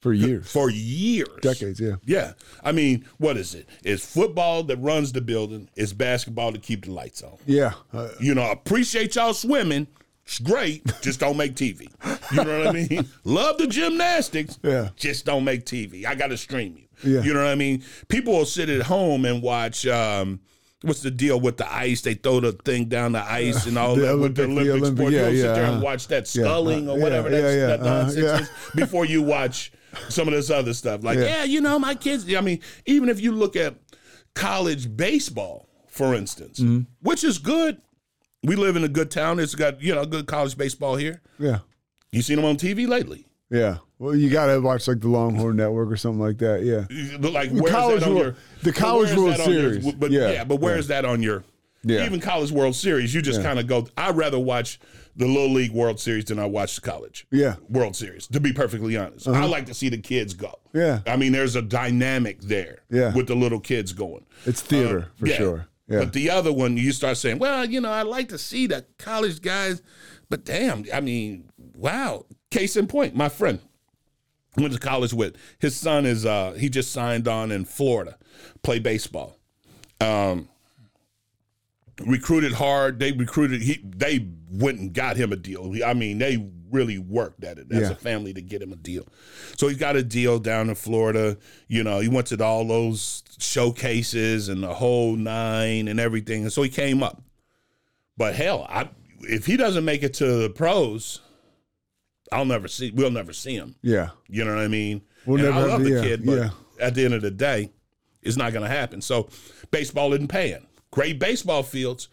For 0.00 0.12
years. 0.12 0.50
for 0.50 0.70
years, 0.70 1.28
Decades, 1.42 1.80
yeah. 1.80 1.96
Yeah. 2.04 2.32
I 2.64 2.72
mean, 2.72 3.04
what 3.18 3.36
is 3.36 3.54
it? 3.54 3.68
It's 3.84 4.04
football 4.12 4.62
that 4.64 4.76
runs 4.78 5.12
the 5.12 5.20
building. 5.20 5.68
It's 5.76 5.92
basketball 5.92 6.52
to 6.52 6.58
keep 6.58 6.84
the 6.84 6.92
lights 6.92 7.22
on. 7.22 7.36
Yeah. 7.46 7.72
Uh, 7.92 8.08
You 8.20 8.34
know, 8.34 8.50
appreciate 8.50 9.14
y'all 9.14 9.34
swimming. 9.34 9.86
It's 10.24 10.40
great. 10.40 10.84
Just 11.02 11.20
don't 11.20 11.36
make 11.36 11.54
TV. 11.54 11.82
You 12.32 12.42
know 12.44 12.58
what 12.58 12.66
I 12.68 12.72
mean? 12.72 13.08
Love 13.24 13.58
the 13.58 13.66
gymnastics. 13.68 14.58
Yeah. 14.62 14.88
Just 14.96 15.24
don't 15.24 15.44
make 15.44 15.64
TV. 15.64 16.04
I 16.04 16.16
got 16.16 16.28
to 16.28 16.36
stream 16.36 16.76
you. 16.76 16.82
Yeah. 17.14 17.22
You 17.22 17.32
know 17.32 17.44
what 17.44 17.50
I 17.50 17.54
mean? 17.54 17.84
People 18.08 18.32
will 18.32 18.44
sit 18.44 18.68
at 18.68 18.82
home 18.82 19.24
and 19.24 19.40
watch. 19.40 19.86
Um, 19.86 20.40
what's 20.86 21.00
the 21.00 21.10
deal 21.10 21.38
with 21.40 21.56
the 21.58 21.72
ice? 21.72 22.00
They 22.02 22.14
throw 22.14 22.40
the 22.40 22.52
thing 22.52 22.86
down 22.86 23.12
the 23.12 23.22
ice 23.22 23.66
and 23.66 23.76
all 23.76 23.94
The 23.96 24.02
that 24.06 24.18
with 24.18 24.34
the 24.36 24.44
Olympic- 24.44 24.64
the 24.66 24.72
Olympic, 24.72 24.96
sport. 24.98 25.12
yeah, 25.12 25.28
You'll 25.28 25.42
sit 25.42 25.54
there 25.54 25.64
and 25.64 25.74
uh-huh. 25.76 25.84
watch 25.84 26.08
that 26.08 26.34
Yeah, 26.34 26.42
sculling 26.44 26.88
uh, 26.88 26.92
or 26.92 26.98
whatever 27.00 27.30
yeah, 27.30 27.40
that's, 27.40 27.56
yeah, 27.56 27.66
that 27.66 27.80
uh-huh, 27.80 28.02
nonsense 28.02 28.24
yeah. 28.24 28.40
is 28.40 28.50
before 28.74 29.04
you 29.04 29.22
watch 29.22 29.72
some 30.08 30.28
of 30.28 30.34
this 30.34 30.50
other 30.50 30.74
stuff. 30.74 31.02
Like, 31.04 31.18
Yeah. 31.18 31.24
yeah, 31.24 31.44
you 31.44 31.60
know, 31.60 31.78
my 31.78 31.94
kids. 31.94 32.32
I 32.34 32.40
mean, 32.40 32.60
even 32.86 33.08
if 33.08 33.20
you 33.20 33.32
look 33.32 33.56
at 33.56 33.74
college 34.34 34.96
baseball, 34.96 35.68
for 35.88 36.14
instance, 36.14 36.60
Mm-hmm. 36.60 36.80
which 37.00 37.24
is 37.24 37.38
good. 37.38 37.80
We 38.42 38.54
live 38.54 38.76
in 38.76 38.84
a 38.84 38.88
good 38.88 39.10
town. 39.10 39.40
It's 39.40 39.54
got 39.54 39.80
you 39.82 39.94
know 39.94 40.04
good 40.06 40.26
college 40.26 40.56
baseball 40.56 40.96
here. 40.96 41.20
yeah. 41.38 41.60
You 42.12 42.22
seen 42.22 42.36
them 42.36 42.44
on 42.44 42.56
TV 42.56 42.86
lately? 42.86 43.26
Yeah. 43.50 43.78
Well, 43.98 44.14
you 44.14 44.28
got 44.30 44.46
to 44.46 44.60
watch 44.60 44.86
like 44.88 45.00
the 45.00 45.08
Longhorn 45.08 45.56
Network 45.56 45.90
or 45.90 45.96
something 45.96 46.20
like 46.20 46.38
that. 46.38 46.62
Yeah. 46.64 46.84
You- 46.90 47.18
Like 47.18 47.52
The 47.54 47.62
College 47.62 48.00
that 48.00 48.08
on 48.08 48.14
World- 48.14 48.24
your 48.26 48.36
the 48.62 48.72
College 48.72 49.14
World 49.16 49.40
on 49.40 49.52
your- 49.52 49.72
Series. 49.80 49.92
but 49.94 50.10
Yeah. 50.10 50.30
yeah, 50.32 50.44
but 50.44 50.56
where 50.60 50.76
is 50.76 50.88
that 50.88 51.04
on 51.04 51.22
your? 51.22 51.44
Yeah. 51.82 52.04
Even 52.04 52.20
College 52.20 52.50
World 52.50 52.74
Series, 52.74 53.14
you 53.14 53.22
just 53.22 53.40
Yeah. 53.40 53.46
kind 53.46 53.58
of 53.60 53.66
go. 53.68 53.86
I'd 53.96 54.16
rather 54.16 54.38
watch 54.40 54.80
the 55.14 55.26
Little 55.26 55.52
League 55.52 55.70
World 55.70 55.98
Series 56.00 56.24
than 56.26 56.38
I 56.38 56.44
watch 56.44 56.74
the 56.74 56.80
College 56.82 57.26
Yeah. 57.30 57.46
Uh-huh. 57.50 57.60
World 57.70 57.96
Series. 57.96 58.26
To 58.28 58.40
be 58.40 58.52
perfectly 58.52 58.96
honest, 58.96 59.28
I 59.28 59.44
like 59.46 59.66
to 59.66 59.74
see 59.74 59.88
the 59.88 59.96
kids 59.98 60.34
go. 60.34 60.52
Yeah. 60.74 61.00
I 61.06 61.16
mean, 61.16 61.32
there's 61.32 61.54
a 61.56 61.62
dynamic 61.62 62.40
there. 62.42 62.80
Yeah. 62.90 63.14
with 63.14 63.28
the 63.28 63.34
little 63.36 63.60
kids 63.60 63.92
going. 63.92 64.26
It's 64.44 64.60
theater 64.60 64.98
Uh, 64.98 65.04
for 65.16 65.26
yeah. 65.28 65.36
sure. 65.36 65.68
Yeah. 65.88 66.00
But 66.00 66.12
the 66.12 66.28
other 66.30 66.52
one, 66.52 66.76
you 66.76 66.90
start 66.92 67.16
saying, 67.16 67.38
well, 67.38 67.64
you 67.64 67.80
know, 67.80 67.90
I 67.92 68.02
like 68.02 68.28
to 68.30 68.38
see 68.38 68.66
the 68.66 68.84
college 68.98 69.40
guys, 69.40 69.80
but 70.28 70.44
damn, 70.44 70.84
I 70.92 71.00
mean, 71.00 71.44
wow. 71.76 72.26
Case 72.50 72.76
in 72.76 72.86
point, 72.88 73.14
my 73.14 73.28
friend 73.28 73.60
went 74.56 74.72
to 74.74 74.78
college 74.80 75.12
with 75.12 75.36
his 75.58 75.76
son 75.76 76.06
is 76.06 76.24
uh 76.26 76.52
he 76.52 76.68
just 76.68 76.92
signed 76.92 77.26
on 77.28 77.50
in 77.52 77.64
Florida, 77.64 78.16
play 78.62 78.78
baseball. 78.78 79.38
Um 80.00 80.48
recruited 82.04 82.52
hard. 82.52 82.98
They 82.98 83.12
recruited 83.12 83.62
he 83.62 83.80
they 83.84 84.28
went 84.50 84.78
and 84.80 84.92
got 84.92 85.16
him 85.16 85.32
a 85.32 85.36
deal. 85.36 85.72
I 85.84 85.94
mean, 85.94 86.18
they 86.18 86.46
really 86.70 86.98
worked 86.98 87.44
at 87.44 87.58
it 87.58 87.68
as 87.70 87.82
Yeah. 87.82 87.90
a 87.92 87.94
family 87.94 88.34
to 88.34 88.42
get 88.42 88.60
him 88.60 88.72
a 88.72 88.76
deal. 88.76 89.06
So 89.56 89.68
he 89.68 89.76
got 89.76 89.96
a 89.96 90.02
deal 90.02 90.38
down 90.38 90.68
in 90.68 90.74
Florida. 90.74 91.38
You 91.68 91.82
know, 91.84 92.00
he 92.00 92.08
went 92.08 92.26
to 92.28 92.44
all 92.44 92.66
those 92.66 93.22
showcases 93.38 94.48
and 94.48 94.62
the 94.62 94.74
whole 94.74 95.16
nine 95.16 95.88
and 95.88 95.98
everything. 96.00 96.42
And 96.42 96.52
so 96.52 96.62
he 96.62 96.68
came 96.68 97.02
up. 97.02 97.22
But 98.18 98.34
hell, 98.34 98.66
I 98.68 98.90
if 99.20 99.46
he 99.46 99.56
doesn't 99.56 99.84
make 99.84 100.02
it 100.02 100.12
to 100.14 100.26
the 100.26 100.50
pros, 100.50 101.20
I'll 102.32 102.44
never 102.44 102.68
see 102.68 102.90
we'll 102.90 103.10
never 103.10 103.32
see 103.32 103.54
him. 103.54 103.74
yeah. 103.82 104.10
You 104.28 104.44
know 104.44 104.54
what 104.54 104.64
I 104.64 104.68
mean? 104.68 105.02
We'll 105.26 105.36
and 105.38 105.44
never 105.46 105.56
I 105.56 105.60
have 105.60 105.70
love 105.70 105.82
the- 105.84 105.90
the 105.90 105.96
yeah, 105.96 106.02
kid, 106.02 106.26
but 106.26 106.32
yeah. 106.38 106.50
at 106.80 106.94
the 106.94 107.04
end 107.04 107.14
of 107.14 107.22
the 107.22 107.30
day, 107.30 107.70
it's 108.22 108.36
not 108.36 108.52
going 108.52 108.62
to 108.68 108.74
happen. 108.74 109.00
So 109.00 109.28
baseball 109.70 110.12
isn't 110.12 110.28
paying. 110.28 110.66
Great 110.90 111.18
baseball 111.18 111.62
fields, 111.62 112.08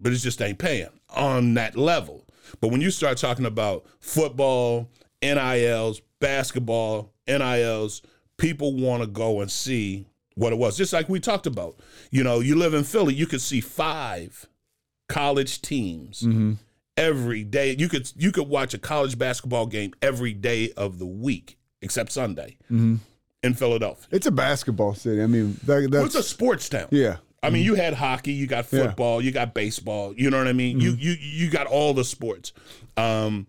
but 0.00 0.12
it 0.12 0.16
just 0.16 0.40
ain't 0.42 0.58
paying 0.58 0.88
on 1.10 1.54
that 1.54 1.76
level. 1.76 2.26
But 2.60 2.68
when 2.68 2.80
you 2.80 2.90
start 2.90 3.18
talking 3.18 3.46
about 3.46 3.84
football, 4.00 4.90
NILs, 5.22 6.00
basketball, 6.20 7.12
NILs, 7.26 8.02
people 8.38 8.74
want 8.74 9.02
to 9.02 9.06
go 9.06 9.40
and 9.40 9.50
see 9.50 10.06
what 10.34 10.52
it 10.52 10.56
was. 10.58 10.76
Just 10.76 10.92
like 10.92 11.08
we 11.08 11.20
talked 11.20 11.46
about. 11.46 11.76
You 12.10 12.24
know, 12.24 12.40
you 12.40 12.54
live 12.56 12.74
in 12.74 12.84
Philly, 12.84 13.14
you 13.14 13.26
could 13.26 13.40
see 13.40 13.60
five 13.60 14.46
college 15.08 15.60
teams 15.62 16.22
Mm-hmm. 16.22 16.52
Every 16.98 17.44
day. 17.44 17.74
You 17.78 17.88
could 17.88 18.10
you 18.16 18.32
could 18.32 18.48
watch 18.48 18.74
a 18.74 18.78
college 18.78 19.16
basketball 19.18 19.66
game 19.66 19.92
every 20.02 20.32
day 20.34 20.72
of 20.76 20.98
the 20.98 21.06
week 21.06 21.56
except 21.80 22.12
Sunday 22.12 22.56
Mm-hmm. 22.64 22.96
in 23.42 23.54
Philadelphia. 23.54 24.06
It's 24.10 24.26
a 24.26 24.30
basketball 24.32 24.94
city. 24.94 25.22
I 25.22 25.26
mean, 25.26 25.58
that, 25.64 25.88
Well, 25.90 26.04
it's 26.04 26.14
a 26.14 26.22
sports 26.22 26.68
town. 26.68 26.88
yeah. 26.90 27.16
I 27.40 27.50
mean, 27.50 27.64
you 27.64 27.76
had 27.76 27.94
hockey, 27.94 28.32
you 28.32 28.48
got 28.48 28.66
Yeah. 28.72 28.86
football, 28.86 29.22
you 29.22 29.30
got 29.30 29.54
baseball. 29.54 30.12
You 30.16 30.28
know 30.28 30.38
what 30.38 30.48
I 30.48 30.52
mean? 30.52 30.80
You 30.80 30.92
Mm-hmm. 30.92 31.00
you 31.02 31.16
you 31.20 31.50
got 31.50 31.66
all 31.68 31.94
the 31.94 32.04
sports. 32.04 32.52
Um, 32.96 33.46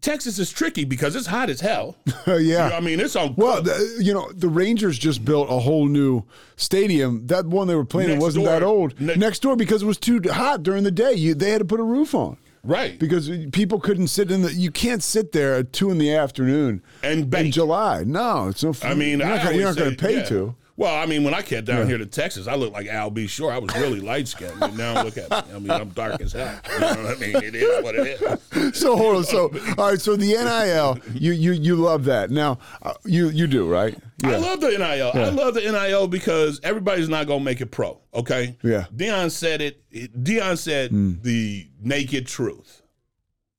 Texas 0.00 0.38
is 0.38 0.50
tricky 0.50 0.84
because 0.84 1.14
it's 1.16 1.26
hot 1.26 1.50
as 1.50 1.60
hell. 1.60 1.96
yeah. 2.26 2.36
You 2.38 2.52
know, 2.52 2.70
I 2.76 2.80
mean, 2.80 3.00
it's 3.00 3.16
on. 3.16 3.34
Well, 3.36 3.62
the, 3.62 3.98
you 4.00 4.12
know, 4.14 4.30
the 4.32 4.48
Rangers 4.48 4.98
just 4.98 5.24
built 5.24 5.48
a 5.50 5.58
whole 5.58 5.86
new 5.86 6.24
stadium. 6.56 7.26
That 7.26 7.46
one 7.46 7.68
they 7.68 7.74
were 7.74 7.84
playing 7.84 8.10
in 8.10 8.14
Next 8.16 8.22
wasn't 8.24 8.44
door- 8.46 8.54
that 8.54 8.62
old. 8.64 9.00
ne- 9.00 9.14
Next 9.16 9.40
door 9.40 9.56
because 9.56 9.82
it 9.82 9.86
was 9.86 9.98
too 9.98 10.20
hot 10.30 10.62
during 10.62 10.84
the 10.84 10.90
day. 10.90 11.12
You, 11.14 11.34
they 11.34 11.50
had 11.50 11.58
to 11.58 11.64
put 11.64 11.80
a 11.80 11.84
roof 11.84 12.14
on 12.14 12.36
right 12.64 12.98
because 12.98 13.30
people 13.52 13.78
couldn't 13.80 14.08
sit 14.08 14.30
in 14.30 14.42
the. 14.42 14.52
You 14.52 14.70
can't 14.70 15.02
sit 15.02 15.32
there 15.32 15.54
at 15.54 15.72
two 15.72 15.90
in 15.90 15.98
the 15.98 16.14
afternoon 16.14 16.82
and 17.02 17.32
in. 17.34 17.50
July. 17.52 18.04
No, 18.04 18.48
it's 18.48 18.62
no. 18.62 18.72
Fun. 18.72 18.90
I 18.90 18.94
mean, 18.94 19.18
you're 19.20 19.28
I 19.28 19.36
not, 19.36 19.44
gonna- 19.44 19.56
you're 19.56 19.64
not 19.64 19.78
always 19.80 19.96
going 19.96 19.96
to 19.96 20.04
pay 20.04 20.16
yeah. 20.18 20.24
to. 20.24 20.54
Well, 20.78 20.94
I 20.94 21.06
mean, 21.06 21.24
when 21.24 21.34
I 21.34 21.42
came 21.42 21.64
down 21.64 21.88
here 21.88 21.98
to 21.98 22.06
Texas, 22.06 22.46
I 22.46 22.54
looked 22.54 22.72
like 22.72 22.86
Al 22.86 23.10
B. 23.10 23.26
Sure. 23.26 23.50
I 23.50 23.58
was 23.58 23.74
really 23.74 23.98
light 23.98 24.28
skinned. 24.28 24.60
Now 24.76 25.02
look 25.02 25.16
at 25.18 25.28
me. 25.28 25.36
I 25.52 25.58
mean, 25.58 25.70
I'm 25.72 25.88
dark 25.88 26.20
as 26.20 26.32
hell. 26.34 26.56
You 26.72 26.78
know 26.78 26.86
what 26.86 26.98
I 26.98 27.14
mean? 27.16 27.34
It 27.34 27.56
is 27.56 27.82
what 27.82 27.96
it 27.96 28.06
is. 28.06 28.38
So 28.78 28.96
hold 28.96 29.16
on. 29.16 29.24
So 29.24 29.50
all 29.76 29.90
right. 29.90 30.00
So 30.00 30.14
the 30.14 30.26
NIL, 30.26 30.98
you 31.14 31.32
you 31.32 31.50
you 31.52 31.74
love 31.76 32.04
that. 32.04 32.30
Now 32.30 32.58
uh, 32.82 32.94
you 33.04 33.28
you 33.30 33.48
do 33.48 33.68
right? 33.68 33.98
I 34.22 34.36
love 34.36 34.60
the 34.60 34.70
NIL. 34.70 35.10
I 35.14 35.30
love 35.30 35.54
the 35.54 35.60
NIL 35.62 36.06
because 36.06 36.60
everybody's 36.62 37.08
not 37.08 37.26
gonna 37.26 37.42
make 37.44 37.60
it 37.60 37.72
pro. 37.72 37.98
Okay. 38.14 38.56
Yeah. 38.62 38.84
Deion 38.94 39.32
said 39.32 39.60
it. 39.60 39.82
Deion 39.92 40.56
said 40.58 40.90
the 41.24 41.68
naked 41.82 42.26
truth. 42.28 42.82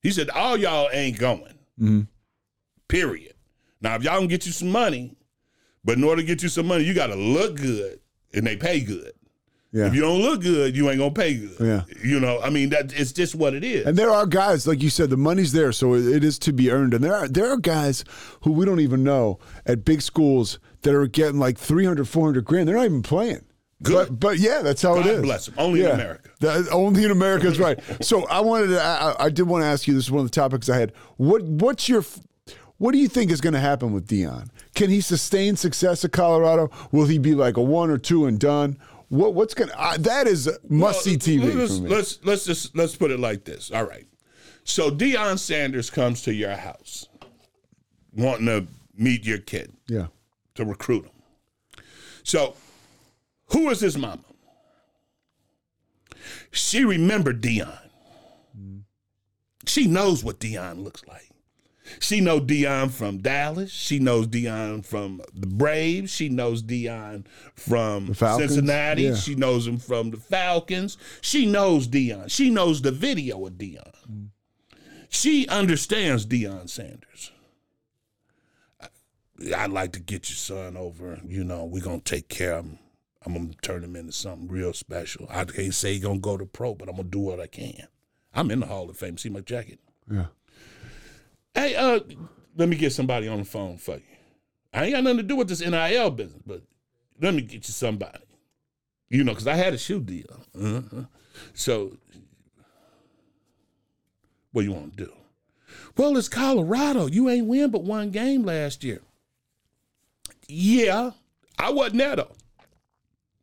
He 0.02 0.12
said 0.12 0.30
all 0.30 0.56
y'all 0.56 0.90
ain't 0.94 1.18
going. 1.20 2.08
Period. 2.88 3.34
Now, 3.82 3.96
if 3.96 4.04
y'all 4.04 4.20
can 4.20 4.28
get 4.28 4.46
you 4.46 4.52
some 4.54 4.70
money, 4.72 5.16
but 5.89 5.97
in 5.97 6.04
order 6.04 6.21
to 6.21 6.28
get 6.28 6.43
you 6.43 6.49
some 6.49 6.67
money, 6.67 6.84
you 6.84 6.93
got 6.93 7.08
to 7.08 7.15
look 7.15 7.56
good 7.56 7.99
and 8.34 8.45
they 8.45 8.56
pay 8.56 8.80
good. 8.80 9.12
Yeah. 9.71 9.86
If 9.88 9.93
you 9.93 10.02
don't 10.02 10.21
look 10.21 10.41
good, 10.41 10.75
you 10.75 10.89
ain't 10.89 10.97
gonna 10.97 11.12
pay 11.13 11.36
good. 11.36 11.56
Yeah. 11.60 11.84
You 12.04 12.19
know, 12.19 12.39
I 12.41 12.49
mean 12.49 12.69
that 12.69 12.91
it's 12.99 13.12
just 13.12 13.36
what 13.36 13.54
it 13.54 13.63
is. 13.63 13.86
And 13.86 13.95
there 13.97 14.10
are 14.10 14.25
guys, 14.25 14.65
like 14.65 14.82
you 14.82 14.89
said, 14.89 15.12
the 15.12 15.17
money's 15.17 15.52
there, 15.52 15.71
so 15.71 15.93
it 15.93 16.23
is 16.23 16.39
to 16.39 16.52
be 16.54 16.71
earned. 16.71 16.95
And 16.95 17.04
there 17.04 17.13
are 17.15 17.28
there 17.28 17.52
are 17.52 17.58
guys 17.58 18.04
who 18.41 18.52
we 18.52 18.65
don't 18.65 18.80
even 18.80 19.04
know 19.04 19.38
at 19.67 19.86
big 19.86 20.02
schools 20.02 20.58
that 20.82 20.95
are 20.95 21.06
getting 21.06 21.39
like 21.39 21.58
300, 21.60 22.08
400 22.08 22.45
grand. 22.45 22.67
They're 22.67 22.78
not 22.78 22.86
even 22.86 23.04
playing. 23.04 23.45
Good. 23.84 24.08
But, 24.10 24.19
but 24.19 24.39
yeah, 24.39 24.62
that's 24.63 24.82
how 24.82 24.95
God 24.95 25.06
it 25.06 25.13
is. 25.17 25.21
bless 25.21 25.47
'em. 25.47 25.54
Only 25.60 25.82
in 25.82 25.91
America. 25.91 26.30
That- 26.39 26.67
only 26.71 27.04
in 27.06 27.12
America 27.12 27.45
is 27.47 27.60
right. 27.60 27.80
So 28.04 28.25
I 28.25 28.39
wanted 28.39 28.67
to, 28.69 28.82
I- 28.82 29.25
I 29.25 29.30
did 29.30 29.43
want 29.43 29.62
to 29.62 29.67
ask 29.67 29.88
you. 29.88 29.93
This 29.93 30.06
is 30.06 30.12
one 30.12 30.21
of 30.25 30.32
the 30.32 30.36
topics 30.36 30.67
I 30.67 30.78
had. 30.78 30.93
What 31.17 31.43
what's 31.43 31.88
your 31.88 32.04
what 32.80 32.93
do 32.93 32.97
you 32.97 33.08
think 33.08 33.30
is 33.30 33.39
going 33.39 33.54
to 33.54 33.60
happen 33.60 33.91
with 33.93 34.08
Deion? 34.08 34.47
Can 34.80 34.89
he 34.89 35.02
sustain 35.02 35.58
success 35.58 36.06
at 36.06 36.13
Colorado? 36.13 36.72
Will 36.94 37.06
he 37.06 37.18
be 37.18 37.36
like 37.36 37.58
a 37.58 37.62
one 37.62 37.89
or 37.89 37.98
two 37.98 38.26
and 38.26 38.39
done? 38.39 38.80
What 39.10 39.34
what's 39.34 39.54
going 39.54 39.70
to 39.72 39.96
that 40.00 40.26
is 40.26 40.50
must 40.70 41.04
see 41.04 41.18
TV 41.18 41.54
Let's, 41.54 41.80
let's 41.80 42.20
let's 42.24 42.46
just 42.46 42.78
let's 42.78 42.96
put 42.96 43.12
it 43.12 43.20
like 43.20 43.44
this. 43.44 43.72
All 43.72 43.84
right. 43.84 44.08
So 44.63 44.89
Deion 44.89 45.38
Sanders 45.38 45.89
comes 45.89 46.22
to 46.22 46.34
your 46.34 46.56
house, 46.56 47.10
wanting 48.15 48.46
to 48.46 48.68
meet 48.96 49.26
your 49.26 49.39
kid 49.39 49.74
yeah. 49.88 50.08
to 50.56 50.63
recruit 50.63 51.04
him. 51.04 51.84
So, 52.24 52.56
who 53.48 53.70
is 53.72 53.82
his 53.82 53.98
mama? 53.98 54.24
She 56.52 56.86
remembered 56.86 57.42
Deion. 57.42 57.80
Mm-hmm. 58.58 58.78
She 59.65 59.88
knows 59.88 60.24
what 60.24 60.39
Deion 60.39 60.86
looks 60.86 61.06
like. 61.06 61.29
She 61.99 62.21
knows 62.21 62.41
Deion 62.41 62.91
from 62.91 63.17
Dallas. 63.19 63.71
She 63.71 63.99
knows 63.99 64.28
Deion 64.28 64.86
from 64.86 65.21
the 65.34 65.47
Braves. 65.47 66.12
She 66.12 66.30
knows 66.30 66.62
Deion 66.62 67.25
from 67.56 68.13
Cincinnati. 68.13 69.04
Yeah. 69.04 69.15
She 69.15 69.36
knows 69.36 69.65
him 69.65 69.80
from 69.80 70.12
the 70.12 70.17
Falcons. 70.17 70.97
She 71.21 71.45
knows 71.45 71.88
Deion. 71.88 72.30
She 72.30 72.49
knows 72.49 72.82
the 72.82 72.91
video 72.91 73.45
of 73.47 73.54
Deion. 73.54 74.30
She 75.10 75.47
understands 75.47 76.25
Deion 76.25 76.69
Sanders. 76.69 77.32
I- 78.80 78.89
I'd 79.56 79.71
like 79.71 79.93
to 79.93 79.99
get 79.99 80.30
your 80.30 80.36
son 80.36 80.78
over. 80.78 81.19
You 81.28 81.43
know, 81.43 81.65
we're 81.65 81.84
gonna 81.84 82.02
take 82.02 82.30
care 82.30 82.54
of 82.54 82.65
him. 82.65 82.80
I'm 83.25 83.34
gonna 83.34 83.49
turn 83.62 83.84
him 83.84 83.95
into 83.95 84.12
something 84.13 84.47
real 84.47 84.73
special. 84.73 85.25
I 85.30 85.43
can't 85.45 85.73
say 85.73 85.93
he's 85.93 86.04
gonna 86.04 86.19
go 86.19 86.38
to 86.38 86.45
pro, 86.45 86.73
but 86.75 86.88
I'm 86.89 86.95
gonna 86.95 87.10
do 87.10 87.19
what 87.19 87.39
I 87.39 87.47
can. 87.47 87.88
I'm 88.34 88.52
in 88.52 88.60
the 88.62 88.67
Hall 88.67 88.89
of 88.89 88.97
Fame. 88.97 89.17
See 89.17 89.30
my 89.30 89.41
jacket. 89.41 89.80
Yeah. 90.10 90.28
Hey, 91.60 91.76
uh, 91.76 92.00
let 92.56 92.69
me 92.69 92.78
get 92.78 92.93
somebody 92.93 93.28
on 93.28 93.39
the 93.39 93.43
phone 93.43 93.76
for 93.76 93.95
you. 93.95 94.02
I 94.74 94.86
ain't 94.86 94.93
got 94.93 95.04
nothing 95.04 95.17
to 95.17 95.24
do 95.24 95.36
with 95.36 95.50
this 95.50 95.60
NIL 95.60 96.10
business, 96.12 96.41
but 96.45 96.62
let 97.19 97.34
me 97.34 97.41
get 97.41 97.67
you 97.67 97.74
somebody. 97.74 98.24
You 99.10 99.26
know, 99.26 99.34
because 99.34 99.48
I 99.48 99.56
had 99.56 99.74
a 99.74 99.78
shoe 99.78 100.00
deal. 100.00 100.45
Uh-huh. 100.58 101.04
So, 101.54 101.98
what 104.54 104.63
you 104.63 104.72
want 104.72 104.95
to 104.95 105.06
do? 105.06 105.13
Well, 105.98 106.15
it's 106.15 106.30
Colorado. 106.30 107.08
You 107.08 107.28
ain't 107.28 107.48
win 107.48 107.72
but 107.72 107.84
one 107.84 108.12
game 108.12 108.43
last 108.43 108.82
year. 108.86 109.02
Yeah, 110.48 111.12
I 111.58 111.72
wasn't 111.72 111.98
there 111.98 112.15
though. 112.15 112.36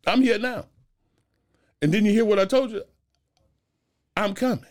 I'm 0.07 0.22
here 0.22 0.38
now. 0.38 0.64
And 1.83 1.92
then 1.92 2.07
you 2.07 2.12
hear 2.12 2.24
what 2.24 2.38
I 2.38 2.46
told 2.46 2.70
you? 2.70 2.83
I'm 4.16 4.33
coming. 4.33 4.64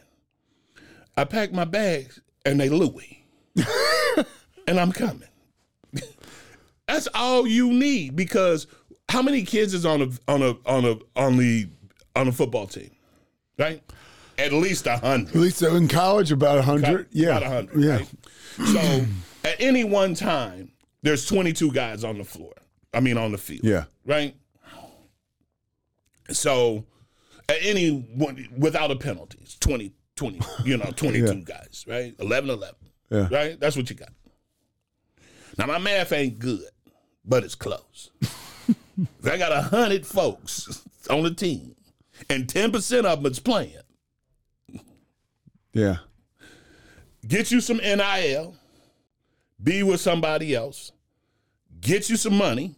I 1.15 1.25
packed 1.25 1.53
my 1.53 1.65
bags 1.65 2.21
and 2.43 2.60
they 2.60 2.69
Louis. 2.69 3.14
and 4.68 4.80
I'm 4.80 4.91
coming. 4.91 5.28
That's 6.88 7.08
all 7.15 7.48
you 7.48 7.72
need 7.74 8.15
because 8.15 8.68
how 9.10 9.22
many 9.22 9.44
kids 9.44 9.74
is 9.74 9.86
on 9.86 10.02
a 10.02 10.10
on 10.32 10.41
a 10.44 10.56
on 10.65 10.86
a 10.86 10.98
on 11.20 11.38
the 11.38 11.68
on 12.15 12.28
a 12.28 12.32
football 12.32 12.68
team? 12.68 12.91
Right? 13.58 13.82
At 14.38 14.52
least 14.54 14.86
a 14.86 14.98
hundred. 14.98 15.30
At 15.36 15.41
least 15.41 15.62
in 15.62 15.88
college, 15.88 16.32
about 16.32 16.58
a 16.58 16.62
hundred. 16.62 17.08
Yeah. 17.12 17.38
About 17.38 17.44
a 17.44 17.50
hundred. 17.50 17.80
Yeah. 17.84 17.98
Right? 17.98 18.10
So 18.68 19.06
at 19.50 19.56
any 19.60 19.84
one 19.84 20.13
time, 20.13 20.72
there's 21.02 21.26
22 21.26 21.72
guys 21.72 22.04
on 22.04 22.18
the 22.18 22.24
floor. 22.26 22.54
I 22.94 23.00
mean 23.00 23.18
on 23.18 23.32
the 23.32 23.38
field. 23.38 23.63
Yeah. 23.63 23.86
Right? 24.06 24.36
So 26.32 26.86
at 27.50 27.58
any 27.62 27.89
one 28.15 28.48
without 28.58 28.91
a 28.91 28.96
penalty, 28.96 29.38
it's 29.41 29.58
20, 29.60 29.94
20, 30.15 30.39
you 30.63 30.78
know, 30.78 30.91
22 30.96 31.26
Yeah. 31.26 31.34
guys, 31.46 31.86
right? 31.88 32.15
11 32.20 32.50
11. 32.50 32.76
Yeah. 33.10 33.28
Right? 33.32 33.60
That's 33.60 33.76
what 33.76 33.89
you 33.89 33.96
got. 33.96 34.10
Now 35.58 35.68
my 35.68 35.78
math 35.78 36.12
ain't 36.12 36.39
good, 36.39 36.70
but 37.24 37.44
it's 37.44 37.56
close. 37.56 38.12
If 38.98 39.30
I 39.30 39.38
got 39.38 39.52
a 39.52 39.62
hundred 39.62 40.08
folks 40.08 40.82
on 41.10 41.24
the 41.24 41.34
team, 41.34 41.76
and 42.30 42.48
10% 42.48 43.06
of 43.06 43.22
them 43.22 43.32
is 43.32 43.39
playing. 43.39 43.76
Yeah. 45.74 45.98
Get 47.28 47.52
you 47.52 47.60
some 47.60 47.78
NIL, 47.78 48.56
be 49.62 49.84
with 49.84 50.00
somebody 50.00 50.56
else, 50.56 50.91
get 51.82 52.10
you 52.10 52.15
some 52.15 52.38
money. 52.38 52.76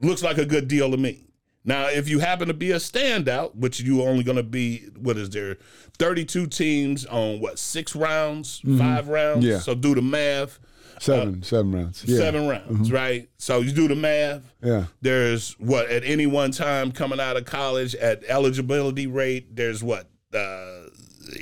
Looks 0.00 0.22
like 0.22 0.38
a 0.38 0.46
good 0.46 0.66
deal 0.66 0.90
to 0.90 0.96
me. 0.96 1.26
Now, 1.64 1.88
if 1.88 2.08
you 2.08 2.18
happen 2.18 2.48
to 2.48 2.54
be 2.54 2.72
a 2.72 2.76
standout, 2.76 3.54
which 3.54 3.80
you 3.80 4.02
only 4.02 4.24
going 4.24 4.36
to 4.36 4.42
be, 4.42 4.88
what 4.98 5.16
is 5.16 5.30
there, 5.30 5.58
32 5.98 6.48
teams 6.48 7.06
on 7.06 7.40
what, 7.40 7.58
six 7.58 7.94
rounds, 7.94 8.60
five 8.78 9.08
rounds? 9.08 9.44
Yeah. 9.44 9.58
So 9.60 9.74
do 9.74 9.94
the 9.94 10.02
math. 10.02 10.58
Seven. 11.00 11.42
seven 11.42 11.72
rounds. 11.72 12.04
Yeah. 12.04 12.16
Uh, 12.16 12.20
Seven 12.20 12.48
rounds, 12.48 12.92
right? 12.92 13.28
So 13.36 13.60
you 13.60 13.72
do 13.72 13.88
the 13.88 13.96
math. 13.96 14.42
Yeah. 14.62 14.84
There's 15.00 15.52
what 15.58 15.90
at 15.90 16.04
any 16.04 16.26
one 16.26 16.52
time 16.52 16.92
coming 16.92 17.18
out 17.18 17.36
of 17.36 17.44
college 17.44 17.96
at 17.96 18.22
eligibility 18.28 19.08
rate. 19.08 19.56
There's 19.56 19.82
what 19.82 20.08
uh, 20.32 20.82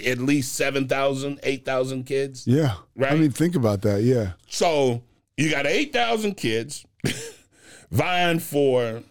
at 0.07 0.19
least 0.19 0.55
7,000, 0.55 1.41
8,000 1.43 2.05
kids. 2.05 2.47
Yeah. 2.47 2.75
Right? 2.97 3.13
I 3.13 3.17
mean, 3.17 3.33
think 3.33 3.55
about 3.55 3.83
that. 3.83 4.03
Yeah. 4.03 4.33
So 4.49 5.03
you 5.37 5.51
got 5.51 5.67
8,000 5.67 6.37
kids 6.37 6.87
vying 7.91 8.39
for, 8.39 9.03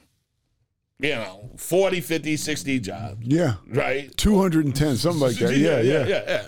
you 1.00 1.16
know, 1.16 1.50
40, 1.58 2.02
50, 2.02 2.36
60 2.38 2.80
jobs, 2.80 3.26
Yeah. 3.26 3.56
right? 3.70 4.16
210, 4.18 4.98
something 4.98 5.22
like 5.22 5.38
that. 5.38 5.56
Yeah. 5.58 5.80
Yeah. 5.80 6.06
yeah, 6.06 6.24
yeah. 6.28 6.48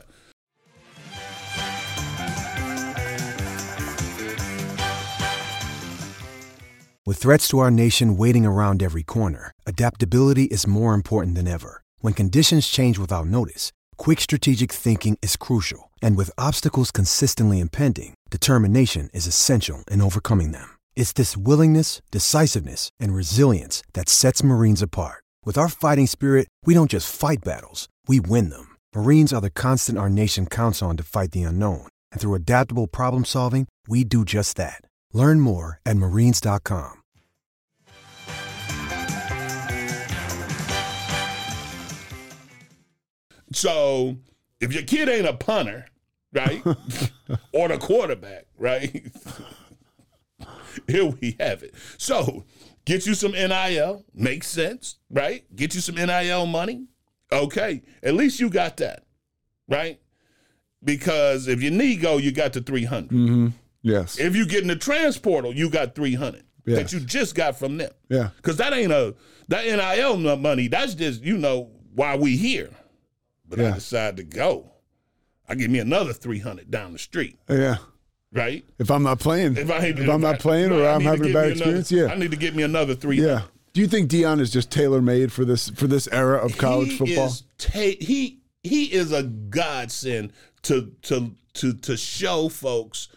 With 7.06 7.18
threats 7.18 7.48
to 7.50 7.60
our 7.60 7.72
nation 7.72 8.16
waiting 8.16 8.46
around 8.46 8.84
every 8.84 9.04
corner, 9.04 9.52
adaptability 9.66 10.44
is 10.46 10.68
more 10.68 10.94
important 10.94 11.36
than 11.36 11.48
ever. 11.48 11.82
When 12.00 12.14
conditions 12.14 12.68
change 12.68 13.00
without 13.00 13.26
notice, 13.28 13.72
quick 13.98 14.22
strategic 14.22 14.72
thinking 14.72 15.18
is 15.22 15.36
crucial. 15.36 15.90
And 16.02 16.16
with 16.16 16.30
obstacles 16.38 16.92
consistently 16.92 17.60
impending, 17.60 18.14
determination 18.30 19.10
is 19.14 19.28
essential 19.28 19.84
in 19.92 20.02
overcoming 20.02 20.52
them. 20.52 20.70
It's 21.02 21.14
this 21.14 21.36
willingness, 21.36 22.04
decisiveness, 22.12 22.92
and 23.00 23.12
resilience 23.12 23.82
that 23.94 24.08
sets 24.08 24.44
Marines 24.44 24.84
apart. 24.84 25.24
With 25.44 25.58
our 25.58 25.68
fighting 25.68 26.06
spirit, 26.06 26.48
we 26.64 26.76
don't 26.76 26.92
just 26.92 27.10
fight 27.12 27.44
battles, 27.44 27.88
we 28.08 28.20
win 28.20 28.52
them. 28.52 28.78
Marines 28.94 29.34
are 29.34 29.42
the 29.42 29.50
constant 29.50 29.98
our 29.98 30.12
nation 30.12 30.46
counts 30.46 30.84
on 30.84 30.98
to 30.98 31.04
fight 31.04 31.32
the 31.32 31.42
unknown. 31.42 31.88
And 32.12 32.22
through 32.22 32.36
adaptable 32.36 32.86
problem 32.86 33.26
solving, 33.26 33.68
we 33.88 34.04
do 34.04 34.24
just 34.24 34.58
that. 34.58 34.82
Learn 35.12 35.40
more 35.40 35.80
at 35.88 35.98
marines.com. 35.98 37.02
So 43.54 44.18
if 44.60 44.72
your 44.72 44.84
kid 44.84 45.10
ain't 45.10 45.26
a 45.26 45.34
punter, 45.34 45.88
right, 46.32 46.64
or 47.54 47.70
the 47.70 47.80
quarterback, 47.80 48.46
right, 48.56 49.04
here 50.88 51.06
we 51.06 51.36
have 51.40 51.64
it. 51.64 51.74
So 51.98 52.46
get 52.86 53.06
you 53.06 53.14
some 53.14 53.32
NIL, 53.34 54.06
makes 54.14 54.48
sense, 54.48 54.98
right? 55.10 55.44
Get 55.56 55.76
you 55.76 55.82
some 55.82 55.96
NIL 55.96 56.46
money, 56.46 56.86
okay. 57.32 57.82
At 58.04 58.14
least 58.16 58.40
you 58.40 58.50
got 58.50 58.78
that, 58.78 59.06
right? 59.68 60.00
Because 60.84 61.48
if 61.48 61.62
you 61.62 61.70
need 61.72 62.02
go, 62.02 62.18
you 62.18 62.32
got 62.32 62.54
the 62.54 62.62
three 62.62 62.86
hundred. 62.86 63.12
Mm-hmm. 63.12 63.48
Yes. 63.84 64.20
If 64.20 64.36
you 64.36 64.46
get 64.48 64.62
in 64.62 64.68
the 64.68 64.76
transportal, 64.76 65.56
you 65.56 65.70
got 65.70 65.96
three 65.96 66.16
hundred 66.16 66.44
Yes. 66.66 66.78
that 66.78 66.94
you 66.94 67.04
just 67.04 67.34
got 67.34 67.58
from 67.58 67.78
them. 67.78 67.92
Yeah. 68.10 68.30
Because 68.38 68.58
that 68.58 68.74
ain't 68.74 68.92
a 68.92 69.16
that 69.48 69.66
NIL 69.66 70.38
money. 70.38 70.68
That's 70.68 70.94
just 70.94 71.24
you 71.24 71.38
know 71.38 71.72
why 71.94 72.16
we 72.16 72.38
here. 72.38 72.70
But 73.48 73.60
I 73.60 73.72
decide 73.72 74.18
to 74.18 74.24
go. 74.24 74.72
I 75.50 75.56
give 75.56 75.70
me 75.70 75.80
another 75.80 76.14
three 76.14 76.40
hundred 76.40 76.72
down 76.72 76.94
the 76.94 77.00
street, 77.00 77.38
Yeah. 77.50 77.78
Right? 78.34 78.64
If 78.80 78.90
I'm 78.90 79.04
not 79.04 79.20
playing, 79.20 79.58
If 79.58 79.70
I 79.70 79.88
I'm 79.90 80.22
not 80.22 80.40
playing 80.40 80.72
or 80.72 80.88
I'm 80.88 81.02
having 81.02 81.30
a 81.32 81.34
bad 81.34 81.48
me 81.50 81.52
another- 81.62 81.78
experience, 81.78 81.92
yeah. 81.92 82.06
I 82.06 82.16
need 82.16 82.32
to 82.32 82.38
get 82.38 82.56
me 82.56 82.64
another 82.64 82.96
three. 82.96 83.22
Yeah. 83.22 83.44
Do 83.74 83.82
you 83.82 83.88
think 83.88 84.10
Deion 84.10 84.40
is 84.40 84.52
just 84.52 84.70
tailor 84.72 85.02
made 85.02 85.32
for 85.32 85.46
this 85.46 85.70
for 85.70 85.88
this 85.88 86.08
era 86.12 86.38
of 86.38 86.58
college 86.58 86.92
he 86.92 86.98
football? 86.98 87.34
Ta- 87.58 87.96
he 88.00 88.40
he 88.64 88.86
is 88.86 89.12
a 89.12 89.24
godsend 89.24 90.32
to 90.64 90.92
to 91.04 91.36
to 91.56 91.74
to 91.74 91.98
show 91.98 92.48
folks 92.50 93.08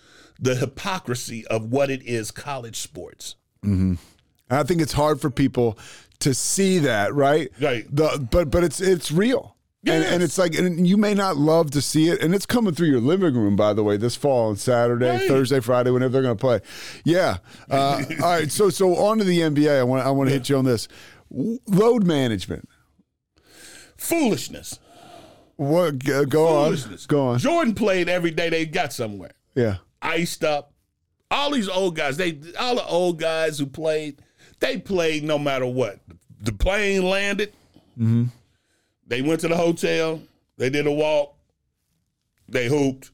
the 0.40 0.55
hypocrisy 0.57 1.46
of 1.46 1.70
what 1.70 1.90
it 1.90 2.03
is 2.05 2.31
college 2.31 2.77
sports. 2.77 3.37
Mm-hmm. 3.64 3.94
I 4.50 4.62
think 4.64 4.81
it's 4.81 4.92
hard 4.92 5.20
for 5.20 5.31
people 5.31 5.79
to 6.20 6.35
see 6.35 6.79
that, 6.81 7.14
right? 7.14 7.50
Right. 7.61 7.87
The 7.94 8.24
but 8.31 8.50
but 8.50 8.62
it's 8.64 8.81
it's 8.81 9.11
real. 9.11 9.54
And, 9.87 10.05
and 10.05 10.23
it's 10.23 10.38
like, 10.38 10.55
and 10.55 10.87
you 10.87 10.97
may 10.97 11.14
not 11.14 11.37
love 11.37 11.70
to 11.73 11.83
see 11.83 12.09
it, 12.09 12.23
and 12.23 12.35
it's 12.35 12.47
coming 12.47 12.75
through 12.75 12.88
your 12.88 13.01
living 13.01 13.35
room, 13.35 13.57
by 13.57 13.73
the 13.75 13.83
way, 13.85 13.97
this 13.97 14.16
fall 14.16 14.49
on 14.49 14.57
Saturday, 14.57 15.09
Right. 15.11 15.29
Thursday, 15.29 15.61
Friday, 15.61 15.90
whenever 15.90 16.12
they're 16.12 16.23
going 16.23 16.37
to 16.37 16.40
play. 16.40 16.61
Yeah. 17.05 17.38
Uh, 17.70 18.03
all 18.23 18.31
right. 18.31 18.51
So, 18.51 18.70
so 18.70 18.94
on 18.97 19.18
to 19.18 19.25
the 19.25 19.40
NBA. 19.40 19.79
I 19.79 19.83
want, 19.83 20.07
I 20.07 20.11
want 20.11 20.29
to 20.31 20.35
hit 20.35 20.49
you 20.49 20.57
on 20.57 20.64
this 20.64 20.88
load 21.31 22.05
management. 22.05 22.68
Foolishness. 23.97 24.79
What? 25.57 26.05
Go 26.05 26.25
go 26.25 26.49
on. 26.49 26.77
Go 27.07 27.29
on. 27.29 27.38
Jordan 27.38 27.75
played 27.75 28.09
every 28.09 28.31
day 28.31 28.49
they 28.49 28.66
got 28.66 28.92
somewhere. 28.92 29.33
Yeah. 29.55 29.77
iced 30.03 30.42
up. 30.44 30.73
All 31.31 31.51
these 31.53 31.68
old 31.68 31.97
guys, 31.97 32.16
they 32.16 32.38
all 32.59 32.75
the 32.77 32.85
old 32.87 33.18
guys 33.18 33.59
who 33.59 33.66
played, 33.66 34.20
they 34.61 34.79
played 34.79 35.25
no 35.25 35.38
matter 35.38 35.66
what. 35.66 35.99
The 36.40 36.53
plane 36.53 37.03
landed. 37.03 37.53
Mm-hmm. 37.99 38.25
They 39.14 39.22
went 39.22 39.38
to 39.42 39.48
the 39.48 39.57
hotel. 39.57 40.20
They 40.57 40.70
did 40.70 40.88
a 40.88 40.92
walk. 40.92 41.37
They 42.48 42.66
hooped. 42.66 43.12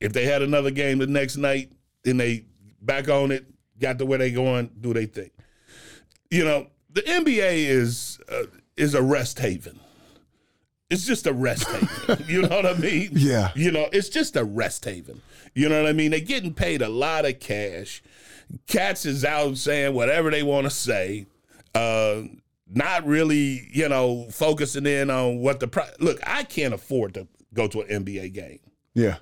If 0.00 0.12
they 0.12 0.24
had 0.24 0.42
another 0.42 0.72
game 0.72 0.98
the 0.98 1.06
next 1.06 1.36
night, 1.36 1.70
then 2.02 2.16
they 2.16 2.44
back 2.82 3.08
on 3.08 3.30
it. 3.30 3.46
Got 3.78 3.98
to 3.98 4.06
where 4.06 4.18
they 4.18 4.32
going, 4.32 4.68
do 4.80 4.92
they 4.92 5.06
think? 5.06 5.30
You 6.28 6.44
know, 6.44 6.66
the 6.90 7.02
NBA 7.02 7.68
is 7.68 8.18
uh, 8.28 8.46
is 8.76 8.94
a 8.94 9.02
rest 9.02 9.38
haven. 9.38 9.78
It's 10.90 11.06
just 11.06 11.24
a 11.28 11.32
rest 11.32 11.68
haven. 11.68 12.24
you 12.26 12.42
know 12.42 12.56
what 12.56 12.66
I 12.66 12.74
mean? 12.74 13.10
Yeah. 13.12 13.52
You 13.54 13.70
know, 13.70 13.88
it's 13.92 14.08
just 14.08 14.34
a 14.34 14.42
rest 14.42 14.86
haven. 14.86 15.22
You 15.54 15.68
know 15.68 15.80
what 15.80 15.88
I 15.88 15.92
mean? 15.92 16.10
They're 16.10 16.18
getting 16.18 16.52
paid 16.52 16.82
a 16.82 16.88
lot 16.88 17.24
of 17.24 17.38
cash. 17.38 18.02
Cats 18.66 19.06
is 19.06 19.24
out 19.24 19.56
saying 19.56 19.94
whatever 19.94 20.32
they 20.32 20.42
want 20.42 20.64
to 20.64 20.70
say. 20.70 21.26
Uh, 21.76 22.22
not 22.70 23.06
really, 23.06 23.68
you 23.72 23.88
know, 23.88 24.26
focusing 24.30 24.86
in 24.86 25.10
on 25.10 25.38
what 25.38 25.60
the 25.60 25.68
pri- 25.68 25.90
look. 26.00 26.18
I 26.26 26.44
can't 26.44 26.74
afford 26.74 27.14
to 27.14 27.26
go 27.54 27.66
to 27.68 27.80
an 27.82 28.04
NBA 28.04 28.32
game. 28.34 28.60
Yeah. 28.94 29.16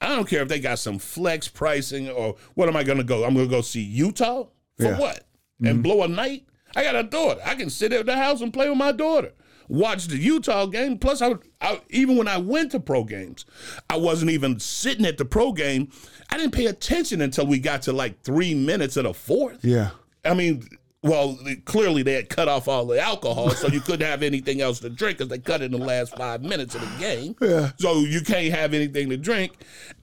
I 0.00 0.08
don't 0.08 0.28
care 0.28 0.42
if 0.42 0.48
they 0.48 0.60
got 0.60 0.78
some 0.78 0.98
flex 0.98 1.48
pricing 1.48 2.08
or 2.08 2.36
what 2.54 2.68
am 2.68 2.76
I 2.76 2.84
going 2.84 2.98
to 2.98 3.04
go? 3.04 3.24
I'm 3.24 3.34
going 3.34 3.46
to 3.46 3.50
go 3.50 3.60
see 3.60 3.82
Utah 3.82 4.44
for 4.78 4.84
Yeah. 4.84 4.98
what? 4.98 5.24
And 5.60 5.68
mm-hmm. 5.68 5.82
blow 5.82 6.02
a 6.02 6.08
night? 6.08 6.46
I 6.74 6.82
got 6.82 6.96
a 6.96 7.02
daughter. 7.02 7.40
I 7.44 7.54
can 7.54 7.68
sit 7.68 7.92
at 7.92 8.06
the 8.06 8.16
house 8.16 8.40
and 8.40 8.52
play 8.52 8.68
with 8.68 8.78
my 8.78 8.92
daughter. 8.92 9.32
Watch 9.68 10.06
the 10.06 10.16
Utah 10.16 10.66
game. 10.66 10.98
Plus, 10.98 11.22
I, 11.22 11.34
I 11.60 11.80
even 11.90 12.16
when 12.16 12.26
I 12.26 12.38
went 12.38 12.72
to 12.72 12.80
pro 12.80 13.04
games, 13.04 13.44
I 13.88 13.98
wasn't 13.98 14.32
even 14.32 14.58
sitting 14.58 15.06
at 15.06 15.16
the 15.16 15.24
pro 15.24 15.52
game. 15.52 15.90
I 16.30 16.38
didn't 16.38 16.54
pay 16.54 16.66
attention 16.66 17.20
until 17.20 17.46
we 17.46 17.60
got 17.60 17.82
to 17.82 17.92
like 17.92 18.22
three 18.22 18.54
minutes 18.54 18.96
of 18.96 19.04
the 19.04 19.14
fourth. 19.14 19.64
Yeah. 19.64 19.90
I 20.24 20.34
mean, 20.34 20.66
well, 21.02 21.38
clearly 21.64 22.02
they 22.02 22.12
had 22.12 22.28
cut 22.28 22.46
off 22.46 22.68
all 22.68 22.84
the 22.84 23.00
alcohol, 23.00 23.48
so 23.50 23.68
you 23.68 23.80
couldn't 23.80 24.06
have 24.06 24.22
anything 24.22 24.60
else 24.60 24.80
to 24.80 24.90
drink 24.90 25.16
because 25.16 25.30
they 25.30 25.38
cut 25.38 25.62
it 25.62 25.72
in 25.72 25.72
the 25.72 25.78
last 25.78 26.14
five 26.14 26.42
minutes 26.42 26.74
of 26.74 26.82
the 26.82 26.98
game. 26.98 27.34
Yeah. 27.40 27.70
So 27.78 28.00
you 28.00 28.20
can't 28.20 28.52
have 28.52 28.74
anything 28.74 29.08
to 29.08 29.16
drink. 29.16 29.52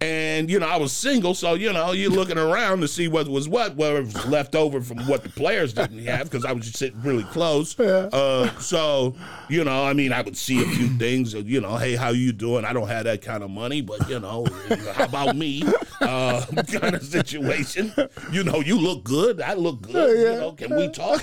And, 0.02 0.50
you 0.50 0.60
know, 0.60 0.66
I 0.68 0.78
was 0.78 0.91
single, 0.91 1.36
so, 1.36 1.54
you 1.54 1.72
know, 1.72 1.91
you're 1.91 2.10
looking 2.10 2.39
around 2.39 2.82
to 2.82 2.88
see 2.88 3.08
what 3.08 3.28
was 3.28 3.48
what, 3.48 3.76
what 3.76 3.93
was 3.93 4.26
left 4.26 4.56
over 4.56 4.82
from 4.82 5.06
what 5.06 5.22
the 5.22 5.30
players 5.30 5.72
didn't 5.72 6.04
have 6.06 6.32
because 6.32 6.45
I 6.45 6.52
was 6.52 6.66
just 6.66 6.78
sitting 6.78 7.00
really 7.04 7.26
close. 7.26 7.78
Yeah. 7.78 8.10
Uh, 8.12 8.50
so, 8.58 9.16
you 9.50 9.64
know, 9.64 9.86
I 9.86 9.93
mean, 9.93 10.12
I 10.12 10.22
would 10.22 10.36
see 10.36 10.64
a 10.64 10.68
few 10.68 10.88
things, 10.98 11.36
you 11.36 11.62
know, 11.62 11.78
hey, 11.78 11.95
how 11.95 12.10
you 12.10 12.32
doing? 12.32 12.66
I 12.66 12.74
don't 12.74 12.88
have 12.88 13.04
that 13.04 13.22
kind 13.22 13.43
of 13.43 13.52
money, 13.52 13.82
but, 13.82 14.10
you 14.10 14.20
know, 14.20 14.48
how 14.93 15.06
about 15.06 15.36
me? 15.36 15.62
Uh, 16.02 16.43
kind 16.72 16.95
of 16.95 17.04
situation. 17.04 17.93
You 18.32 18.43
know, 18.43 18.62
you 18.62 18.80
look 18.80 19.04
good. 19.04 19.41
I 19.41 19.54
look 19.54 19.84
good. 19.84 20.18
You 20.18 20.39
know, 20.39 20.52
can 20.54 20.76
we 20.76 20.86
talk? 20.88 21.21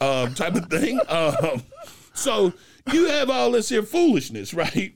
Um, 0.00 0.34
type 0.34 0.54
of 0.54 0.66
thing. 0.66 1.00
Um, 1.08 1.62
so 2.14 2.52
you 2.92 3.06
have 3.06 3.30
all 3.30 3.52
this 3.52 3.68
here 3.68 3.82
foolishness, 3.82 4.52
right? 4.54 4.94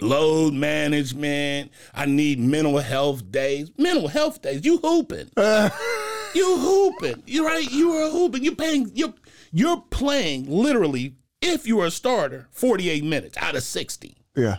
Load 0.00 0.54
management. 0.54 1.72
I 1.94 2.06
need 2.06 2.38
mental 2.38 2.78
health 2.78 3.30
days. 3.30 3.70
Mental 3.76 4.08
health 4.08 4.42
days. 4.42 4.64
You 4.64 4.78
hooping. 4.78 5.30
you 5.36 6.58
hooping. 6.58 7.22
You 7.26 7.44
right. 7.46 7.70
You 7.70 7.92
are 7.92 8.10
hooping. 8.10 8.44
You're 8.44 8.54
paying. 8.54 8.92
You're 8.94 9.14
you're 9.52 9.82
playing 9.90 10.48
literally. 10.48 11.16
If 11.40 11.66
you 11.66 11.80
are 11.80 11.86
a 11.86 11.90
starter, 11.90 12.48
48 12.50 13.04
minutes 13.04 13.36
out 13.38 13.54
of 13.54 13.62
60. 13.62 14.16
Yeah. 14.36 14.56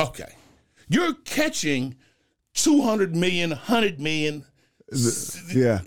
Okay. 0.00 0.32
You're 0.88 1.14
catching 1.24 1.96
200 2.54 3.16
million, 3.16 3.50
100 3.50 4.00
million. 4.00 4.44
Yeah. 5.52 5.80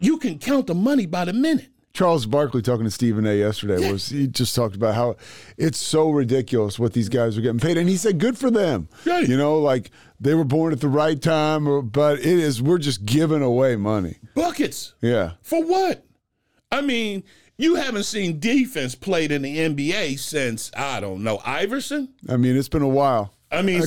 You 0.00 0.18
can 0.18 0.38
count 0.38 0.66
the 0.66 0.74
money 0.74 1.06
by 1.06 1.24
the 1.24 1.32
minute. 1.32 1.68
Charles 1.94 2.26
Barkley 2.26 2.62
talking 2.62 2.84
to 2.84 2.90
Stephen 2.92 3.26
A. 3.26 3.34
yesterday 3.34 3.90
was 3.90 4.08
he 4.10 4.28
just 4.28 4.54
talked 4.54 4.76
about 4.76 4.94
how 4.94 5.16
it's 5.56 5.78
so 5.78 6.10
ridiculous 6.10 6.78
what 6.78 6.92
these 6.92 7.08
guys 7.08 7.36
are 7.36 7.40
getting 7.40 7.58
paid, 7.58 7.76
and 7.76 7.88
he 7.88 7.96
said, 7.96 8.18
"Good 8.18 8.38
for 8.38 8.50
them." 8.52 8.88
Right. 9.04 9.26
You 9.26 9.36
know, 9.36 9.58
like 9.58 9.90
they 10.20 10.34
were 10.34 10.44
born 10.44 10.72
at 10.72 10.80
the 10.80 10.88
right 10.88 11.20
time, 11.20 11.66
or, 11.66 11.82
but 11.82 12.20
it 12.20 12.26
is 12.26 12.62
we're 12.62 12.78
just 12.78 13.04
giving 13.04 13.42
away 13.42 13.74
money. 13.74 14.18
Buckets. 14.34 14.94
Yeah. 15.00 15.32
For 15.42 15.64
what? 15.64 16.04
I 16.70 16.82
mean, 16.82 17.24
you 17.56 17.74
haven't 17.74 18.04
seen 18.04 18.38
defense 18.38 18.94
played 18.94 19.32
in 19.32 19.42
the 19.42 19.56
NBA 19.58 20.20
since, 20.20 20.70
I 20.76 21.00
don't 21.00 21.24
know, 21.24 21.40
Iverson? 21.44 22.10
I 22.28 22.36
mean, 22.36 22.56
it's 22.56 22.68
been 22.68 22.82
a 22.82 22.88
while. 22.88 23.34
I 23.50 23.62
mean, 23.62 23.80
a 23.80 23.82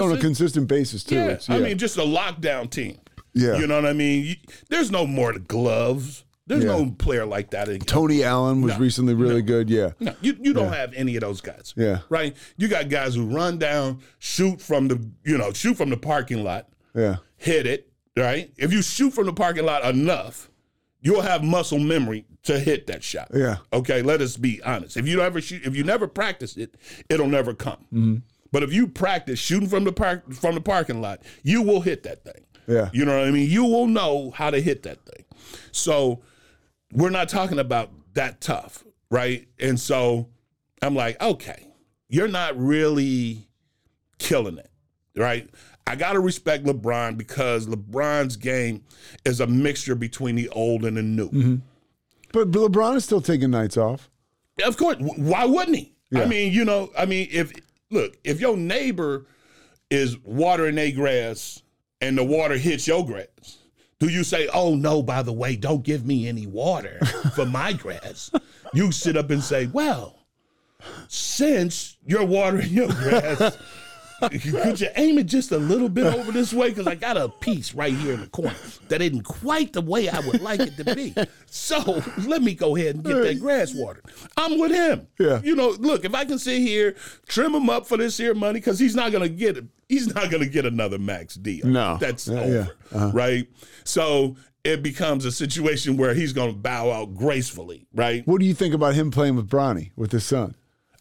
on 0.00 0.12
a 0.12 0.20
consistent 0.20 0.68
basis 0.68 1.02
too. 1.02 1.16
Yeah. 1.16 1.24
It's- 1.24 1.48
I 1.50 1.58
mean, 1.58 1.78
just 1.78 1.96
a 1.96 2.02
lockdown 2.02 2.70
team. 2.70 2.98
Yeah. 3.34 3.56
You 3.58 3.66
know 3.66 3.76
what 3.76 3.86
I 3.86 3.92
mean? 3.92 4.24
You, 4.24 4.34
there's 4.68 4.90
no 4.90 5.06
more 5.06 5.32
gloves. 5.34 6.24
There's 6.46 6.64
Yeah. 6.64 6.70
no 6.78 6.90
player 6.98 7.26
like 7.26 7.50
that. 7.50 7.68
in- 7.68 7.80
Tony 7.80 8.24
Allen 8.24 8.62
was 8.62 8.72
No, 8.74 8.78
recently 8.80 9.14
really 9.14 9.42
good. 9.42 9.68
Yeah. 9.68 9.90
No, 10.00 10.14
you, 10.22 10.36
you 10.40 10.52
don't 10.54 10.72
have 10.72 10.92
any 10.94 11.14
of 11.16 11.20
those 11.20 11.40
guys. 11.42 11.74
Yeah. 11.76 11.98
Right? 12.08 12.34
You 12.56 12.68
got 12.68 12.88
guys 12.88 13.14
who 13.14 13.26
run 13.26 13.58
down, 13.58 14.00
shoot 14.18 14.60
from 14.60 14.88
the, 14.88 14.98
you 15.24 15.36
know, 15.36 15.52
shoot 15.52 15.76
from 15.76 15.90
the 15.90 15.96
parking 15.98 16.42
lot, 16.44 16.68
Yeah. 16.94 17.16
hit 17.36 17.66
it, 17.66 17.92
right? 18.16 18.50
If 18.56 18.72
you 18.72 18.80
shoot 18.82 19.12
from 19.12 19.26
the 19.26 19.32
parking 19.34 19.64
lot 19.66 19.84
enough, 19.84 20.48
you'll 21.02 21.20
have 21.20 21.44
muscle 21.44 21.78
memory 21.78 22.24
to 22.44 22.58
hit 22.58 22.86
that 22.86 23.04
shot. 23.04 23.28
Yeah. 23.34 23.58
Okay, 23.72 24.00
let 24.00 24.22
us 24.22 24.38
be 24.38 24.62
honest. 24.62 24.96
If 24.96 25.06
you 25.06 25.20
ever 25.20 25.42
shoot, 25.42 25.66
if 25.66 25.76
you 25.76 25.84
never 25.84 26.08
practice 26.08 26.56
it, 26.56 26.76
it'll 27.10 27.28
never 27.28 27.52
come. 27.52 27.84
Mm-hmm. 27.92 28.16
But 28.50 28.62
if 28.62 28.72
you 28.72 28.86
practice 28.86 29.38
shooting 29.38 29.68
from 29.68 29.84
the 29.84 29.92
park 29.92 30.32
from 30.32 30.54
the 30.54 30.62
parking 30.62 31.02
lot, 31.02 31.20
you 31.42 31.60
will 31.60 31.82
hit 31.82 32.04
that 32.04 32.24
thing. 32.24 32.42
Yeah. 32.68 32.90
You 32.92 33.04
know 33.04 33.18
what 33.18 33.26
I 33.26 33.30
mean? 33.30 33.50
You 33.50 33.64
will 33.64 33.86
know 33.86 34.30
how 34.30 34.50
to 34.50 34.60
hit 34.60 34.84
that 34.84 35.04
thing. 35.04 35.24
So 35.72 36.20
we're 36.92 37.10
not 37.10 37.28
talking 37.28 37.58
about 37.58 37.90
that 38.14 38.40
tough, 38.40 38.84
right? 39.10 39.48
And 39.58 39.80
so 39.80 40.28
I'm 40.82 40.94
like, 40.94 41.20
okay, 41.20 41.66
you're 42.08 42.28
not 42.28 42.56
really 42.58 43.48
killing 44.18 44.58
it, 44.58 44.70
right? 45.16 45.48
I 45.86 45.96
got 45.96 46.12
to 46.12 46.20
respect 46.20 46.64
LeBron 46.64 47.16
because 47.16 47.66
LeBron's 47.66 48.36
game 48.36 48.84
is 49.24 49.40
a 49.40 49.46
mixture 49.46 49.94
between 49.94 50.36
the 50.36 50.50
old 50.50 50.84
and 50.84 50.98
the 50.98 51.02
new. 51.02 51.30
Mm-hmm. 51.30 51.56
But 52.32 52.50
LeBron 52.50 52.96
is 52.96 53.04
still 53.04 53.22
taking 53.22 53.50
nights 53.50 53.78
off. 53.78 54.10
Of 54.62 54.76
course, 54.76 54.96
why 54.98 55.46
wouldn't 55.46 55.76
he? 55.76 55.94
I 56.14 56.24
mean, 56.24 56.52
you 56.52 56.64
know, 56.64 56.90
I 56.96 57.06
mean, 57.06 57.28
if 57.30 57.52
look, 57.90 58.16
if 58.24 58.40
your 58.40 58.56
neighbor 58.56 59.26
is 59.90 60.18
watering 60.18 60.74
their 60.74 60.90
grass 60.90 61.62
and 62.00 62.16
the 62.16 62.24
water 62.24 62.56
hits 62.56 62.86
your 62.86 63.04
grass, 63.04 63.58
do 63.98 64.08
you 64.08 64.24
say, 64.24 64.48
"Oh 64.48 64.74
no, 64.74 65.02
by 65.02 65.22
the 65.22 65.32
way, 65.32 65.56
don't 65.56 65.82
give 65.82 66.06
me 66.06 66.28
any 66.28 66.46
water 66.46 66.98
for 67.34 67.46
my 67.46 67.72
grass"? 67.72 68.30
You 68.72 68.92
sit 68.92 69.16
up 69.16 69.30
and 69.30 69.42
say, 69.42 69.66
"Well, 69.66 70.26
since 71.08 71.96
you're 72.06 72.24
watering 72.24 72.70
your 72.70 72.88
grass." 72.92 73.56
Could 74.20 74.80
you 74.80 74.88
aim 74.96 75.18
it 75.18 75.26
just 75.26 75.52
a 75.52 75.58
little 75.58 75.88
bit 75.88 76.06
over 76.12 76.32
this 76.32 76.52
way? 76.52 76.70
Because 76.70 76.86
I 76.86 76.94
got 76.94 77.16
a 77.16 77.28
piece 77.28 77.74
right 77.74 77.92
here 77.94 78.14
in 78.14 78.20
the 78.20 78.26
corner 78.26 78.54
that 78.88 79.00
isn't 79.00 79.22
quite 79.22 79.72
the 79.72 79.80
way 79.80 80.08
I 80.08 80.20
would 80.20 80.40
like 80.40 80.60
it 80.60 80.76
to 80.78 80.94
be. 80.94 81.14
So 81.46 82.02
let 82.26 82.42
me 82.42 82.54
go 82.54 82.76
ahead 82.76 82.96
and 82.96 83.04
get 83.04 83.14
that 83.22 83.40
grass 83.40 83.72
watered. 83.74 84.04
I'm 84.36 84.58
with 84.58 84.72
him. 84.72 85.06
Yeah. 85.18 85.40
You 85.42 85.54
know, 85.56 85.68
look, 85.78 86.04
if 86.04 86.14
I 86.14 86.24
can 86.24 86.38
sit 86.38 86.58
here, 86.60 86.96
trim 87.26 87.54
him 87.54 87.70
up 87.70 87.86
for 87.86 87.96
this 87.96 88.16
here 88.18 88.34
money, 88.34 88.60
because 88.60 88.78
he's 88.78 88.94
not 88.96 89.12
gonna 89.12 89.28
get 89.28 89.56
it. 89.56 89.64
He's 89.88 90.12
not 90.14 90.30
gonna 90.30 90.46
get 90.46 90.66
another 90.66 90.98
max 90.98 91.34
deal. 91.34 91.66
No. 91.66 91.96
That's 92.00 92.26
Yeah, 92.28 92.40
over. 92.40 92.52
yeah. 92.52 92.66
Uh-huh. 92.98 93.10
Right. 93.14 93.48
So 93.84 94.36
it 94.64 94.82
becomes 94.82 95.24
a 95.24 95.32
situation 95.32 95.96
where 95.96 96.12
he's 96.12 96.32
gonna 96.32 96.52
bow 96.52 96.90
out 96.90 97.14
gracefully, 97.14 97.86
right? 97.94 98.26
What 98.26 98.40
do 98.40 98.46
you 98.46 98.54
think 98.54 98.74
about 98.74 98.94
him 98.94 99.10
playing 99.10 99.36
with 99.36 99.48
Bronny 99.48 99.92
with 99.96 100.12
his 100.12 100.24
son? 100.24 100.54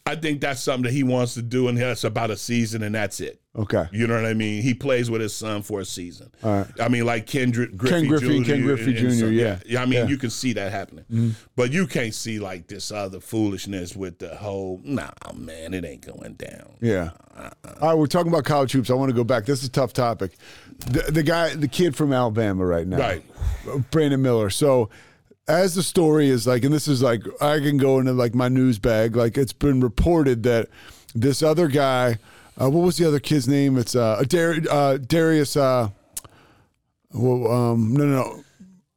I 0.07 0.15
think 0.15 0.41
that's 0.41 0.61
something 0.61 0.83
that 0.83 0.93
he 0.93 1.03
wants 1.03 1.33
to 1.35 1.41
do, 1.41 1.67
and 1.67 1.77
that's 1.77 2.03
about 2.03 2.31
a 2.31 2.37
season, 2.37 2.81
and 2.83 2.95
that's 2.95 3.19
it. 3.19 3.41
Okay. 3.55 3.85
You 3.91 4.05
know 4.05 4.13
what 4.15 4.25
I 4.25 4.35
mean? 4.35 4.61
He 4.61 4.73
plays 4.75 5.09
with 5.09 5.19
his 5.19 5.35
son 5.35 5.63
for 5.63 5.79
a 5.79 5.85
season. 5.85 6.31
All 6.43 6.59
right. 6.59 6.67
I 6.79 6.89
mean, 6.89 7.05
like 7.07 7.25
Kendrick 7.25 7.75
Griffey 7.75 8.07
Griffey, 8.07 8.39
Jr. 8.43 8.45
Ken 8.51 8.61
Griffey 8.61 8.83
and- 8.95 8.97
and 8.99 9.09
Jr., 9.09 9.19
so- 9.19 9.25
yeah. 9.27 9.59
yeah. 9.65 9.81
I 9.81 9.85
mean, 9.85 9.93
Yeah. 9.93 9.99
Mm-hmm. 10.01 10.09
you 10.11 10.17
can 10.17 10.29
see 10.29 10.53
that 10.53 10.71
happening, 10.71 11.35
but 11.55 11.71
you 11.71 11.87
can't 11.87 12.13
see 12.13 12.37
like 12.39 12.67
this 12.67 12.91
other 12.91 13.19
foolishness 13.19 13.95
with 13.95 14.19
the 14.19 14.35
whole. 14.35 14.79
Nah, 14.83 15.09
man, 15.35 15.73
it 15.73 15.83
ain't 15.85 16.05
going 16.05 16.33
down. 16.33 16.73
Yeah. 16.81 17.09
All 17.35 17.89
right, 17.89 17.93
we're 17.97 18.05
talking 18.07 18.31
about 18.31 18.45
college 18.45 18.71
hoops. 18.71 18.89
I 18.91 18.93
want 18.93 19.09
to 19.09 19.15
go 19.15 19.23
back. 19.23 19.45
This 19.45 19.61
is 19.63 19.69
a 19.69 19.71
tough 19.71 19.91
topic. 19.93 20.37
The, 20.91 21.11
the 21.11 21.23
guy, 21.23 21.55
the 21.55 21.67
kid 21.67 21.95
from 21.95 22.13
Alabama 22.13 22.63
right 22.65 22.85
now, 22.87 22.97
Right. 22.99 23.23
Brandon 23.91 24.21
Miller. 24.21 24.49
So, 24.51 24.89
as 25.47 25.75
the 25.75 25.83
story 25.83 26.29
is 26.29 26.45
like, 26.45 26.63
and 26.63 26.73
this 26.73 26.87
is 26.87 27.01
like, 27.01 27.23
I 27.41 27.59
can 27.59 27.77
go 27.77 27.99
into 27.99 28.13
like 28.13 28.35
my 28.35 28.49
news 28.49 28.79
bag. 28.79 29.15
Like, 29.15 29.37
it's 29.37 29.53
been 29.53 29.79
reported 29.79 30.43
that 30.43 30.67
this 31.15 31.41
other 31.41 31.67
guy, 31.67 32.19
uh, 32.59 32.69
what 32.69 32.81
was 32.81 32.97
the 32.97 33.07
other 33.07 33.19
kid's 33.19 33.47
name? 33.47 33.77
It's 33.77 33.95
uh, 33.95 34.23
Dar- 34.27 34.55
uh, 34.69 34.97
Darius. 34.97 35.55
Uh, 35.55 35.89
well, 37.13 37.51
um, 37.51 37.93
no, 37.93 38.05
no, 38.05 38.23
no. 38.23 38.43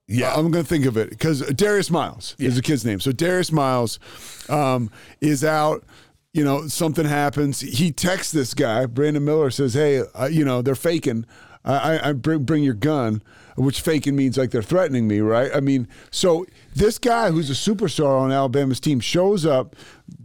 Yeah. 0.08 0.34
I'm 0.34 0.50
going 0.50 0.64
to 0.64 0.68
think 0.68 0.86
of 0.86 0.96
it 0.96 1.10
because 1.10 1.40
Darius 1.50 1.88
Miles 1.88 2.34
is 2.38 2.56
the 2.56 2.62
kid's 2.62 2.84
name. 2.84 2.98
So 2.98 3.12
Darius 3.12 3.52
Miles 3.52 4.00
um, 4.48 4.90
is 5.20 5.44
out. 5.44 5.84
You 6.32 6.44
know, 6.44 6.66
something 6.68 7.06
happens. 7.06 7.60
He 7.60 7.90
texts 7.90 8.32
this 8.32 8.54
guy, 8.54 8.86
Brandon 8.86 9.24
Miller, 9.24 9.50
says, 9.50 9.74
"Hey, 9.74 10.02
uh, 10.14 10.26
you 10.26 10.44
know, 10.44 10.62
they're 10.62 10.76
faking. 10.76 11.26
I, 11.64 12.10
I, 12.10 12.12
bring, 12.12 12.44
bring 12.44 12.62
your 12.62 12.74
gun." 12.74 13.22
Which 13.56 13.82
faking 13.82 14.16
means 14.16 14.38
like 14.38 14.52
they're 14.52 14.62
threatening 14.62 15.06
me, 15.06 15.20
right? 15.20 15.50
I 15.54 15.60
mean, 15.60 15.86
so 16.10 16.46
this 16.74 16.98
guy 16.98 17.30
who's 17.30 17.50
a 17.50 17.52
superstar 17.52 18.18
on 18.18 18.32
Alabama's 18.32 18.80
team 18.80 19.00
shows 19.00 19.44
up, 19.44 19.76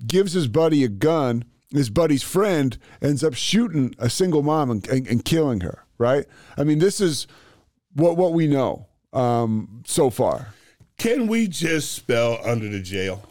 gives 0.08 0.34
his 0.34 0.48
buddy 0.48 0.86
a 0.86 0.88
gun. 0.88 1.44
His 1.70 1.90
buddy's 1.90 2.24
friend 2.24 2.78
ends 3.02 3.24
up 3.24 3.34
shooting 3.34 3.94
a 3.98 4.10
single 4.10 4.42
mom 4.42 4.72
and, 4.72 4.88
and, 4.88 5.06
and 5.08 5.26
killing 5.26 5.62
her, 5.62 5.84
right? 5.98 6.26
I 6.58 6.64
mean, 6.64 6.80
this 6.80 7.02
is 7.02 7.28
what 7.94 8.16
what 8.16 8.32
we 8.32 8.48
know 8.48 8.88
um, 9.12 9.84
so 9.86 10.10
far. 10.10 10.54
Can 10.98 11.28
we 11.28 11.48
just 11.48 11.92
spell 11.92 12.40
under 12.46 12.70
the 12.70 12.82
jail? 12.82 13.28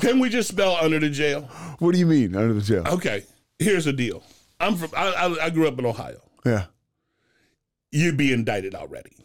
Can 0.00 0.18
we 0.18 0.28
just 0.28 0.48
spell 0.50 0.76
under 0.76 0.98
the 0.98 1.08
jail? 1.08 1.42
What 1.78 1.92
do 1.92 1.98
you 1.98 2.06
mean 2.06 2.36
under 2.36 2.52
the 2.52 2.60
jail? 2.60 2.84
Okay, 2.86 3.22
here's 3.58 3.86
the 3.86 3.92
deal. 3.92 4.22
I'm 4.60 4.76
from. 4.76 4.90
I, 4.96 5.08
I, 5.08 5.46
I 5.46 5.50
grew 5.50 5.66
up 5.66 5.78
in 5.78 5.86
Ohio. 5.86 6.20
Yeah. 6.44 6.66
You'd 7.90 8.16
be 8.16 8.32
indicted 8.32 8.74
already. 8.74 9.16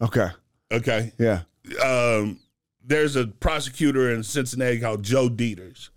Okay. 0.00 0.28
Okay. 0.72 1.12
Yeah. 1.18 1.42
Um, 1.84 2.40
there's 2.82 3.16
a 3.16 3.26
prosecutor 3.26 4.10
in 4.12 4.22
Cincinnati 4.22 4.80
called 4.80 5.02
Joe 5.02 5.28
Deters. 5.28 5.90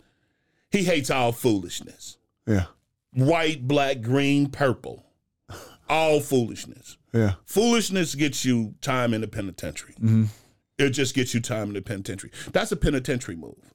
He 0.71 0.83
hates 0.83 1.09
all 1.09 1.31
foolishness. 1.31 2.17
Yeah. 2.45 2.65
White, 3.13 3.67
black, 3.67 4.01
green, 4.01 4.49
purple. 4.49 5.05
All 5.87 6.19
foolishness. 6.19 6.97
Yeah. 7.13 7.35
Foolishness 7.45 8.15
gets 8.15 8.45
you 8.45 8.75
time 8.81 9.13
in 9.13 9.21
the 9.21 9.27
penitentiary. 9.27 9.95
It 10.77 10.91
just 10.91 11.15
gets 11.15 11.33
you 11.33 11.39
time 11.39 11.69
in 11.69 11.73
the 11.73 11.81
penitentiary. 11.81 12.31
That's 12.51 12.71
a 12.71 12.75
penitentiary 12.75 13.35
move. 13.35 13.73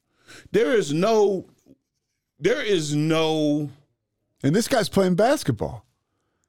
There 0.52 0.72
is 0.72 0.92
no, 0.92 1.46
there 2.38 2.62
is 2.62 2.94
no, 2.94 3.70
And 4.44 4.54
this 4.54 4.68
guy's 4.68 4.90
playing 4.90 5.14
basketball. 5.14 5.86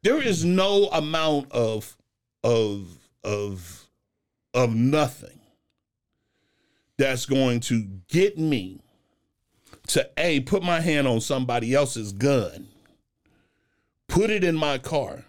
there 0.03 0.21
is 0.21 0.43
no 0.43 0.89
amount 0.91 1.49
of, 1.53 1.95
of, 2.43 2.89
of, 3.23 3.87
of 4.53 4.75
nothing 4.75 5.39
that's 6.97 7.25
going 7.25 7.61
to 7.61 7.87
get 8.09 8.37
me 8.37 8.81
to 9.87 10.09
a 10.17 10.41
put 10.41 10.61
my 10.61 10.81
hand 10.81 11.07
on 11.07 11.21
somebody 11.21 11.73
else's 11.73 12.11
gun, 12.11 12.67
put 14.09 14.29
it 14.29 14.43
in 14.43 14.55
my 14.55 14.77
car, 14.77 15.23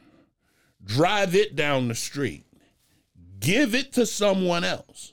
drive 0.85 1.37
it 1.37 1.55
down 1.55 1.87
the 1.87 1.95
street, 1.95 2.45
give 3.39 3.77
it 3.77 3.93
to 3.93 4.05
someone 4.05 4.65
else. 4.65 5.13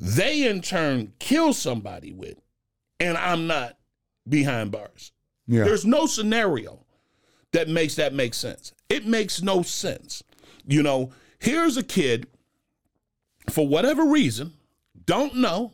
They 0.00 0.48
in 0.48 0.60
turn 0.60 1.12
kill 1.20 1.52
somebody 1.52 2.12
with, 2.12 2.40
and 2.98 3.16
I'm 3.16 3.46
not 3.46 3.76
behind 4.28 4.72
bars. 4.72 5.12
Yeah. 5.46 5.64
There's 5.64 5.84
no 5.84 6.06
scenario 6.06 6.84
that 7.52 7.68
makes 7.68 7.94
that 7.96 8.14
make 8.14 8.34
sense. 8.34 8.72
It 8.88 9.06
makes 9.06 9.42
no 9.42 9.62
sense. 9.62 10.22
You 10.66 10.82
know, 10.82 11.12
here's 11.38 11.76
a 11.76 11.82
kid, 11.82 12.26
for 13.50 13.66
whatever 13.66 14.04
reason, 14.04 14.54
don't 15.06 15.36
know, 15.36 15.72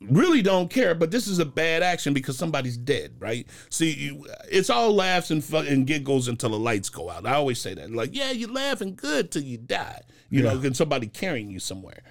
really 0.00 0.42
don't 0.42 0.70
care, 0.70 0.94
but 0.94 1.10
this 1.10 1.26
is 1.26 1.38
a 1.38 1.44
bad 1.44 1.82
action 1.82 2.14
because 2.14 2.38
somebody's 2.38 2.76
dead, 2.76 3.16
right? 3.18 3.46
See, 3.68 3.92
you, 3.92 4.26
it's 4.50 4.70
all 4.70 4.94
laughs 4.94 5.30
and, 5.30 5.44
fu- 5.44 5.56
and 5.56 5.86
giggles 5.86 6.28
until 6.28 6.50
the 6.50 6.58
lights 6.58 6.88
go 6.88 7.10
out. 7.10 7.26
I 7.26 7.34
always 7.34 7.60
say 7.60 7.74
that. 7.74 7.90
Like, 7.92 8.10
yeah, 8.14 8.30
you're 8.30 8.50
laughing 8.50 8.94
good 8.94 9.30
till 9.30 9.42
you 9.42 9.58
die, 9.58 10.00
you 10.30 10.42
know, 10.42 10.58
and 10.58 10.76
somebody 10.76 11.08
carrying 11.08 11.50
you 11.50 11.60
somewhere. 11.60 12.02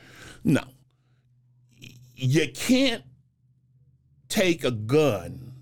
No. 0.44 0.64
You 2.16 2.52
can't 2.54 3.04
take 4.30 4.64
a 4.64 4.72
gun 4.72 5.54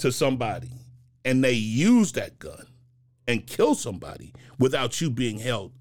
to 0.00 0.12
somebody 0.12 0.70
and 1.24 1.42
they 1.42 1.52
use 1.52 2.12
that 2.12 2.38
gun 2.38 2.66
and 3.26 3.46
kill 3.46 3.74
somebody 3.74 4.32
without 4.58 5.00
you 5.00 5.10
being 5.10 5.38
held 5.38 5.72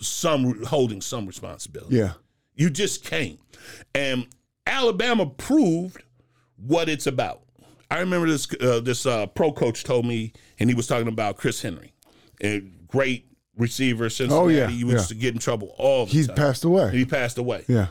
some 0.00 0.64
holding 0.64 1.00
some 1.00 1.26
responsibility. 1.26 1.96
Yeah. 1.96 2.12
You 2.54 2.70
just 2.70 3.04
can't. 3.04 3.38
And 3.94 4.26
Alabama 4.66 5.26
proved 5.26 6.02
what 6.56 6.88
it's 6.88 7.06
about. 7.06 7.42
I 7.90 8.00
remember 8.00 8.26
this 8.28 8.48
uh, 8.60 8.80
this 8.80 9.06
uh, 9.06 9.26
pro 9.26 9.52
coach 9.52 9.84
told 9.84 10.06
me, 10.06 10.32
and 10.58 10.68
he 10.68 10.74
was 10.74 10.86
talking 10.86 11.08
about 11.08 11.36
Chris 11.36 11.62
Henry, 11.62 11.92
a 12.42 12.60
great 12.88 13.26
receiver. 13.56 14.10
Cincinnati. 14.10 14.44
Oh, 14.44 14.48
yeah, 14.48 14.66
he 14.68 14.78
used 14.78 15.08
to 15.08 15.14
get 15.14 15.34
in 15.34 15.40
trouble 15.40 15.74
all 15.78 16.06
the 16.06 16.12
He's 16.12 16.26
time. 16.26 16.36
passed 16.36 16.64
away. 16.64 16.90
He 16.90 17.04
passed 17.04 17.38
away. 17.38 17.64
Yeah. 17.68 17.88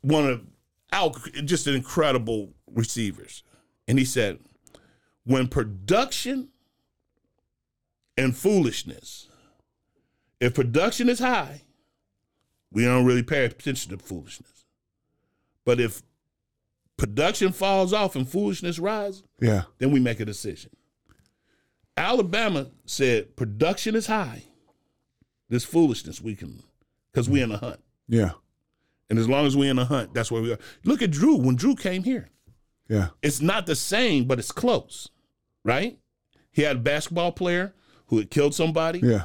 One 0.00 0.28
of 0.28 0.42
out 0.92 1.16
just 1.44 1.66
an 1.66 1.74
incredible 1.74 2.52
receivers, 2.72 3.42
and 3.88 3.98
he 3.98 4.04
said, 4.04 4.38
when 5.24 5.48
production 5.48 6.48
and 8.16 8.36
foolishness, 8.36 9.28
if 10.40 10.54
production 10.54 11.08
is 11.08 11.18
high, 11.18 11.62
we 12.72 12.84
don't 12.84 13.04
really 13.06 13.22
pay 13.22 13.44
attention 13.44 13.90
to 13.96 13.98
foolishness. 14.02 14.64
But 15.64 15.80
if 15.80 16.02
production 16.96 17.52
falls 17.52 17.92
off 17.92 18.16
and 18.16 18.28
foolishness 18.28 18.78
rises, 18.78 19.22
Yeah. 19.40 19.64
then 19.78 19.90
we 19.90 20.00
make 20.00 20.20
a 20.20 20.24
decision. 20.24 20.70
Alabama 21.96 22.70
said 22.84 23.36
production 23.36 23.94
is 23.94 24.06
high. 24.06 24.44
This 25.48 25.64
foolishness 25.64 26.20
we 26.20 26.34
can, 26.34 26.62
because 27.12 27.28
we 27.28 27.40
in 27.40 27.52
a 27.52 27.56
hunt. 27.58 27.80
Yeah. 28.08 28.32
And 29.08 29.18
as 29.18 29.28
long 29.28 29.46
as 29.46 29.56
we 29.56 29.68
in 29.68 29.78
a 29.78 29.84
hunt, 29.84 30.12
that's 30.12 30.30
where 30.30 30.42
we 30.42 30.52
are. 30.52 30.58
Look 30.84 31.00
at 31.02 31.10
Drew 31.12 31.36
when 31.36 31.54
Drew 31.56 31.74
came 31.76 32.02
here. 32.02 32.28
Yeah. 32.88 33.08
It's 33.22 33.40
not 33.40 33.66
the 33.66 33.76
same, 33.76 34.24
but 34.24 34.38
it's 34.38 34.52
close, 34.52 35.08
right? 35.64 35.98
He 36.52 36.62
had 36.62 36.76
a 36.76 36.80
basketball 36.80 37.32
player 37.32 37.74
who 38.06 38.18
had 38.18 38.30
killed 38.30 38.54
somebody. 38.54 39.00
Yeah. 39.00 39.24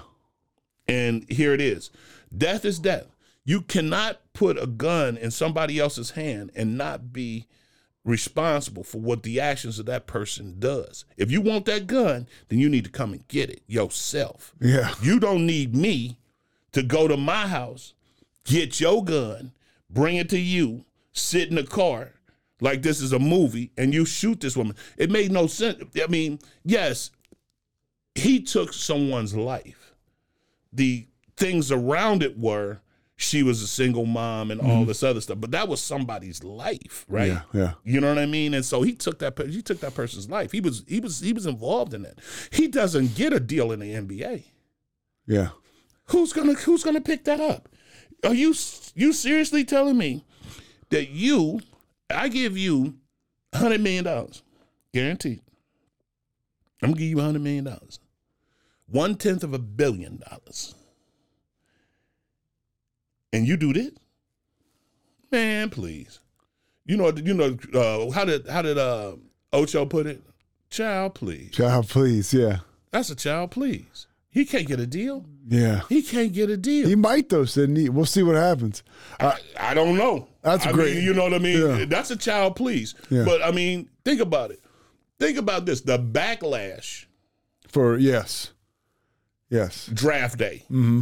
And 0.88 1.26
here 1.30 1.54
it 1.54 1.62
is 1.62 1.92
death 2.36 2.66
is 2.66 2.80
death. 2.80 3.08
You 3.44 3.62
cannot 3.62 4.22
put 4.34 4.62
a 4.62 4.68
gun 4.68 5.18
in 5.18 5.32
somebody 5.32 5.80
else's 5.80 6.12
hand 6.12 6.52
and 6.56 6.78
not 6.78 7.12
be 7.12 7.48
responsible 8.04 8.84
for 8.84 9.00
what 9.00 9.24
the 9.24 9.40
actions 9.40 9.80
of 9.80 9.86
that 9.86 10.08
person 10.08 10.56
does. 10.60 11.06
If 11.18 11.32
you 11.32 11.42
want 11.42 11.66
that 11.66 11.88
gun, 11.88 12.28
then 12.50 12.60
you 12.60 12.70
need 12.70 12.86
to 12.86 12.92
come 12.92 13.14
and 13.14 13.28
get 13.28 13.50
it 13.50 13.64
yourself. 13.68 14.54
Yeah. 14.60 14.94
You 15.02 15.20
don't 15.20 15.46
need 15.46 15.76
me 15.76 16.18
to 16.72 16.84
go 16.84 17.08
to 17.08 17.18
my 17.18 17.48
house, 17.48 17.94
get 18.44 18.80
your 18.80 19.04
gun, 19.04 19.52
bring 19.90 20.18
it 20.18 20.30
to 20.30 20.40
you, 20.40 20.86
sit 21.12 21.50
in 21.50 21.56
the 21.56 21.64
car 21.64 22.14
like 22.62 22.82
this 22.84 23.02
is 23.02 23.12
a 23.12 23.20
movie, 23.20 23.72
and 23.78 23.94
you 23.94 24.06
shoot 24.06 24.40
this 24.40 24.56
woman. 24.56 24.76
It 24.98 25.12
made 25.12 25.32
no 25.32 25.48
sense. 25.48 25.84
I 26.02 26.08
mean, 26.08 26.40
yes, 26.64 27.12
he 28.16 28.42
took 28.42 28.72
someone's 28.72 29.36
life. 29.36 29.94
The 30.72 31.08
things 31.36 31.72
around 31.72 32.24
it 32.24 32.38
were 32.38 32.82
she 33.22 33.44
was 33.44 33.62
a 33.62 33.68
single 33.68 34.06
mom 34.06 34.52
and 34.52 34.60
all 34.62 34.68
mm-hmm. 34.68 34.86
this 34.86 35.04
other 35.04 35.22
stuff, 35.22 35.40
but 35.40 35.52
that 35.52 35.68
was 35.68 35.82
somebody's 35.82 36.44
life, 36.44 37.06
right? 37.08 37.28
Yeah. 37.28 37.42
Yeah. 37.54 37.74
You 37.84 38.02
know 38.02 38.10
what 38.10 38.18
I 38.18 38.26
mean? 38.26 38.54
And 38.54 38.66
so 38.66 38.82
he 38.82 38.94
took 38.94 39.20
that 39.20 39.38
he 39.38 39.62
took 39.62 39.80
that 39.82 39.94
person's 39.94 40.30
life. 40.30 40.52
He 40.52 40.62
was 40.62 40.84
he 40.88 41.00
was 41.00 41.20
he 41.20 41.34
was 41.34 41.46
involved 41.46 41.94
in 41.94 42.04
that. 42.04 42.20
He 42.52 42.68
doesn't 42.68 43.16
get 43.16 43.34
a 43.34 43.40
deal 43.40 43.72
in 43.72 43.80
the 43.80 43.94
NBA. 43.94 44.44
Yeah. 45.28 45.50
Who's 46.06 46.34
gonna 46.34 46.54
Who's 46.54 46.84
gonna 46.84 47.02
pick 47.02 47.26
that 47.26 47.40
up? 47.40 47.70
Are 48.24 48.34
you 48.34 48.54
you 48.96 49.14
seriously 49.14 49.64
telling 49.66 49.98
me 49.98 50.26
that 50.90 51.10
you? 51.10 51.62
I 52.16 52.28
give 52.28 52.58
you 52.58 52.96
hundred 53.54 53.82
million 53.82 54.04
dollars, 54.06 54.44
guaranteed. 54.94 55.42
I'm 56.82 56.90
gonna 56.90 57.00
give 57.00 57.10
you 57.10 57.20
hundred 57.20 57.42
million 57.42 57.66
dollars, 57.66 58.00
one 58.88 59.16
tenth 59.16 59.44
of 59.44 59.54
a 59.54 59.60
billion 59.60 60.22
dollars, 60.30 60.76
and 63.34 63.48
you 63.48 63.58
do 63.58 63.74
this, 63.74 63.92
man. 65.32 65.70
Please, 65.70 66.20
you 66.86 66.98
know 66.98 67.12
you 67.12 67.34
know 67.34 67.58
uh, 67.74 68.12
how 68.12 68.26
did 68.26 68.48
how 68.48 68.62
did 68.62 68.78
uh, 68.78 69.16
Ocho 69.54 69.86
put 69.86 70.08
it? 70.08 70.22
Child, 70.70 71.16
please. 71.16 71.52
Child, 71.52 71.90
please. 71.90 72.34
Yeah. 72.34 72.60
That's 72.92 73.10
a 73.10 73.16
child, 73.16 73.52
please. 73.52 74.08
He 74.30 74.46
can't 74.46 74.66
get 74.66 74.80
a 74.80 74.88
deal. 74.88 75.26
Yeah. 75.48 75.82
He 75.90 76.02
can't 76.02 76.32
get 76.32 76.50
a 76.50 76.56
deal. 76.56 76.88
He 76.88 76.96
might 76.96 77.28
though, 77.28 77.44
Said 77.44 77.64
Sidney. 77.64 77.90
We'll 77.90 78.06
see 78.06 78.24
what 78.24 78.36
happens. 78.36 78.82
Uh, 79.20 79.36
I 79.60 79.74
don't 79.74 79.98
know. 79.98 80.30
That's 80.42 80.66
I 80.66 80.72
great. 80.72 80.96
mean, 80.96 81.04
you 81.04 81.14
know 81.14 81.24
what 81.24 81.34
I 81.34 81.40
mean? 81.40 81.60
Yeah. 81.60 81.86
That's 81.86 82.12
a 82.12 82.16
child, 82.16 82.56
please. 82.56 82.96
Yeah. 83.10 83.24
But 83.26 83.44
I 83.44 83.52
mean, 83.52 83.90
think 84.04 84.22
about 84.22 84.52
it. 84.52 84.62
Think 85.20 85.38
about 85.38 85.66
this: 85.66 85.82
the 85.82 86.00
backlash 86.00 87.06
for 87.68 87.98
yes. 87.98 88.52
Yes. 89.50 89.88
draft 89.94 90.38
day. 90.38 90.64
Mm-hmm. 90.72 91.02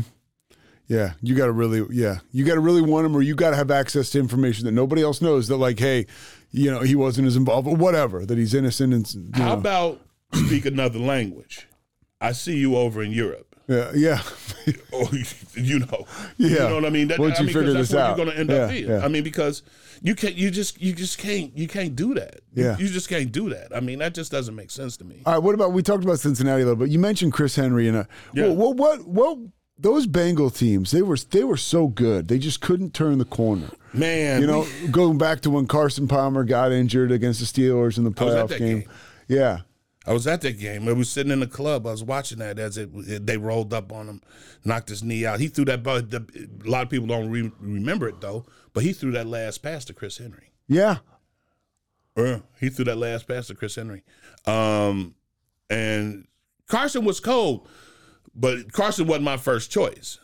Yeah. 0.87 1.13
You 1.21 1.35
got 1.35 1.45
to 1.45 1.51
really, 1.51 1.85
yeah. 1.95 2.17
You 2.31 2.43
got 2.43 2.55
to 2.55 2.59
really 2.61 2.81
want 2.81 3.05
him 3.05 3.15
or 3.15 3.21
you 3.21 3.35
got 3.35 3.51
to 3.51 3.55
have 3.55 3.69
access 3.69 4.09
to 4.11 4.19
information 4.19 4.65
that 4.65 4.71
nobody 4.71 5.03
else 5.03 5.21
knows 5.21 5.47
that, 5.49 5.57
like, 5.57 5.77
hey, 5.77 6.07
you 6.49 6.71
know, 6.71 6.81
he 6.81 6.95
wasn't 6.95 7.27
as 7.27 7.35
involved 7.35 7.67
or 7.67 7.75
whatever, 7.75 8.25
that 8.25 8.39
he's 8.39 8.55
innocent 8.55 8.91
and, 8.93 9.13
you 9.13 9.43
How 9.43 9.49
know. 9.49 9.59
about 9.59 10.01
speak 10.33 10.65
another 10.65 10.97
language? 10.97 11.67
I 12.19 12.31
see 12.31 12.57
you 12.57 12.75
over 12.75 13.03
in 13.03 13.11
Europe. 13.11 13.48
Yeah. 13.69 13.91
Yeah. 13.93 14.21
Or 14.91 15.07
you 15.55 15.79
know, 15.79 16.05
you 16.37 16.49
Yeah. 16.49 16.67
know 16.67 16.75
what 16.75 16.85
I 16.85 16.89
mean. 16.89 17.07
That, 17.07 17.17
Once 17.19 17.37
I 17.37 17.41
you 17.41 17.45
mean, 17.47 17.53
figure 17.55 17.73
that's 17.73 17.89
this 17.89 17.97
out. 17.97 18.17
you're 18.17 18.25
going 18.25 18.35
to 18.35 18.39
end 18.39 18.49
Yeah, 18.49 18.55
up 18.57 18.69
being. 18.69 18.87
yeah. 18.89 18.99
I 19.03 19.07
mean, 19.07 19.23
because 19.23 19.63
you 20.03 20.13
can't, 20.13 20.35
you 20.35 20.51
just, 20.51 20.79
you 20.81 20.93
just 20.93 21.17
can't, 21.17 21.57
you 21.57 21.67
can't 21.67 21.95
do 21.95 22.13
that. 22.15 22.41
Yeah. 22.53 22.77
you, 22.77 22.87
just 22.87 23.07
can't 23.09 23.31
do 23.31 23.49
that. 23.49 23.75
I 23.75 23.79
mean, 23.79 23.99
that 23.99 24.13
just 24.13 24.31
doesn't 24.31 24.55
make 24.55 24.69
sense 24.69 24.97
to 24.97 25.05
me. 25.05 25.21
All 25.25 25.33
right. 25.33 25.41
What 25.41 25.55
about, 25.55 25.71
we 25.71 25.81
talked 25.81 26.03
about 26.03 26.19
Cincinnati 26.19 26.61
a 26.61 26.65
little 26.65 26.75
bit. 26.75 26.89
You 26.89 26.99
mentioned 26.99 27.33
Chris 27.33 27.55
Henry 27.55 27.87
and, 27.87 27.97
uh, 27.97 28.03
Yeah. 28.33 28.49
what, 28.49 28.75
what, 28.75 29.07
what, 29.07 29.37
those 29.79 30.05
Bengal 30.05 30.49
teams, 30.49 30.91
they 30.91 31.01
were, 31.01 31.17
they 31.31 31.45
were 31.45 31.57
so 31.57 31.87
good. 31.87 32.27
They 32.27 32.37
just 32.37 32.59
couldn't 32.61 32.93
turn 32.93 33.17
the 33.17 33.25
corner. 33.25 33.69
Man, 33.93 34.41
You 34.41 34.47
know, 34.47 34.67
we- 34.83 34.89
going 34.89 35.17
back 35.17 35.39
to 35.41 35.49
when 35.49 35.65
Carson 35.67 36.07
Palmer 36.07 36.43
got 36.43 36.71
injured 36.73 37.11
against 37.11 37.39
the 37.39 37.45
Steelers 37.45 37.97
in 37.97 38.03
the 38.03 38.13
I 38.21 38.23
was 38.25 38.35
at 38.35 38.45
playoff 38.47 38.57
game. 38.59 38.79
game. 38.81 38.89
Yeah. 39.29 39.59
I 40.09 40.13
was 40.13 40.25
at 40.25 40.41
that 40.41 40.59
game. 40.59 40.89
I 40.89 40.93
was 40.93 41.07
sitting 41.07 41.31
in 41.31 41.39
the 41.39 41.45
club. 41.45 41.85
I 41.85 41.91
was 41.91 42.03
watching 42.03 42.39
that 42.39 42.57
as 42.57 42.77
it, 42.79 43.27
they 43.27 43.37
rolled 43.37 43.75
up 43.75 43.93
on 43.93 44.07
him, 44.07 44.21
knocked 44.65 44.89
his 44.89 45.03
knee 45.03 45.23
out. 45.23 45.39
He 45.39 45.49
threw 45.49 45.65
that 45.65 45.83
ball. 45.83 46.01
The, 46.01 46.25
a 46.65 46.67
lot 46.67 46.81
of 46.81 46.89
people 46.89 47.05
don't 47.05 47.29
re- 47.29 47.51
remember 47.59 48.09
it 48.09 48.19
though, 48.19 48.47
but 48.73 48.83
he 48.83 48.91
threw 48.91 49.11
that 49.11 49.27
last 49.27 49.59
pass 49.59 49.85
to 49.85 49.93
Chris 49.93 50.17
Henry. 50.17 50.51
Yeah. 50.67 50.97
Yeah, 52.17 52.39
he 52.59 52.69
threw 52.69 52.85
that 52.85 52.97
last 52.97 53.27
pass 53.27 53.47
to 53.47 53.53
Chris 53.53 53.75
Henry. 53.75 54.03
Um, 54.47 55.13
and 55.69 56.25
Carson 56.67 57.05
was 57.05 57.19
cold, 57.19 57.69
but 58.33 58.73
Carson 58.73 59.05
wasn't 59.05 59.25
my 59.25 59.37
first 59.37 59.69
choice. 59.69 60.17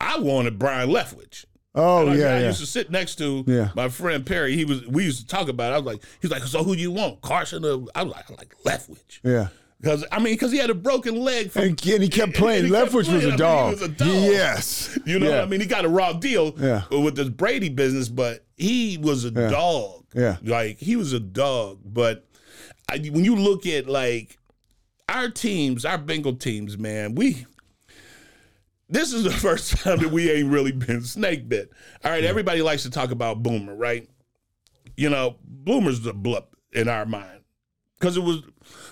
I 0.00 0.18
wanted 0.18 0.58
Byron 0.58 0.88
Leftwich. 0.90 1.44
Oh 1.74 2.12
yeah, 2.12 2.34
I 2.34 2.40
yeah. 2.40 2.46
used 2.48 2.60
to 2.60 2.66
sit 2.66 2.90
next 2.90 3.16
to 3.16 3.44
Yeah. 3.46 3.70
my 3.76 3.88
friend 3.88 4.26
Perry. 4.26 4.56
He 4.56 4.64
was 4.64 4.86
we 4.86 5.04
used 5.04 5.20
to 5.20 5.26
talk 5.26 5.48
about. 5.48 5.72
it. 5.72 5.76
I 5.76 5.78
was 5.78 5.86
like, 5.86 6.02
he's 6.20 6.30
like, 6.30 6.42
so 6.42 6.64
who 6.64 6.74
do 6.74 6.82
you 6.82 6.90
want, 6.90 7.20
Carson? 7.22 7.64
Or, 7.64 7.84
I 7.94 8.02
was 8.02 8.12
like, 8.12 8.30
I 8.30 8.34
like 8.34 8.54
Leftwich. 8.64 9.20
yeah. 9.22 9.48
Because 9.80 10.04
I 10.12 10.18
mean, 10.18 10.34
because 10.34 10.52
he 10.52 10.58
had 10.58 10.68
a 10.70 10.74
broken 10.74 11.16
leg. 11.16 11.50
From, 11.52 11.62
And, 11.62 11.86
and 11.86 12.02
he 12.02 12.08
kept 12.08 12.34
playing. 12.34 12.64
he 12.66 12.70
Leftwich 12.70 12.92
was 12.94 13.08
playing. 13.08 13.22
I 13.22 13.26
a 13.26 13.28
mean, 13.28 13.38
dog. 13.38 13.66
He 13.66 13.72
was 13.72 13.82
a 13.82 13.88
dog. 13.88 14.08
Yes. 14.08 14.98
You 15.06 15.18
know, 15.20 15.28
Yeah. 15.28 15.36
what 15.36 15.44
I 15.44 15.46
mean, 15.46 15.60
he 15.60 15.66
got 15.66 15.84
a 15.84 15.88
raw 15.88 16.12
deal 16.12 16.54
Yeah. 16.58 16.82
with 16.90 17.14
this 17.16 17.28
Brady 17.28 17.68
business, 17.70 18.08
but 18.08 18.44
he 18.56 18.98
was 19.00 19.24
a 19.24 19.30
dog. 19.30 20.04
Yeah. 20.14 20.38
like 20.42 20.78
he 20.78 20.96
was 20.96 21.12
a 21.12 21.20
dog. 21.20 21.78
But 21.84 22.26
I, 22.90 22.98
when 22.98 23.24
you 23.24 23.36
look 23.36 23.64
at 23.64 23.86
like 23.88 24.36
our 25.08 25.30
teams, 25.30 25.84
our 25.84 25.98
Bengal 25.98 26.34
teams, 26.34 26.76
man, 26.76 27.14
we. 27.14 27.46
This 28.90 29.12
is 29.12 29.24
the 29.24 29.30
first 29.46 29.76
time 29.78 29.98
that 30.00 30.10
we 30.10 30.30
ain't 30.30 30.50
really 30.50 30.72
been 30.72 31.02
snake 31.02 31.48
bit. 31.48 31.70
All 32.04 32.10
right, 32.10 32.24
everybody 32.24 32.60
likes 32.62 32.82
to 32.82 32.90
talk 32.90 33.10
about 33.10 33.42
Boomer, 33.42 33.74
right? 33.74 34.08
You 34.96 35.08
know, 35.10 35.36
Boomer's 35.44 36.00
the 36.00 36.12
blip 36.12 36.54
in 36.72 36.88
our 36.88 37.06
mind 37.06 37.40
because 37.98 38.16
it 38.16 38.22
was 38.22 38.42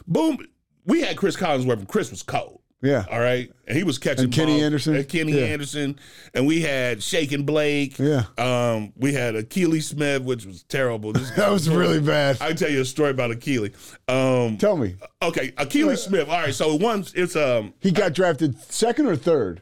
Boom. 0.06 0.38
We 0.86 1.02
had 1.02 1.16
Cris 1.16 1.36
Collinsworth, 1.36 1.78
and 1.80 1.88
Chris 1.88 2.10
was 2.10 2.22
cold. 2.22 2.62
Yeah. 2.80 3.04
All 3.10 3.18
right. 3.18 3.50
And 3.66 3.76
he 3.76 3.82
was 3.82 3.98
catching 3.98 4.26
And 4.26 4.32
Kenny 4.32 4.52
balls. 4.52 4.62
Anderson? 4.62 4.94
And 4.94 5.08
Kenny 5.08 5.32
Yeah. 5.32 5.46
Anderson. 5.46 5.98
And 6.32 6.46
we 6.46 6.60
had 6.60 7.02
Shakin' 7.02 7.44
Blake. 7.44 7.98
Yeah. 7.98 8.22
Um, 8.38 8.92
we 8.96 9.12
had 9.12 9.34
Akili 9.34 9.82
Smith, 9.82 10.22
which 10.22 10.46
was 10.46 10.62
terrible. 10.62 11.12
This 11.12 11.28
That 11.36 11.50
was 11.50 11.68
really 11.68 12.00
bad. 12.00 12.40
I 12.40 12.48
can 12.48 12.56
tell 12.56 12.70
you 12.70 12.80
a 12.82 12.84
story 12.84 13.10
about 13.10 13.32
Akili. 13.32 13.74
Um, 14.06 14.58
Tell 14.58 14.76
me, 14.76 14.94
okay, 15.20 15.50
Akili 15.52 15.98
Smith. 15.98 16.28
All 16.28 16.38
right, 16.40 16.54
so 16.54 16.76
once 16.76 17.12
it's 17.14 17.34
um 17.34 17.74
he 17.80 17.90
got 17.90 18.12
drafted 18.12 18.56
second 18.72 19.06
or 19.06 19.16
third? 19.16 19.60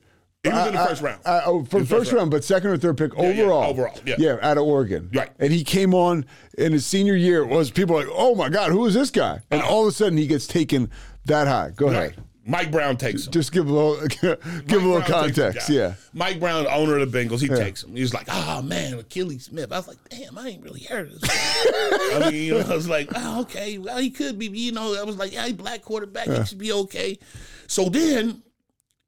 He 0.53 0.59
was 0.59 0.67
in 0.69 0.75
the 0.75 0.81
I- 0.81 0.87
first 0.89 1.03
round. 1.03 1.21
I, 1.25 1.43
oh, 1.47 1.67
In 1.73 1.87
first 1.87 2.13
round, 2.13 2.31
but 2.31 2.45
second 2.45 2.71
or 2.71 2.77
third 2.77 2.97
pick 2.97 3.13
Yeah, 3.17 3.31
yeah, 3.31 3.43
overall. 3.43 3.71
overall, 3.71 3.99
yeah. 4.05 4.37
out 4.43 4.59
of 4.59 4.65
Oregon. 4.65 5.11
Right. 5.13 5.31
And 5.39 5.53
he 5.53 5.65
came 5.65 5.95
on 5.95 6.25
in 6.59 6.73
his 6.73 6.87
senior 6.87 7.15
year. 7.17 7.45
Was 7.45 7.71
people 7.71 7.97
like, 7.97 8.09
oh 8.11 8.35
my 8.35 8.49
god, 8.49 8.71
who 8.73 8.87
is 8.87 8.95
this 8.95 9.11
guy? 9.11 9.41
And 9.51 9.61
uh-huh. 9.63 9.71
all 9.71 9.83
of 9.83 9.89
a 9.89 9.93
sudden, 9.93 10.19
he 10.19 10.27
gets 10.27 10.47
taken 10.47 10.91
that 11.27 11.47
high. 11.47 11.71
Go 11.75 11.87
Right. 11.87 11.97
ahead. 11.97 12.23
Mike 12.49 12.71
Brown 12.71 12.97
takes 12.97 13.27
him. 13.27 13.33
Just 13.33 13.51
give 13.51 13.69
a 13.69 13.73
little, 13.73 14.07
give 14.09 14.81
a 14.83 14.87
little 14.87 15.01
Brown 15.01 15.03
context. 15.03 15.69
Yeah. 15.69 15.95
Mike 16.13 16.39
Brown, 16.39 16.65
owner 16.69 16.97
of 16.99 17.11
the 17.11 17.19
Bengals, 17.19 17.41
he 17.41 17.49
takes 17.49 17.83
him. 17.83 17.97
He's 17.97 18.15
like, 18.15 18.29
oh 18.31 18.63
man, 18.63 18.93
Akili 18.93 19.43
Smith. 19.43 19.73
I 19.73 19.79
was 19.79 19.89
like, 19.89 19.97
damn, 20.09 20.39
I 20.39 20.51
ain't 20.51 20.63
really 20.63 20.85
heard 20.85 21.09
of 21.11 21.21
this. 21.21 21.31
I 22.15 22.31
mean, 22.31 22.43
you 22.45 22.55
know, 22.55 22.61
I 22.61 22.77
was 22.77 22.89
like, 22.89 23.11
oh, 23.17 23.41
okay, 23.41 23.79
well, 23.79 23.99
he 23.99 24.11
could 24.11 24.39
be, 24.39 24.47
you 24.47 24.71
know, 24.71 24.95
I 24.95 25.03
was 25.03 25.17
like, 25.17 25.33
yeah, 25.33 25.45
he 25.45 25.55
black 25.55 25.83
quarterback, 25.83 26.29
he 26.29 26.45
should 26.45 26.59
be 26.59 26.71
okay. 26.71 27.19
So 27.67 27.89
then 27.89 28.45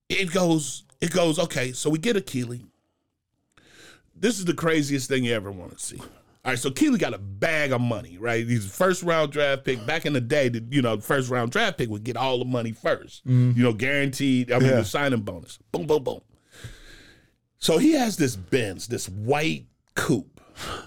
it 0.08 0.32
goes, 0.32 0.82
it 1.00 1.10
goes, 1.12 1.38
okay, 1.38 1.72
so 1.72 1.90
we 1.90 1.98
get 1.98 2.16
a 2.16 2.20
Akili. 2.20 2.64
This 4.14 4.38
is 4.38 4.44
the 4.44 4.54
craziest 4.54 5.08
thing 5.08 5.24
you 5.24 5.32
ever 5.34 5.50
want 5.50 5.76
to 5.76 5.84
see. 5.84 5.98
All 6.44 6.52
right, 6.52 6.58
so 6.58 6.70
Keely 6.70 6.98
got 6.98 7.14
a 7.14 7.18
bag 7.18 7.72
of 7.72 7.80
money, 7.80 8.16
right? 8.18 8.46
He's 8.46 8.66
a 8.66 8.68
first 8.68 9.02
round 9.02 9.32
draft 9.32 9.64
pick. 9.64 9.84
Back 9.86 10.06
in 10.06 10.12
the 10.12 10.20
day, 10.20 10.48
the, 10.48 10.64
you 10.70 10.82
know, 10.82 10.96
the 10.96 11.02
first 11.02 11.30
round 11.30 11.52
draft 11.52 11.78
pick 11.78 11.88
would 11.90 12.04
get 12.04 12.16
all 12.16 12.38
the 12.38 12.44
money 12.44 12.72
1st 12.72 13.22
mm-hmm. 13.22 13.52
You 13.56 13.62
know, 13.64 13.72
guaranteed. 13.72 14.50
I 14.50 14.58
mean, 14.58 14.70
Yeah. 14.70 14.76
the 14.76 14.84
signing 14.84 15.20
bonus. 15.20 15.58
Boom, 15.72 15.86
boom, 15.86 16.02
boom. 16.04 16.20
So 17.58 17.78
he 17.78 17.92
has 17.92 18.16
this 18.16 18.36
Benz, 18.36 18.86
this 18.86 19.08
white 19.08 19.66
coupe, 19.94 20.40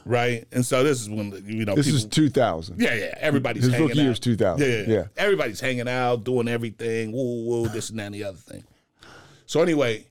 right? 0.05 0.45
And 0.51 0.65
so 0.65 0.83
this 0.83 1.01
is 1.01 1.09
when 1.09 1.29
the, 1.29 1.41
you 1.41 1.65
know 1.65 1.75
This 1.75 1.85
people, 1.85 1.97
is 1.97 2.05
2000. 2.05 2.81
yeah, 2.81 2.95
yeah. 2.95 3.13
Everybody's 3.17 3.63
His 3.63 3.73
hanging 3.73 3.87
rookie 3.89 3.99
out. 3.99 4.03
year's 4.03 4.19
2000. 4.19 4.65
Yeah, 4.67 4.75
yeah, 4.75 4.83
Yeah. 4.87 5.03
Everybody's 5.17 5.59
hanging 5.59 5.87
out, 5.89 6.23
doing 6.23 6.47
everything. 6.47 7.11
Woo, 7.11 7.45
woo, 7.45 7.67
this 7.67 7.89
and 7.89 7.99
that 7.99 8.07
and 8.07 8.15
the 8.15 8.23
other 8.23 8.37
thing. 8.37 8.63
So 9.51 9.61
anyway, 9.61 10.07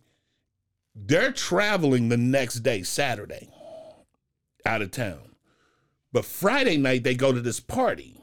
they're 0.94 1.32
traveling 1.32 2.10
the 2.10 2.18
next 2.18 2.56
day, 2.56 2.82
Saturday, 2.82 3.48
out 4.66 4.82
of 4.82 4.90
town. 4.90 5.34
But 6.12 6.26
Friday 6.26 6.76
night 6.76 7.04
they 7.04 7.14
go 7.14 7.32
to 7.32 7.40
this 7.40 7.58
party. 7.58 8.20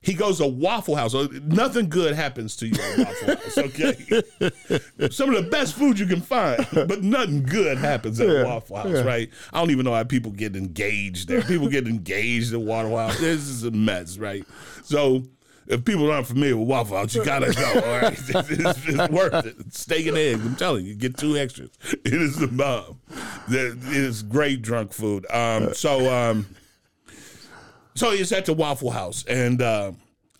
He 0.00 0.14
goes 0.14 0.38
to 0.38 0.48
Waffle 0.48 0.96
House. 0.96 1.14
Uh, 1.14 1.28
nothing 1.44 1.88
good 1.88 2.16
happens 2.16 2.56
to 2.56 2.66
you 2.66 2.74
at 2.74 2.98
Waffle 2.98 3.36
House, 3.36 3.58
okay? 4.98 5.10
Some 5.12 5.32
of 5.32 5.44
the 5.44 5.48
best 5.48 5.76
food 5.76 5.96
you 6.00 6.06
can 6.06 6.20
find, 6.20 6.66
but 6.72 7.04
nothing 7.04 7.44
good 7.44 7.78
happens 7.78 8.18
at 8.18 8.26
Yeah, 8.26 8.42
Waffle 8.42 8.78
House, 8.78 8.88
yeah. 8.88 9.02
right? 9.02 9.30
I 9.52 9.60
don't 9.60 9.70
even 9.70 9.84
know 9.84 9.94
how 9.94 10.02
people 10.02 10.32
get 10.32 10.56
engaged 10.56 11.28
there. 11.28 11.42
People 11.42 11.68
get 11.68 11.86
engaged 11.86 12.52
at 12.52 12.60
Waffle 12.60 12.98
House. 12.98 13.20
This 13.20 13.42
is 13.46 13.62
a 13.62 13.70
mess, 13.70 14.18
right? 14.18 14.44
So 14.82 15.22
if 15.68 15.84
people 15.84 16.10
aren't 16.10 16.26
familiar 16.26 16.56
with 16.56 16.68
Waffle 16.68 16.96
House, 16.96 17.14
you 17.14 17.24
gotta 17.24 17.52
go. 17.52 17.66
All 17.74 18.00
right, 18.00 18.12
it's, 18.12 18.86
it's 18.88 19.08
worth 19.12 19.46
it. 19.46 19.74
Steak 19.74 20.06
and 20.06 20.16
eggs. 20.18 20.44
I'm 20.44 20.56
telling 20.56 20.84
you, 20.84 20.94
get 20.94 21.16
two 21.16 21.36
extras. 21.36 21.70
It 22.04 22.14
is 22.14 22.36
the 22.36 22.48
bomb. 22.48 23.00
It 23.48 23.78
is 23.94 24.22
great 24.22 24.62
drunk 24.62 24.92
food. 24.92 25.26
Um, 25.30 25.74
so 25.74 26.12
um, 26.12 26.46
so 27.94 28.10
he's 28.12 28.32
at 28.32 28.46
the 28.46 28.54
Waffle 28.54 28.90
House, 28.90 29.24
and 29.26 29.60
uh, 29.60 29.92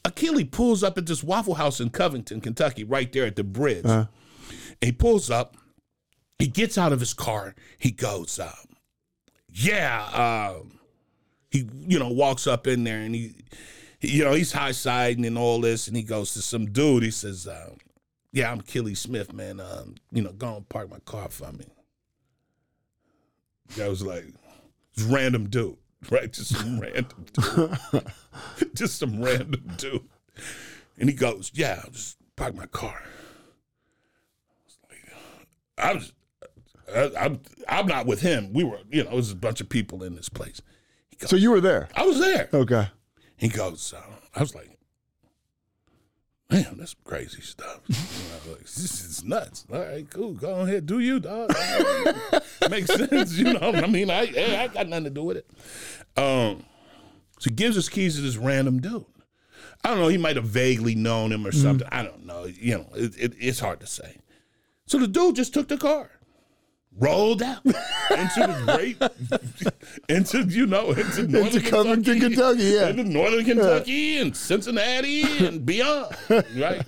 Akili 0.04 0.50
pulls 0.50 0.82
up 0.82 0.96
at 0.98 1.06
this 1.06 1.22
Waffle 1.22 1.54
House 1.54 1.80
in 1.80 1.90
Covington, 1.90 2.40
Kentucky, 2.40 2.84
right 2.84 3.12
there 3.12 3.26
at 3.26 3.36
the 3.36 3.44
bridge. 3.44 3.84
And 3.84 4.08
he 4.80 4.92
pulls 4.92 5.30
up. 5.30 5.56
He 6.38 6.48
gets 6.48 6.76
out 6.76 6.92
of 6.92 6.98
his 7.00 7.14
car. 7.14 7.54
He 7.78 7.90
goes, 7.92 8.38
um, 8.40 8.48
"Yeah." 9.48 10.50
Um, 10.56 10.78
he, 11.50 11.68
you 11.86 11.98
know, 11.98 12.08
walks 12.08 12.46
up 12.46 12.66
in 12.66 12.82
there, 12.84 12.98
and 13.00 13.14
he- 13.14 13.34
you 14.02 14.24
know, 14.24 14.32
he's 14.32 14.52
high 14.52 14.72
siding 14.72 15.24
and 15.24 15.38
all 15.38 15.60
this, 15.60 15.88
and 15.88 15.96
he 15.96 16.02
goes 16.02 16.34
to 16.34 16.42
some 16.42 16.66
dude. 16.66 17.02
He 17.02 17.10
says, 17.10 17.46
um, 17.46 17.78
"Yeah, 18.32 18.50
I'm 18.50 18.60
Kelly 18.60 18.94
Smith, 18.94 19.32
man. 19.32 19.60
Um, 19.60 19.96
you 20.10 20.22
know, 20.22 20.32
go 20.32 20.56
and 20.56 20.68
park 20.68 20.90
my 20.90 21.00
car 21.00 21.28
for 21.28 21.52
me." 21.52 21.66
Guy 23.76 23.88
was 23.88 24.02
like, 24.02 24.26
"This 24.94 25.06
random 25.06 25.48
dude." 25.48 25.76
right? 26.10 26.32
Just 26.32 26.56
some 26.56 26.80
random 26.80 27.26
dude. 27.32 28.04
just 28.74 28.98
some 28.98 29.22
random 29.22 29.62
dude. 29.76 30.08
And 30.98 31.08
he 31.08 31.14
goes, 31.14 31.50
Yeah, 31.54 31.80
I'll 31.84 31.90
just 31.90 32.16
park 32.36 32.54
my 32.54 32.66
car. 32.66 33.02
I 35.78 35.94
was 35.94 36.12
like, 36.88 37.16
I, 37.16 37.24
I'm, 37.24 37.40
I'm 37.68 37.86
not 37.86 38.06
with 38.06 38.20
him. 38.20 38.52
We 38.52 38.64
were, 38.64 38.78
you 38.90 39.04
know, 39.04 39.10
it 39.10 39.16
was 39.16 39.32
a 39.32 39.36
bunch 39.36 39.60
of 39.60 39.68
people 39.68 40.02
in 40.02 40.14
this 40.14 40.28
place. 40.28 40.60
Goes, 41.18 41.30
So 41.30 41.36
you 41.36 41.50
were 41.50 41.60
there. 41.60 41.88
I 41.94 42.04
was 42.04 42.18
there. 42.18 42.48
Okay. 42.52 42.88
He 43.36 43.48
goes, 43.48 43.92
uh, 43.96 44.02
I 44.34 44.40
was 44.40 44.54
like, 44.54 44.78
man, 46.50 46.76
that's 46.78 46.94
crazy 47.04 47.42
stuff. 47.42 47.80
Like, 48.44 48.62
this 48.62 49.04
is 49.04 49.24
nuts. 49.24 49.64
All 49.72 49.78
right, 49.78 50.08
cool. 50.10 50.32
Go 50.32 50.60
ahead, 50.62 50.84
do 50.84 50.98
you, 50.98 51.20
dog. 51.20 51.52
Makes 52.70 52.92
sense, 52.92 53.34
you 53.38 53.52
know. 53.52 53.72
I 53.72 53.86
mean, 53.86 54.10
I 54.10 54.22
I 54.62 54.66
got 54.66 54.88
nothing 54.88 55.04
to 55.04 55.10
do 55.10 55.22
with 55.22 55.36
it. 55.36 55.46
Um, 56.16 56.64
so 57.38 57.50
he 57.50 57.54
gives 57.54 57.76
his 57.76 57.88
keys 57.88 58.16
to 58.16 58.20
this 58.20 58.36
random 58.36 58.80
dude. 58.80 59.04
I 59.84 59.90
don't 59.90 60.00
know. 60.00 60.08
He 60.08 60.18
might 60.18 60.34
have 60.34 60.44
vaguely 60.44 60.96
known 60.96 61.30
him 61.30 61.46
or 61.46 61.52
something. 61.52 61.86
I 61.92 62.02
don't 62.02 62.26
know. 62.26 62.46
You 62.46 62.78
know, 62.78 62.88
it, 62.94 63.16
it, 63.16 63.34
it's 63.38 63.60
hard 63.60 63.78
to 63.80 63.86
say. 63.86 64.18
So 64.86 64.98
the 64.98 65.06
dude 65.08 65.36
just 65.36 65.54
took 65.54 65.68
the 65.68 65.78
car, 65.78 66.10
rolled 66.98 67.42
out 67.42 67.64
into 67.64 67.74
the 68.10 68.62
great, 70.08 70.08
into 70.08 70.42
you 70.44 70.66
know, 70.66 70.90
into, 70.92 71.26
northern 71.26 71.62
Covington, 71.62 72.20
Kentucky, 72.20 72.62
yeah. 72.62 72.88
into 72.88 73.04
northern 73.04 73.44
Kentucky 73.44 74.18
and 74.18 74.36
Cincinnati 74.36 75.46
and 75.46 75.64
beyond, 75.66 76.14
right? 76.56 76.82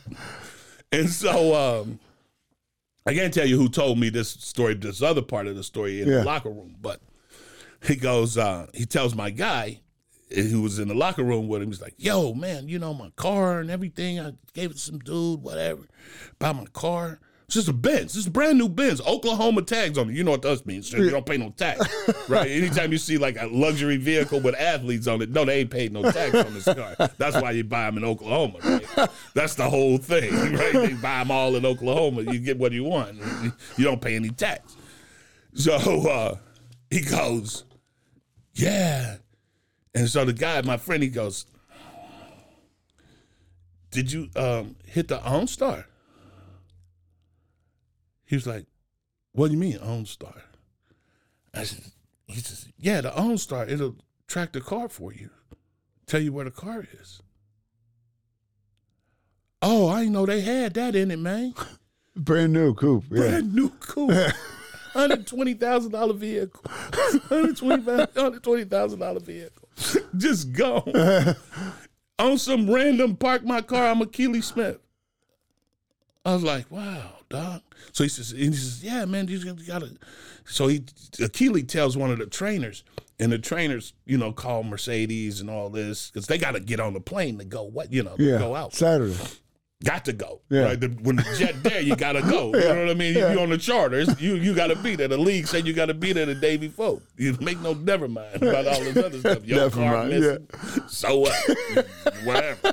And 0.93 1.09
so 1.11 1.55
um, 1.55 1.99
I 3.07 3.15
can't 3.15 3.33
tell 3.35 3.47
you 3.47 3.57
who 3.59 3.69
told 3.69 3.99
me 3.99 4.09
this 4.11 4.29
story, 4.31 4.75
this 4.75 5.03
other 5.03 5.23
part 5.23 5.47
of 5.47 5.57
the 5.57 5.65
story 5.65 6.01
in 6.03 6.09
Yeah. 6.09 6.19
the 6.19 6.25
locker 6.25 6.51
room, 6.51 6.77
but 6.81 7.01
he 7.87 7.97
goes, 7.97 8.39
uh, 8.39 8.67
he 8.75 8.87
tells 8.87 9.15
my 9.15 9.31
guy 9.31 9.81
who 10.35 10.63
was 10.63 10.79
in 10.79 10.89
the 10.89 10.95
locker 10.95 11.23
room 11.23 11.49
with 11.49 11.63
him, 11.63 11.69
he's 11.69 11.81
like, 11.83 11.95
yo, 11.99 12.35
man, 12.35 12.69
you 12.69 12.79
know, 12.79 12.93
my 12.95 13.11
car 13.17 13.61
and 13.61 13.71
everything, 13.71 14.19
I 14.21 14.33
gave 14.53 14.71
it 14.71 14.75
to 14.75 14.81
some 14.81 14.99
dude, 14.99 15.43
whatever, 15.43 15.83
about 16.41 16.57
my 16.57 16.65
car. 16.73 17.21
It's 17.55 17.67
just 17.67 17.69
a 17.69 17.73
Benz. 17.73 18.17
It's 18.17 18.27
a 18.27 18.33
brand 18.33 18.59
new 18.59 18.69
Benz. 18.69 19.01
Oklahoma 19.01 19.63
tags 19.63 19.97
on 19.97 20.11
it. 20.11 20.15
You 20.15 20.25
know 20.25 20.33
what 20.33 20.43
that 20.43 20.67
means. 20.67 20.93
You 20.93 21.09
don't 21.09 21.25
pay 21.25 21.37
no 21.37 21.51
tax. 21.51 21.87
right? 22.29 22.51
Anytime 22.51 22.91
you 22.91 22.99
see 22.99 23.17
like 23.17 23.41
a 23.41 23.47
luxury 23.47 23.97
vehicle 23.97 24.41
with 24.41 24.57
athletes 24.57 25.07
on 25.07 25.23
it, 25.23 25.31
no, 25.31 25.45
they 25.45 25.61
ain't 25.61 25.71
paid 25.71 25.93
no 25.93 26.03
tax 26.11 26.35
on 26.35 26.53
this 26.53 26.65
car. 26.65 26.97
That's 27.17 27.41
why 27.41 27.53
you 27.53 27.63
buy 27.63 27.85
them 27.85 27.99
in 27.99 28.05
Oklahoma, 28.05 28.59
right? 28.65 29.09
That's 29.35 29.55
the 29.55 29.71
whole 29.71 29.99
thing, 29.99 30.33
right? 30.57 30.73
They 30.73 30.95
buy 30.95 31.21
them 31.21 31.31
all 31.31 31.55
in 31.55 31.65
Oklahoma. 31.65 32.23
You 32.23 32.41
get 32.41 32.59
what 32.59 32.73
you 32.73 32.83
want. 32.83 33.21
You 33.77 33.85
don't 33.85 34.01
pay 34.01 34.17
any 34.17 34.31
tax. 34.31 34.77
So 35.55 35.77
uh, 35.77 36.39
he 36.91 37.03
goes, 37.03 37.63
yeah. 38.55 39.19
And 39.95 40.09
so 40.09 40.25
the 40.25 40.33
guy, 40.33 40.61
my 40.63 40.77
friend, 40.77 41.05
he 41.05 41.09
goes, 41.09 41.47
Did 43.93 44.11
you 44.11 44.29
um, 44.35 44.75
hit 44.87 45.07
the 45.07 45.19
OnStar? 45.19 45.85
He 48.27 48.37
was 48.37 48.47
like, 48.47 48.67
What 49.33 49.49
do 49.49 49.53
you 49.55 49.59
mean 49.59 49.79
OnStar? 49.79 50.41
I 51.53 51.65
said, 51.65 51.85
he 52.27 52.41
says, 52.41 52.69
Yeah, 52.79 53.01
the 53.03 53.11
OnStar, 53.11 53.69
it'll 53.71 53.97
track 54.27 54.53
the 54.53 54.61
car 54.61 54.89
for 54.89 55.13
you. 55.13 55.31
tell 56.07 56.21
you 56.21 56.33
where 56.33 56.45
the 56.45 56.51
car 56.51 56.85
is. 57.01 57.21
Oh, 59.63 59.89
I 59.89 60.01
didn't 60.01 60.13
know 60.13 60.27
they 60.27 60.41
had 60.43 60.75
that 60.75 60.95
in 60.95 61.11
it, 61.11 61.19
man. 61.19 61.55
Brand 62.17 62.53
new 62.53 62.75
coupe. 62.75 63.05
Yeah. 63.11 63.17
Brand 63.19 63.55
new 63.55 63.71
coupe. 63.71 64.13
Hundred 64.93 65.27
twenty 65.27 65.55
thousand 65.55 65.91
dollar 65.91 66.13
vehicle. 66.15 66.63
Hundred 66.71 67.57
twenty 67.57 67.83
hundred 67.83 68.43
twenty 68.45 68.65
thousand 68.65 69.01
dollar 69.01 69.19
vehicle. 69.19 69.69
Just 70.17 70.53
gone. 70.53 70.93
On 72.21 72.39
some 72.39 72.71
random 72.73 73.17
park 73.17 73.43
my 73.43 73.61
car. 73.61 73.89
I'm 73.89 74.01
a 74.03 74.07
Keely 74.07 74.41
Smith. 74.41 74.79
I 76.25 76.33
was 76.35 76.45
like, 76.45 76.71
wow, 76.71 77.15
dog. 77.37 77.63
So 77.93 78.03
he 78.05 78.09
says, 78.09 78.31
he 78.31 78.47
says, 78.53 78.83
yeah, 78.85 79.05
man, 79.05 79.29
you 79.29 79.55
gotta. 79.67 79.91
So 80.47 80.67
he, 80.69 80.85
Keely 81.33 81.63
tells 81.63 81.97
one 81.97 82.11
of 82.11 82.19
the 82.19 82.27
trainers, 82.27 82.85
and 83.19 83.31
the 83.33 83.39
trainers, 83.39 83.93
you 84.05 84.19
know, 84.19 84.33
call 84.33 84.63
Mercedes 84.63 85.41
and 85.41 85.49
all 85.49 85.71
this 85.71 86.11
because 86.11 86.27
they 86.27 86.37
got 86.39 86.53
to 86.53 86.61
get 86.61 86.81
on 86.81 86.93
the 86.95 87.01
plane 87.01 87.39
to 87.39 87.45
go. 87.45 87.63
What 87.63 87.93
you 87.93 88.03
know, 88.03 88.17
Yeah. 88.19 88.39
go 88.39 88.55
out 88.55 88.75
Saturday. 88.75 89.17
got 89.85 90.05
to 90.07 90.13
go. 90.13 90.41
Yeah. 90.51 90.63
Right? 90.65 90.81
The- 90.81 90.89
when 91.03 91.17
the 91.17 91.37
jet 91.39 91.63
there, 91.63 91.81
you 91.81 91.95
gotta 91.97 92.23
go. 92.23 92.47
You 92.55 92.61
know 92.61 92.81
what 92.81 92.91
I 92.91 92.95
mean? 92.95 93.15
Yeah. 93.17 93.33
You 93.33 93.41
on 93.41 93.51
the 93.51 93.59
charter, 93.59 93.99
it's- 94.01 94.21
you 94.21 94.35
you 94.37 94.55
gotta 94.55 94.77
be 94.77 94.97
there. 94.97 95.09
The 95.09 95.19
league 95.19 95.47
said 95.47 95.67
you 95.67 95.73
gotta 95.75 95.95
be 95.95 96.13
there 96.13 96.27
the 96.27 96.35
day 96.35 96.57
before. 96.57 97.01
You 97.17 97.37
make 97.41 97.61
no 97.61 97.75
never 97.75 98.09
mind 98.09 98.43
about 98.43 98.67
all 98.67 98.81
this 98.81 98.97
other 98.97 99.19
stuff. 99.21 99.45
Your 99.45 99.59
Never 99.69 99.77
car 99.81 99.97
mind, 99.99 100.11
missing. 100.11 100.49
So 100.89 101.19
what? 101.21 101.87
Whatever. 102.25 102.73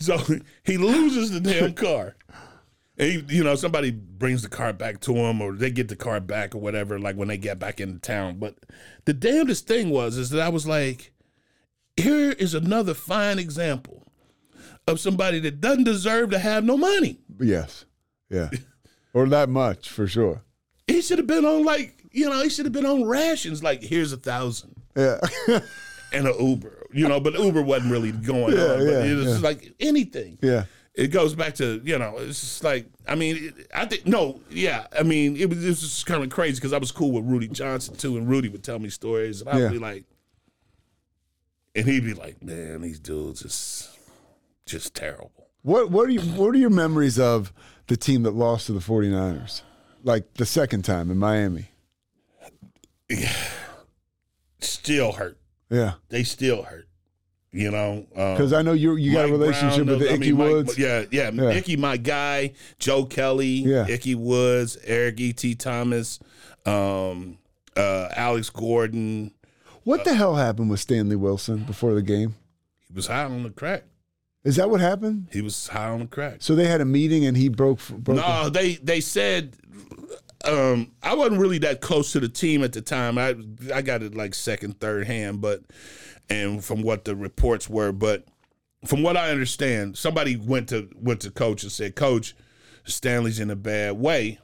So 0.00 0.18
he 0.64 0.76
loses 0.78 1.30
the 1.30 1.40
damn 1.40 1.72
car. 1.74 2.16
He, 3.02 3.24
you 3.28 3.44
know, 3.44 3.54
somebody 3.54 3.90
brings 3.90 4.42
the 4.42 4.48
car 4.48 4.72
back 4.72 5.00
to 5.00 5.14
him, 5.14 5.40
or 5.40 5.52
they 5.54 5.70
get 5.70 5.88
the 5.88 5.96
car 5.96 6.20
back, 6.20 6.54
or 6.54 6.58
whatever. 6.58 6.98
Like 6.98 7.16
when 7.16 7.28
they 7.28 7.36
get 7.36 7.58
back 7.58 7.80
into 7.80 7.98
town. 7.98 8.38
But 8.38 8.56
the 9.04 9.12
damnedest 9.12 9.66
thing 9.66 9.90
was 9.90 10.16
is 10.16 10.30
that 10.30 10.40
I 10.42 10.48
was 10.48 10.66
like, 10.66 11.12
here 11.96 12.30
is 12.32 12.54
another 12.54 12.94
fine 12.94 13.38
example 13.38 14.06
of 14.86 14.98
somebody 15.00 15.38
that 15.40 15.60
doesn't 15.60 15.84
deserve 15.84 16.30
to 16.30 16.38
have 16.38 16.64
no 16.64 16.76
money. 16.76 17.18
Yes. 17.40 17.84
Yeah. 18.30 18.50
or 19.14 19.26
that 19.28 19.48
much 19.48 19.88
for 19.88 20.06
sure. 20.06 20.42
He 20.86 21.00
should 21.02 21.18
have 21.18 21.26
been 21.26 21.44
on 21.44 21.64
like, 21.64 22.04
you 22.10 22.28
know, 22.28 22.42
he 22.42 22.48
should 22.48 22.66
have 22.66 22.72
been 22.72 22.86
on 22.86 23.04
rations. 23.04 23.62
Like, 23.62 23.82
here's 23.82 24.12
a 24.12 24.16
thousand 24.16 24.74
Yeah. 24.96 25.18
and 26.12 26.26
an 26.26 26.34
Uber, 26.38 26.86
you 26.92 27.08
know. 27.08 27.20
But 27.20 27.34
Uber 27.38 27.62
wasn't 27.62 27.92
really 27.92 28.12
going 28.12 28.56
Yeah, 28.56 28.62
on. 28.64 28.78
But 28.78 28.84
yeah, 28.86 29.04
it 29.04 29.14
was 29.14 29.26
yeah. 29.40 29.48
like 29.48 29.72
anything. 29.80 30.38
yeah. 30.42 30.64
It 30.94 31.08
goes 31.08 31.34
back 31.34 31.54
to 31.54 31.80
you 31.84 31.98
know, 31.98 32.16
it's 32.18 32.40
just 32.40 32.64
like 32.64 32.86
I 33.08 33.14
mean, 33.14 33.54
I 33.74 33.86
think 33.86 34.06
no, 34.06 34.40
yeah, 34.50 34.86
I 34.98 35.02
mean, 35.02 35.36
it 35.36 35.48
was, 35.48 35.64
it 35.64 35.68
was 35.68 35.80
just 35.80 36.06
kind 36.06 36.22
of 36.22 36.28
crazy 36.30 36.56
because 36.56 36.72
I 36.74 36.78
was 36.78 36.92
cool 36.92 37.12
with 37.12 37.24
Rudi 37.24 37.48
Johnson 37.48 37.96
too, 37.96 38.16
and 38.18 38.28
Rudy 38.28 38.48
would 38.50 38.62
tell 38.62 38.78
me 38.78 38.90
stories, 38.90 39.40
and 39.40 39.48
I'd 39.50 39.58
Yeah. 39.62 39.68
be 39.68 39.78
like, 39.78 40.04
and 41.74 41.86
he'd 41.86 42.04
be 42.04 42.12
like, 42.14 42.42
man, 42.42 42.82
these 42.82 42.98
dudes 42.98 43.42
is 43.42 43.96
just 44.66 44.94
terrible. 44.94 45.48
What 45.62 45.90
what 45.90 46.08
are 46.08 46.12
you 46.12 46.20
what 46.20 46.54
are 46.54 46.58
your 46.58 46.68
memories 46.70 47.18
of 47.18 47.52
the 47.86 47.96
team 47.96 48.22
that 48.24 48.32
lost 48.32 48.66
to 48.66 48.72
the 48.72 48.80
49ers? 48.80 49.62
Like 50.04 50.34
the 50.34 50.44
second 50.46 50.82
time 50.84 51.10
in 51.10 51.16
Miami. 51.18 51.70
yeah 53.08 53.32
Still 54.60 55.12
hurt. 55.12 55.38
Yeah. 55.70 55.94
They 56.08 56.22
still 56.24 56.64
hurt. 56.64 56.86
You 57.54 57.70
know, 57.70 58.06
um, 58.16 58.32
Because 58.34 58.54
I 58.54 58.62
know 58.62 58.72
you 58.72 58.96
you 58.96 59.12
got 59.12 59.28
a 59.28 59.32
relationship 59.32 59.84
Brown, 59.84 59.98
with 59.98 60.08
I 60.08 60.12
Ickey 60.14 60.18
mean, 60.32 60.36
Mike- 60.38 60.48
Woods. 60.50 60.78
yeah, 60.78 61.04
yeah, 61.10 61.30
Yeah. 61.30 61.50
Ickey, 61.50 61.76
my 61.76 61.98
guy, 61.98 62.52
Joe 62.78 63.04
Kelly, 63.04 63.46
Yeah. 63.46 63.86
Ickey 63.88 64.14
Woods, 64.14 64.78
Eric 64.84 65.20
E.T. 65.20 65.54
Thomas, 65.56 66.18
um, 66.64 67.36
uh, 67.76 68.08
Alex 68.16 68.48
Gordon. 68.48 69.32
What 69.84 70.04
the 70.04 70.14
hell 70.14 70.36
happened 70.36 70.70
with 70.70 70.80
Stanley 70.80 71.16
Wilson 71.16 71.64
before 71.64 71.92
the 71.94 72.00
game? 72.02 72.36
He 72.88 72.94
was 72.94 73.06
high 73.08 73.24
on 73.24 73.42
the 73.42 73.50
crack. 73.50 73.84
Is 74.44 74.56
that 74.56 74.70
what 74.70 74.80
happened? 74.80 75.28
He 75.30 75.42
was 75.42 75.68
high 75.68 75.88
on 75.90 76.00
the 76.00 76.06
crack. 76.06 76.36
So 76.40 76.54
they 76.54 76.66
had 76.66 76.80
a 76.80 76.84
meeting 76.86 77.26
and 77.26 77.36
he 77.36 77.48
broke. 77.50 77.80
broke 77.90 78.16
No, 78.16 78.48
they 78.48 78.76
they 78.76 79.00
said 79.00 79.56
um, 80.44 80.90
I 81.02 81.14
wasn't 81.14 81.40
really 81.40 81.58
that 81.58 81.80
close 81.80 82.12
to 82.12 82.20
the 82.20 82.28
team 82.28 82.64
at 82.64 82.72
the 82.72 82.80
time. 82.80 83.18
I 83.18 83.36
I 83.74 83.82
got 83.82 84.02
it 84.02 84.14
like 84.16 84.34
second, 84.34 84.80
third 84.80 85.06
hand, 85.06 85.40
but 85.40 85.62
and 86.32 86.64
from 86.64 86.82
what 86.82 87.04
the 87.04 87.14
reports 87.14 87.68
were, 87.68 87.92
but 87.92 88.24
from 88.86 89.02
what 89.02 89.16
I 89.16 89.30
understand, 89.30 89.96
somebody 89.96 90.36
went 90.36 90.68
to 90.70 90.88
went 90.96 91.20
to 91.20 91.30
coach 91.30 91.62
and 91.62 91.70
said, 91.70 91.94
"Coach, 91.94 92.34
Stanley's 92.84 93.38
in 93.38 93.50
a 93.50 93.56
bad 93.56 93.92
way." 93.98 94.38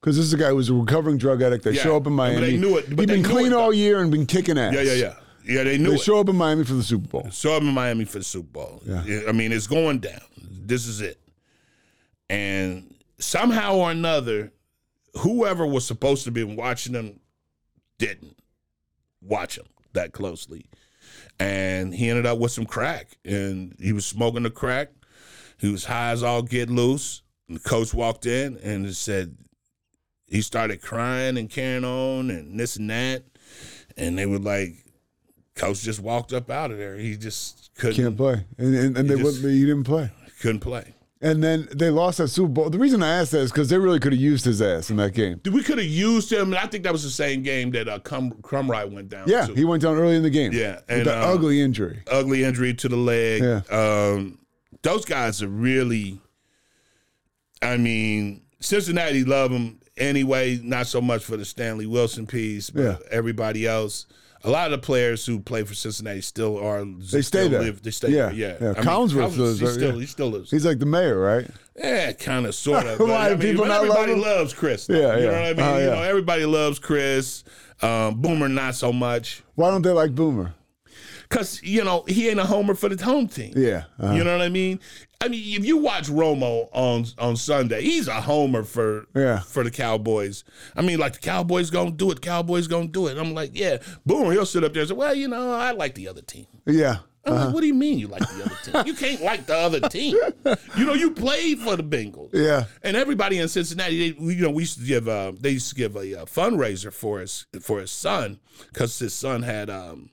Because 0.00 0.16
this 0.16 0.24
is 0.24 0.32
a 0.32 0.38
guy 0.38 0.48
who 0.48 0.56
was 0.56 0.70
a 0.70 0.74
recovering 0.74 1.18
drug 1.18 1.42
addict. 1.42 1.62
They 1.62 1.72
Yeah. 1.72 1.82
show 1.82 1.96
up 1.96 2.06
in 2.06 2.16
But 2.16 2.32
Miami. 2.32 2.40
they 2.52 2.56
knew 2.56 2.78
it- 2.78 2.88
but 2.96 3.00
He'd 3.00 3.08
been 3.08 3.22
clean 3.22 3.48
it, 3.48 3.52
all 3.52 3.72
year 3.72 4.00
and 4.00 4.10
been 4.10 4.24
kicking 4.24 4.56
ass. 4.56 4.72
Yeah, 4.74 4.80
yeah, 4.80 4.94
yeah, 4.94 5.14
yeah. 5.44 5.62
They 5.64 5.76
knew 5.76 5.90
They 5.90 5.94
it. 5.96 6.00
show 6.00 6.18
up 6.20 6.28
in 6.30 6.36
Miami 6.36 6.64
for 6.64 6.72
the 6.72 6.82
Super 6.82 7.06
Bowl. 7.06 7.28
So 7.30 7.54
I'm 7.54 7.68
in 7.68 7.74
Miami 7.74 8.06
for 8.06 8.18
the 8.18 8.24
Super 8.24 8.48
Bowl. 8.48 8.82
Yeah. 8.86 9.24
I 9.28 9.32
mean, 9.32 9.52
it's 9.52 9.66
going 9.66 9.98
down. 9.98 10.22
This 10.38 10.86
is 10.86 11.02
it. 11.02 11.20
And 12.30 12.94
somehow 13.18 13.74
or 13.76 13.90
another, 13.90 14.52
whoever 15.18 15.66
was 15.66 15.86
supposed 15.86 16.24
to 16.24 16.30
be 16.30 16.44
watching 16.44 16.94
them 16.94 17.20
didn't 17.98 18.36
watch 19.20 19.56
them 19.56 19.66
that 19.92 20.12
closely. 20.12 20.64
And 21.40 21.92
he 21.94 22.08
ended 22.10 22.26
up 22.26 22.38
with 22.38 22.52
some 22.52 22.66
crack. 22.66 23.16
And 23.24 23.74
he 23.80 23.92
was 23.92 24.06
smoking 24.06 24.42
the 24.44 24.50
crack. 24.50 24.90
He 25.58 25.70
was 25.72 25.84
high 25.86 26.10
as 26.10 26.22
all 26.22 26.42
get 26.42 26.70
loose. 26.70 27.22
And 27.48 27.56
the 27.58 27.68
coach 27.68 27.92
walked 27.94 28.26
in 28.26 28.56
and 28.58 28.94
said, 28.94 29.36
he 30.26 30.42
started 30.42 30.80
crying 30.80 31.36
and 31.38 31.50
carrying 31.50 31.84
on 31.84 32.30
and 32.30 32.60
this 32.60 32.76
and 32.76 32.88
that. 32.90 33.24
And 33.96 34.16
they 34.16 34.26
were 34.26 34.38
like, 34.38 34.74
Coach 35.56 35.82
just 35.82 36.00
walked 36.00 36.32
up 36.32 36.48
out 36.50 36.70
of 36.70 36.78
there. 36.78 36.96
He 36.96 37.16
just 37.16 37.70
couldn't 37.74 37.96
Can't 37.96 38.16
play, 38.16 38.44
and 38.56 38.74
and, 38.74 38.96
and 38.96 39.10
they 39.10 39.16
just- 39.16 39.42
wouldn't, 39.42 39.52
he 39.52 39.60
didn't 39.66 39.84
play. 39.84 40.10
couldn't 40.40 40.60
play. 40.60 40.94
And 41.22 41.44
then 41.44 41.68
they 41.74 41.90
lost 41.90 42.16
that 42.18 42.28
Super 42.28 42.48
Bowl. 42.48 42.70
The 42.70 42.78
reason 42.78 43.02
I 43.02 43.18
asked 43.20 43.32
that 43.32 43.40
is 43.40 43.52
because 43.52 43.68
they 43.68 43.76
really 43.76 44.00
could 44.00 44.12
have 44.12 44.20
used 44.20 44.46
his 44.46 44.62
ass 44.62 44.88
in 44.88 44.96
that 44.96 45.12
game. 45.12 45.38
We 45.44 45.62
could 45.62 45.76
have 45.76 45.86
used 45.86 46.32
him. 46.32 46.54
I 46.54 46.66
think 46.66 46.84
that 46.84 46.92
was 46.92 47.02
the 47.02 47.10
same 47.10 47.42
game 47.42 47.70
that 47.72 47.88
uh, 47.88 47.98
Cum, 47.98 48.32
Krumrie 48.40 48.90
went 48.90 49.10
down. 49.10 49.28
Yeah, 49.28 49.46
to. 49.46 49.54
he 49.54 49.66
went 49.66 49.82
down 49.82 49.96
early 49.96 50.16
in 50.16 50.22
the 50.22 50.30
game. 50.30 50.52
Yeah, 50.52 50.80
and, 50.88 51.04
the 51.04 51.14
uh, 51.14 51.26
ugly 51.34 51.60
injury. 51.60 52.02
ugly 52.10 52.42
injury 52.42 52.72
to 52.72 52.88
the 52.88 52.96
leg. 52.96 53.42
Yeah. 53.42 53.60
Um, 53.70 54.38
those 54.82 55.04
guys 55.04 55.42
are 55.42 55.48
really. 55.48 56.20
I 57.60 57.76
mean, 57.76 58.40
Cincinnati 58.60 59.22
love 59.22 59.50
him 59.50 59.80
anyway. 59.98 60.58
Not 60.62 60.86
so 60.86 61.02
much 61.02 61.22
for 61.22 61.36
the 61.36 61.44
Stanley 61.44 61.84
Wilson 61.86 62.26
piece, 62.26 62.70
but 62.70 62.82
Yeah. 62.82 62.96
everybody 63.10 63.66
else. 63.66 64.06
A 64.42 64.50
lot 64.50 64.72
of 64.72 64.80
the 64.80 64.84
players 64.86 65.26
who 65.26 65.38
play 65.40 65.64
for 65.64 65.74
Cincinnati 65.74 66.22
still 66.22 66.58
are. 66.58 66.84
They 66.84 67.04
stay 67.06 67.20
still 67.22 67.48
there. 67.50 67.60
Live, 67.62 67.82
they 67.82 67.90
stay 67.90 68.08
Yeah, 68.10 68.26
there. 68.26 68.34
Yeah, 68.34 68.56
yeah. 68.60 68.68
I 68.70 68.72
mean, 68.74 68.84
Collinsworth 68.84 69.36
lives 69.36 69.58
he 69.60 69.66
there, 69.66 69.74
still, 69.74 69.94
yeah. 69.94 70.00
he 70.00 70.06
still 70.06 70.30
lives. 70.30 70.50
He's 70.50 70.64
like 70.64 70.78
the 70.78 70.86
mayor, 70.86 71.18
right? 71.18 71.46
Yeah, 71.76 72.12
kind 72.12 72.46
of, 72.46 72.54
sort 72.54 72.86
of. 72.86 72.98
Why, 73.00 73.28
do 73.28 73.36
people 73.38 73.66
not 73.66 73.82
everybody 73.82 74.12
him? 74.12 74.20
loves 74.22 74.54
Chris. 74.54 74.86
though. 74.86 74.94
Yeah, 74.98 75.16
you 75.18 75.24
yeah. 75.24 75.30
know 75.30 75.40
what 75.40 75.42
I 75.42 75.52
mean. 75.52 75.60
Oh, 75.60 75.78
You 75.78 75.86
know, 75.90 76.02
everybody 76.02 76.44
loves 76.46 76.78
Chris. 76.78 77.44
Um, 77.82 78.20
Boomer, 78.20 78.48
not 78.48 78.74
so 78.74 78.92
much, 78.92 79.42
Why 79.54 79.70
don't 79.70 79.82
they 79.82 79.90
like 79.90 80.14
Boomer? 80.14 80.54
Because 81.30 81.62
you 81.62 81.84
know 81.84 82.04
he 82.08 82.28
ain't 82.28 82.40
a 82.40 82.44
homer 82.44 82.74
for 82.74 82.88
the 82.88 83.02
home 83.02 83.28
team. 83.28 83.52
Yeah, 83.56 83.84
uh-huh. 83.98 84.14
You 84.14 84.24
know 84.24 84.36
what 84.36 84.44
I 84.44 84.48
mean? 84.48 84.80
I 85.22 85.28
mean, 85.28 85.60
if 85.60 85.66
you 85.66 85.76
watch 85.76 86.08
Romo 86.08 86.68
on 86.72 87.06
on 87.18 87.36
Sunday, 87.36 87.82
he's 87.82 88.08
a 88.08 88.20
homer 88.20 88.64
for 88.64 89.06
Yeah. 89.14 89.40
for 89.40 89.62
the 89.62 89.70
Cowboys. 89.70 90.44
I 90.74 90.82
mean, 90.82 90.98
like 90.98 91.12
the 91.14 91.18
Cowboys 91.18 91.70
gonna 91.70 91.90
do 91.90 92.10
it. 92.10 92.20
Cowboys 92.20 92.66
gonna 92.66 92.88
do 92.88 93.06
it. 93.06 93.16
I'm 93.18 93.34
like, 93.34 93.50
yeah. 93.54 93.78
boom. 94.04 94.30
he'll 94.32 94.46
sit 94.46 94.64
up 94.64 94.72
there 94.72 94.80
and 94.82 94.88
say, 94.88 94.94
well, 94.94 95.14
you 95.14 95.28
know, 95.28 95.52
I 95.52 95.72
like 95.72 95.94
the 95.94 96.08
other 96.08 96.22
team. 96.22 96.46
Yeah. 96.66 96.98
I'm 97.24 97.32
Uh-huh. 97.34 97.44
like, 97.46 97.54
what 97.54 97.60
do 97.60 97.66
you 97.66 97.74
mean 97.74 97.98
you 97.98 98.08
like 98.08 98.22
the 98.22 98.44
other 98.44 98.56
team? 98.64 98.86
You 98.86 98.94
can't 98.94 99.20
like 99.22 99.44
the 99.46 99.54
other 99.56 99.80
team. 99.88 100.16
You 100.78 100.86
know, 100.86 100.94
you 100.94 101.10
played 101.10 101.58
for 101.58 101.76
the 101.76 101.82
Bengals. 101.82 102.30
Yeah. 102.32 102.64
And 102.82 102.96
everybody 102.96 103.38
in 103.38 103.48
Cincinnati, 103.48 104.12
they, 104.12 104.24
you 104.24 104.42
know, 104.42 104.50
we 104.50 104.62
used 104.62 104.78
to 104.78 104.84
give, 104.86 105.06
uh, 105.06 105.32
they 105.38 105.50
used 105.50 105.68
to 105.68 105.74
give 105.74 105.96
a, 105.96 106.22
uh 106.22 106.24
fundraiser 106.24 106.90
for 106.92 107.20
his 107.20 107.46
for 107.60 107.80
his 107.80 107.90
son 107.90 108.40
because 108.72 108.98
his 108.98 109.12
son 109.12 109.42
had 109.42 109.68
um, 109.68 110.08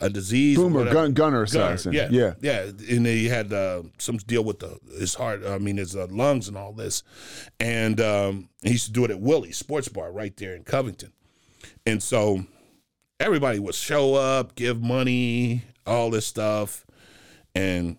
a 0.00 0.10
disease. 0.10 0.58
Boomer, 0.58 0.92
gun, 0.92 1.12
Gunnar 1.14 1.46
Esiason. 1.46 1.92
yeah, 1.94 2.08
yeah. 2.10 2.34
yeah, 2.42 2.70
and 2.94 3.06
he 3.06 3.28
had 3.28 3.52
uh, 3.54 3.82
some 3.98 4.18
deal 4.18 4.44
with 4.44 4.58
the 4.58 4.78
his 4.98 5.14
heart. 5.14 5.44
I 5.46 5.56
mean, 5.58 5.78
his 5.78 5.96
uh, 5.96 6.08
lungs 6.10 6.46
and 6.48 6.58
all 6.58 6.72
this, 6.72 7.02
and 7.58 8.00
um, 8.02 8.48
he 8.62 8.72
used 8.72 8.86
to 8.86 8.92
do 8.92 9.04
it 9.06 9.10
at 9.10 9.20
Willie's 9.20 9.56
Sports 9.56 9.88
Bar 9.88 10.12
right 10.12 10.36
there 10.36 10.54
in 10.54 10.64
Covington, 10.64 11.12
and 11.86 12.02
so 12.02 12.44
everybody 13.18 13.58
would 13.58 13.74
show 13.74 14.14
up, 14.14 14.54
give 14.54 14.80
money, 14.82 15.62
all 15.90 16.10
this 16.10 16.26
stuff, 16.26 16.86
and 17.54 17.96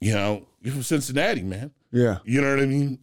you 0.00 0.12
know, 0.14 0.46
you're 0.62 0.72
from 0.72 0.82
Cincinnati, 0.82 1.42
man. 1.42 1.72
Yeah. 1.90 2.18
You 2.24 2.40
know 2.40 2.50
what 2.50 2.60
I 2.62 2.66
mean? 2.66 3.00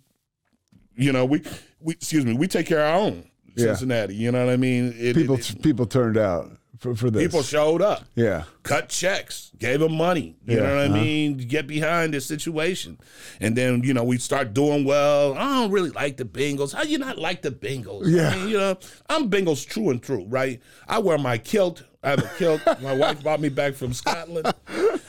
You 0.95 1.11
know, 1.11 1.25
we 1.25 1.41
we 1.81 1.93
excuse 1.93 2.25
me, 2.25 2.33
we 2.33 2.47
take 2.47 2.67
care 2.67 2.79
of 2.79 2.93
our 2.93 2.99
own 3.01 3.29
Yeah. 3.55 3.65
Cincinnati. 3.67 4.15
You 4.15 4.31
know 4.31 4.45
what 4.45 4.53
I 4.53 4.57
mean? 4.57 4.93
It- 4.97 5.15
People 5.15 5.35
it- 5.35 5.61
people 5.61 5.85
turned 5.85 6.17
out 6.17 6.51
for, 6.79 6.95
for 6.95 7.09
this. 7.09 7.21
people 7.23 7.41
showed 7.41 7.81
up 7.81 8.03
yeah. 8.15 8.43
cut 8.63 8.89
checks, 8.89 9.51
gave 9.57 9.79
them 9.81 9.95
money. 9.97 10.35
You 10.45 10.55
Yeah, 10.57 10.63
know 10.63 10.69
what 10.75 10.81
I 10.83 10.85
uh-huh. 10.85 10.95
mean? 10.95 11.37
Get 11.37 11.67
behind 11.67 12.13
this 12.13 12.25
situation. 12.25 12.97
And 13.41 13.55
then, 13.57 13.81
you 13.83 13.93
know, 13.93 14.03
we 14.03 14.17
start 14.19 14.53
doing 14.53 14.85
well. 14.85 15.33
I 15.35 15.61
don't 15.61 15.71
really 15.71 15.89
like 15.91 16.17
the 16.17 16.25
Bengals. 16.25 16.73
How 16.73 16.83
you 16.83 16.97
not 16.97 17.17
like 17.17 17.41
the 17.41 17.51
Bengals? 17.51 18.03
Yeah. 18.05 18.29
I 18.29 18.35
mean, 18.37 18.49
you 18.49 18.57
know, 18.57 18.77
I'm 19.09 19.29
Bengals 19.29 19.65
true 19.67 19.89
and 19.89 20.01
true, 20.01 20.25
right? 20.27 20.61
I 20.87 20.99
wear 20.99 21.17
my 21.17 21.37
kilt. 21.37 21.83
I 22.05 22.09
have 22.11 22.19
a 22.19 22.31
kilt. 22.37 22.61
My 22.81 22.93
wife 22.95 23.21
brought 23.23 23.39
me 23.41 23.49
back 23.49 23.73
from 23.73 23.91
Scotland. 23.93 24.47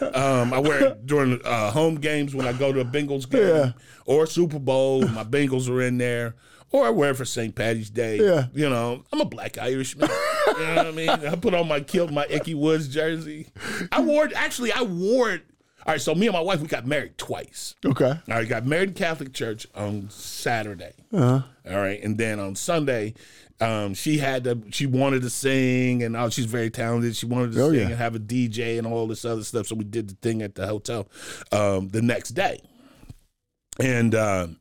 Um, 0.01 0.53
I 0.53 0.59
wear 0.59 0.87
it 0.87 1.07
during 1.07 1.41
uh, 1.45 1.71
home 1.71 1.97
games 1.97 2.35
when 2.35 2.47
I 2.47 2.53
go 2.53 2.73
to 2.73 2.81
a 2.81 2.85
Bengals 2.85 3.29
game 3.29 3.47
Yeah. 3.47 3.73
or 4.07 4.27
Super 4.27 4.59
Bowl. 4.59 5.07
My 5.09 5.25
Bengals 5.25 5.69
are 5.69 5.83
in 5.83 5.99
there. 5.99 6.35
Or 6.73 6.87
I 6.87 6.91
wear 6.91 7.11
it 7.11 7.17
for 7.17 7.25
St. 7.25 7.55
Patty's 7.55 7.91
Day. 7.91 8.19
Yeah. 8.19 8.47
You 8.53 8.69
know, 8.69 9.05
I'm 9.13 9.21
a 9.21 9.25
black 9.25 9.57
Irishman. 9.59 10.09
you 10.49 10.55
know 10.59 10.75
what 10.77 10.87
I 10.87 10.91
mean? 10.91 11.09
I 11.11 11.35
put 11.37 11.55
on 11.55 11.69
my 11.69 11.81
kilt, 11.81 12.11
my 12.11 12.27
Ickey 12.29 12.55
Woods 12.55 12.89
jersey. 12.89 13.49
I 13.93 14.01
wore 14.01 14.27
it, 14.27 14.33
actually, 14.35 14.73
I 14.73 14.83
wore 14.83 15.31
it. 15.33 15.43
All 15.87 15.93
right, 15.93 16.01
so 16.01 16.17
me 16.17 16.27
and 16.27 16.35
my 16.35 16.41
wife, 16.41 16.61
we 16.61 16.67
got 16.67 16.85
married 16.85 17.17
twice. 17.17 17.77
Okay. 17.85 18.07
All 18.11 18.21
right, 18.27 18.49
got 18.49 18.67
married 18.67 18.89
in 18.89 18.95
Catholic 18.97 19.33
church 19.33 19.69
on 19.77 20.09
Saturday. 20.11 20.95
All 21.13 21.45
right, 21.65 22.03
and 22.03 22.19
then 22.19 22.41
on 22.41 22.57
Sunday, 22.57 23.15
um, 23.61 23.95
she 23.95 24.19
had 24.19 24.45
to. 24.45 24.63
She 24.71 24.87
wanted 24.87 25.23
to 25.23 25.31
sing, 25.31 26.03
and 26.03 26.17
oh, 26.17 26.29
she's 26.31 26.45
very 26.47 26.71
talented. 26.71 27.17
She 27.17 27.27
wanted 27.27 27.53
to 27.53 27.63
Oh, 27.63 27.71
sing 27.71 27.81
yeah. 27.81 27.87
and 27.87 27.95
have 27.97 28.15
a 28.15 28.19
DJ 28.19 28.79
and 28.79 28.87
all 28.87 29.07
this 29.07 29.25
other 29.25 29.43
stuff. 29.45 29.67
So 29.67 29.75
we 29.77 29.85
did 29.85 30.09
the 30.11 30.15
thing 30.17 30.43
at 30.43 30.55
the 30.55 30.67
hotel 30.67 31.09
um, 31.53 31.89
the 31.89 32.03
next 32.03 32.31
day, 32.31 32.61
and 33.79 34.15
um, 34.15 34.61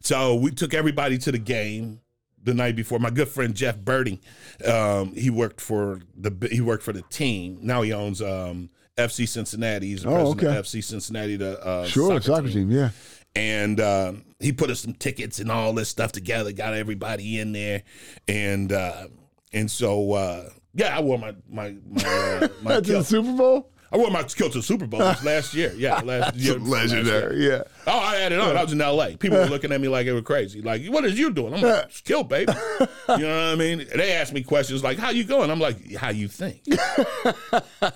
so 0.00 0.34
we 0.34 0.50
took 0.50 0.74
everybody 0.74 1.18
to 1.18 1.32
the 1.32 1.38
game 1.38 2.00
the 2.42 2.54
night 2.54 2.76
before. 2.76 2.98
My 2.98 3.10
good 3.10 3.28
friend 3.28 3.54
Jeff 3.54 3.78
Berding, 3.78 4.18
um, 4.66 5.12
he 5.14 5.30
worked 5.30 5.60
for 5.60 6.00
the 6.16 6.48
he 6.50 6.60
worked 6.60 6.82
for 6.82 6.92
the 6.92 7.02
team. 7.02 7.58
Now 7.62 7.82
he 7.82 7.92
owns 7.92 8.20
um, 8.20 8.70
FC 8.96 9.28
Cincinnati. 9.28 9.88
He's 9.88 10.02
the 10.02 10.08
Oh, 10.10 10.14
president 10.34 10.44
okay. 10.44 10.58
of 10.58 10.64
FC 10.66 10.82
Cincinnati, 10.84 11.36
the 11.36 11.64
uh, 11.64 11.86
Sure, 11.86 12.20
soccer, 12.20 12.48
team. 12.48 12.70
Yeah. 12.70 12.90
And 13.34 13.80
um, 13.80 14.24
he 14.40 14.52
put 14.52 14.70
us 14.70 14.80
some 14.80 14.94
tickets 14.94 15.38
and 15.38 15.50
all 15.50 15.72
this 15.72 15.88
stuff 15.88 16.12
together, 16.12 16.52
got 16.52 16.74
everybody 16.74 17.38
in 17.38 17.52
there, 17.52 17.82
and 18.28 18.72
uh, 18.72 19.08
and 19.52 19.70
so 19.70 20.12
uh, 20.12 20.48
yeah, 20.74 20.96
I 20.96 21.00
wore 21.00 21.18
my 21.18 21.34
my 21.48 21.74
my, 21.88 22.04
uh, 22.04 22.48
my 22.62 22.72
That's 22.74 22.88
the. 22.88 23.04
Super 23.04 23.32
Bowl. 23.32 23.71
I 23.92 23.96
wore 23.98 24.10
my 24.10 24.22
kilt 24.22 24.52
to 24.52 24.58
the 24.58 24.62
Super 24.62 24.86
Bowl 24.86 25.00
last 25.00 25.52
year. 25.54 25.72
Yeah, 25.76 26.00
last 26.04 26.34
year. 26.36 26.58
last 26.58 26.92
year. 26.92 27.02
Legendary. 27.02 27.46
Yeah. 27.46 27.62
Oh, 27.86 27.98
I 27.98 28.16
had 28.16 28.32
it 28.32 28.40
on. 28.40 28.56
I 28.56 28.62
was 28.62 28.72
in 28.72 28.80
L.A. 28.80 29.16
People 29.16 29.38
were 29.38 29.46
looking 29.46 29.70
at 29.72 29.80
me 29.80 29.88
like 29.88 30.06
it 30.06 30.12
was 30.12 30.22
crazy. 30.22 30.62
Like, 30.62 30.86
what 30.86 31.04
is 31.04 31.18
you 31.18 31.30
doing? 31.32 31.52
I'm 31.54 31.60
like, 31.60 31.84
it's 31.88 32.00
kill, 32.00 32.24
baby. 32.24 32.52
You 32.80 32.86
know 33.18 33.46
what 33.48 33.52
I 33.52 33.54
mean? 33.56 33.86
They 33.94 34.12
asked 34.14 34.32
me 34.32 34.42
questions 34.42 34.82
like, 34.82 34.98
"How 34.98 35.10
you 35.10 35.24
going?" 35.24 35.50
I'm 35.50 35.60
like, 35.60 35.94
"How 35.96 36.10
you 36.10 36.28
think?" 36.28 36.62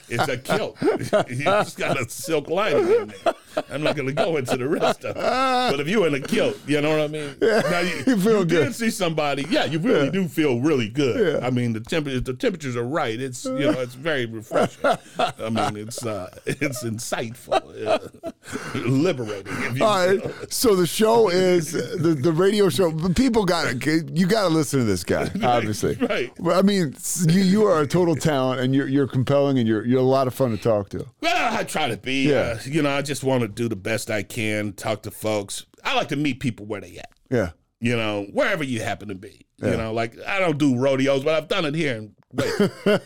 it's 0.08 0.28
a 0.28 0.36
kilt. 0.38 0.76
you 0.82 1.44
just 1.44 1.78
got 1.78 2.00
a 2.00 2.08
silk 2.08 2.48
lining 2.48 2.86
in 2.88 3.06
there. 3.24 3.34
I'm 3.70 3.82
not 3.82 3.96
going 3.96 4.06
to 4.08 4.12
go 4.12 4.36
into 4.36 4.56
the 4.56 4.68
rest 4.68 5.04
of 5.04 5.16
it. 5.16 5.20
But 5.20 5.80
if 5.80 5.88
you're 5.88 6.06
in 6.06 6.14
a 6.14 6.20
kilt, 6.20 6.58
you 6.66 6.80
know 6.80 6.90
what 6.90 7.00
I 7.00 7.06
mean? 7.08 7.36
Now 7.40 7.80
you, 7.80 7.96
You 8.06 8.16
feel 8.20 8.40
did 8.44 8.48
good. 8.48 8.74
see 8.74 8.90
somebody. 8.90 9.46
Yeah, 9.48 9.64
you 9.64 9.78
really 9.78 10.10
do 10.10 10.28
feel 10.28 10.60
really 10.60 10.88
good. 10.90 11.40
Yeah. 11.40 11.46
I 11.46 11.50
mean, 11.50 11.72
the 11.72 11.80
temperature, 11.80 12.20
the 12.20 12.34
temperatures 12.34 12.76
are 12.76 12.84
right. 12.86 13.18
It's 13.18 13.44
you 13.44 13.52
know, 13.60 13.80
it's 13.80 13.94
very 13.94 14.26
refreshing. 14.26 14.84
I 15.18 15.48
mean, 15.50 15.85
it's 15.86 16.04
uh, 16.04 16.36
it's 16.46 16.84
insightful, 16.84 17.86
uh, 17.86 18.78
liberating. 18.78 19.82
All 19.82 20.06
will. 20.06 20.32
So 20.48 20.74
the 20.74 20.86
show 20.86 21.28
is 21.28 21.72
the, 21.72 22.18
the 22.20 22.32
radio 22.32 22.68
show. 22.68 22.90
But 22.90 23.16
people 23.16 23.44
got 23.44 23.80
to 23.80 24.04
you 24.12 24.26
got 24.26 24.42
to 24.42 24.48
listen 24.48 24.80
to 24.80 24.84
this 24.84 25.04
guy. 25.04 25.30
Obviously, 25.42 25.94
right. 25.96 26.32
Well, 26.38 26.58
I 26.58 26.62
mean, 26.62 26.94
you 27.28 27.40
you 27.42 27.64
are 27.64 27.80
a 27.80 27.86
total 27.86 28.16
talent, 28.16 28.60
and 28.60 28.74
you're 28.74 28.88
you're 28.88 29.08
compelling, 29.08 29.58
and 29.58 29.68
you're 29.68 29.84
you're 29.84 30.00
a 30.00 30.02
lot 30.02 30.26
of 30.26 30.34
fun 30.34 30.50
to 30.50 30.58
talk 30.58 30.88
to. 30.90 31.06
Well, 31.20 31.54
I 31.54 31.64
try 31.64 31.88
to 31.88 31.96
be. 31.96 32.28
Yeah. 32.30 32.36
Uh, 32.36 32.58
you 32.64 32.82
know, 32.82 32.90
I 32.90 33.02
just 33.02 33.24
want 33.24 33.42
to 33.42 33.48
do 33.48 33.68
the 33.68 33.76
best 33.76 34.10
I 34.10 34.22
can, 34.22 34.72
talk 34.72 35.02
to 35.02 35.10
folks. 35.10 35.66
I 35.84 35.94
like 35.94 36.08
to 36.08 36.16
meet 36.16 36.40
people 36.40 36.66
where 36.66 36.80
they 36.80 36.98
at. 36.98 37.10
Yeah. 37.30 37.50
You 37.80 37.96
know, 37.96 38.26
wherever 38.32 38.64
you 38.64 38.80
happen 38.80 39.08
to 39.08 39.14
be. 39.14 39.46
Yeah. 39.58 39.70
You 39.70 39.76
know, 39.76 39.92
like 39.92 40.18
I 40.26 40.38
don't 40.38 40.58
do 40.58 40.76
rodeos, 40.78 41.24
but 41.24 41.34
I've 41.34 41.48
done 41.48 41.64
it 41.64 41.74
here. 41.74 41.96
And 41.96 42.14
wait, 42.32 42.52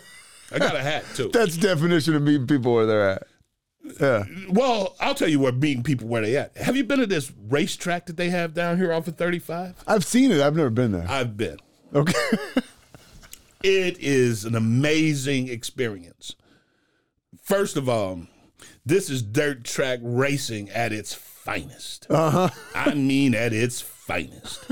I 0.53 0.59
got 0.59 0.75
a 0.75 0.83
hat 0.83 1.05
too. 1.15 1.31
That's 1.33 1.57
definition 1.57 2.15
of 2.17 2.23
meeting 2.23 2.47
people 2.47 2.75
where 2.75 2.87
they're 2.87 3.11
at. 3.11 3.23
Yeah. 4.01 4.25
Well, 4.49 4.95
I'll 5.01 5.15
tell 5.15 5.29
you 5.29 5.41
where 5.41 5.53
meeting 5.53 5.83
people 5.83 6.07
where 6.09 6.23
they 6.23 6.37
at. 6.37 6.57
Have 6.57 6.77
you 6.77 6.85
been 6.85 7.01
to 7.01 7.07
this 7.07 7.33
racetrack 7.49 8.07
that 8.07 8.17
they 8.17 8.31
have 8.31 8.55
down 8.55 8.77
here 8.77 8.93
off 8.93 9.09
of 9.09 9.17
35? 9.17 9.75
I've 9.87 10.05
seen 10.05 10.31
it. 10.31 10.41
I've 10.41 10.55
never 10.55 10.71
been 10.71 10.93
there. 10.93 11.07
I've 11.09 11.37
been. 11.37 11.59
Okay. 11.95 12.15
It 13.63 13.99
is 13.99 14.47
an 14.47 14.55
amazing 14.55 15.49
experience. 15.49 16.35
First 17.43 17.77
of 17.77 17.91
all, 17.91 18.23
this 18.87 19.11
is 19.11 19.23
dirt 19.23 19.65
track 19.65 19.99
racing 20.03 20.71
at 20.71 20.93
its 20.93 21.13
finest. 21.13 22.07
Uh-huh. 22.09 22.49
I 22.75 22.95
mean, 22.95 23.35
at 23.35 23.53
its 23.53 23.81
finest. 23.83 24.65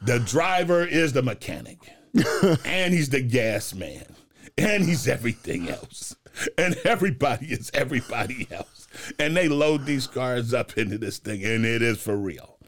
The 0.00 0.18
driver 0.18 0.84
is 0.84 1.12
the 1.12 1.22
mechanic, 1.22 1.78
and 2.64 2.92
he's 2.92 3.10
the 3.10 3.22
gas 3.22 3.74
man, 3.74 4.11
and 4.58 4.84
he's 4.84 5.08
everything 5.08 5.68
else. 5.68 6.16
And 6.56 6.76
everybody 6.84 7.46
is 7.46 7.70
everybody 7.74 8.48
else. 8.50 8.88
And 9.18 9.36
they 9.36 9.48
load 9.48 9.84
these 9.86 10.06
cars 10.06 10.54
up 10.54 10.76
into 10.78 10.98
this 10.98 11.18
thing, 11.18 11.44
and 11.44 11.64
it 11.64 11.82
is 11.82 12.00
for 12.00 12.16
real. 12.16 12.58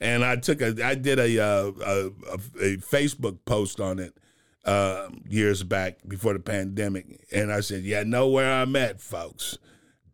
And 0.00 0.24
I 0.24 0.36
took 0.36 0.60
a, 0.60 0.84
I 0.84 0.94
did 0.94 1.18
a, 1.18 1.38
uh, 1.40 1.72
a, 1.84 2.06
a, 2.06 2.34
a 2.34 2.76
Facebook 2.76 3.38
post 3.44 3.80
on 3.80 3.98
it 3.98 4.16
uh, 4.64 5.08
years 5.28 5.62
back 5.62 5.98
before 6.06 6.32
the 6.32 6.40
pandemic, 6.40 7.26
and 7.32 7.52
I 7.52 7.60
said, 7.60 7.82
"Yeah, 7.82 8.02
know 8.02 8.28
where 8.28 8.50
I'm 8.50 8.76
at, 8.76 9.00
folks. 9.00 9.58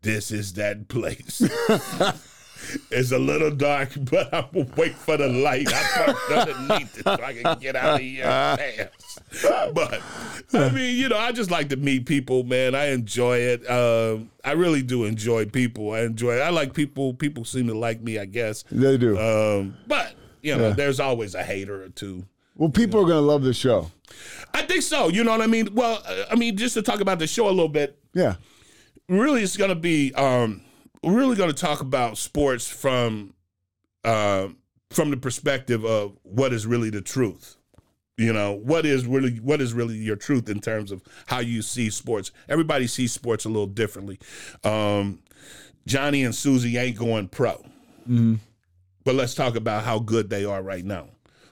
This 0.02 0.30
is 0.30 0.54
that 0.54 0.88
place." 0.88 1.42
It's 2.90 3.12
a 3.12 3.18
little 3.18 3.50
dark, 3.50 3.90
but 4.10 4.32
I'm 4.34 4.46
gonna 4.52 4.66
wait 4.76 4.94
for 4.94 5.16
the 5.16 5.28
light. 5.28 5.68
I 5.72 5.82
parked 5.82 6.30
underneath 6.50 6.98
it 6.98 7.04
so 7.04 7.12
I 7.22 7.32
can 7.34 7.58
get 7.58 7.76
out 7.76 7.94
of 7.94 8.00
here 8.00 8.24
fast. 8.24 9.74
But 9.74 10.00
I 10.54 10.68
mean, 10.70 10.96
you 10.96 11.08
know, 11.08 11.18
I 11.18 11.32
just 11.32 11.50
like 11.50 11.68
to 11.70 11.76
meet 11.76 12.06
people, 12.06 12.42
man. 12.44 12.74
I 12.74 12.86
enjoy 12.86 13.38
it. 13.38 13.68
Um, 13.70 14.30
I 14.44 14.52
really 14.52 14.82
do 14.82 15.04
enjoy 15.04 15.46
people. 15.46 15.92
I 15.92 16.00
enjoy. 16.00 16.38
I 16.38 16.50
like 16.50 16.74
people. 16.74 17.14
People 17.14 17.44
seem 17.44 17.66
to 17.68 17.74
like 17.74 18.00
me, 18.02 18.18
I 18.18 18.24
guess. 18.26 18.64
They 18.70 18.96
do. 18.98 19.18
Um, 19.18 19.76
but 19.86 20.14
you 20.42 20.56
know, 20.56 20.68
Yeah. 20.68 20.74
there's 20.74 21.00
always 21.00 21.34
a 21.34 21.42
hater 21.42 21.82
or 21.82 21.88
two. 21.90 22.24
well, 22.56 22.70
people 22.70 23.00
are 23.00 23.04
going 23.04 23.14
to 23.16 23.20
love 23.20 23.42
the 23.42 23.52
show. 23.54 23.90
I 24.54 24.62
think 24.62 24.82
so. 24.82 25.08
You 25.08 25.22
know 25.24 25.30
what 25.32 25.40
I 25.42 25.46
mean? 25.46 25.74
Well, 25.74 26.02
I 26.30 26.34
mean, 26.34 26.56
just 26.56 26.74
to 26.74 26.82
talk 26.82 27.00
about 27.00 27.18
the 27.18 27.26
show 27.26 27.46
a 27.46 27.50
little 27.50 27.68
bit, 27.68 27.98
Yeah. 28.14 28.34
really 29.08 29.42
it's 29.42 29.56
going 29.56 29.68
to 29.70 29.74
be 29.76 30.12
um 30.14 30.62
we're 31.02 31.16
really 31.16 31.36
going 31.36 31.50
to 31.50 31.56
talk 31.56 31.80
about 31.80 32.18
sports 32.18 32.68
from 32.68 33.34
uh, 34.04 34.48
from 34.90 35.10
the 35.10 35.16
perspective 35.16 35.84
of 35.84 36.18
what 36.22 36.52
is 36.52 36.66
really 36.66 36.90
the 36.90 37.00
truth. 37.00 37.56
You 38.16 38.34
know 38.34 38.52
what 38.52 38.84
is 38.84 39.06
really 39.06 39.36
what 39.36 39.62
is 39.62 39.72
really 39.72 39.96
your 39.96 40.16
truth 40.16 40.50
in 40.50 40.60
terms 40.60 40.92
of 40.92 41.02
how 41.26 41.38
you 41.38 41.62
see 41.62 41.88
sports? 41.88 42.32
Everybody 42.50 42.86
sees 42.86 43.12
sports 43.12 43.46
a 43.46 43.48
little 43.48 43.66
differently. 43.66 44.18
Um 44.62 45.20
johnny 45.86 46.22
and 46.24 46.34
susie 46.34 46.76
ain't 46.76 46.98
going 46.98 47.28
pro. 47.28 47.64
But 49.04 49.14
let's 49.14 49.34
talk 49.34 49.56
about 49.56 49.84
how 49.84 49.98
good 49.98 50.28
they 50.28 50.44
are 50.44 50.62
right 50.62 50.84
now 50.84 51.08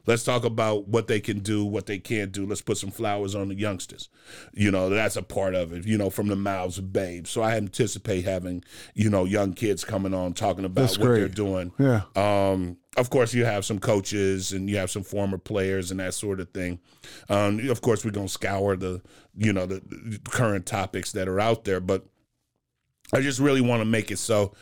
let's 0.09 0.24
talk 0.24 0.42
about 0.42 0.88
what 0.88 1.06
they 1.06 1.20
can 1.20 1.40
do 1.40 1.64
what 1.64 1.86
they 1.86 1.98
can't 1.98 2.32
do. 2.32 2.46
Let's 2.46 2.62
put 2.62 2.78
some 2.78 2.90
flowers 2.90 3.34
on 3.34 3.48
the 3.48 3.54
youngsters. 3.54 4.09
You 4.52 4.70
know 4.70 4.88
that's 4.88 5.16
a 5.16 5.22
part 5.22 5.54
of 5.54 5.72
it 5.72 5.86
you 5.86 5.98
know 5.98 6.11
from 6.11 6.26
the 6.26 6.36
mouths 6.36 6.78
of 6.78 6.92
babes. 6.92 7.30
So 7.30 7.42
i 7.42 7.56
anticipate 7.56 8.24
having 8.24 8.64
you 8.94 9.11
know 9.11 9.24
young 9.24 9.52
kids 9.52 9.84
coming 9.84 10.14
on 10.14 10.32
talking 10.32 10.64
about 10.64 10.80
That's 10.80 10.98
what 10.98 11.09
they're 11.09 11.28
doing. 11.28 11.72
Yeah. 11.78 12.02
um, 12.16 12.78
of 12.96 13.11
course, 13.11 13.32
you 13.32 13.44
have 13.44 13.64
some 13.64 13.78
coaches 13.78 14.50
and 14.50 14.68
you 14.68 14.76
have 14.78 14.90
some 14.90 15.04
former 15.04 15.38
players 15.38 15.92
and 15.92 16.00
that 16.00 16.14
sort 16.14 16.40
of 16.40 16.50
thing. 16.50 16.80
Um, 17.28 17.61
of 17.68 17.80
course, 17.80 18.04
we're 18.04 18.11
gonna 18.11 18.28
scour 18.28 18.74
the 18.76 19.02
you 19.36 19.52
know 19.52 19.66
the, 19.66 19.80
the 19.86 20.18
current 20.30 20.66
topics 20.66 21.12
that 21.12 21.28
are 21.28 21.38
out 21.38 21.64
there, 21.64 21.80
but 21.80 22.06
I 23.12 23.20
just 23.20 23.38
really 23.38 23.61
want 23.61 23.82
to 23.82 23.84
make 23.84 24.11
it 24.11 24.18
so 24.18 24.54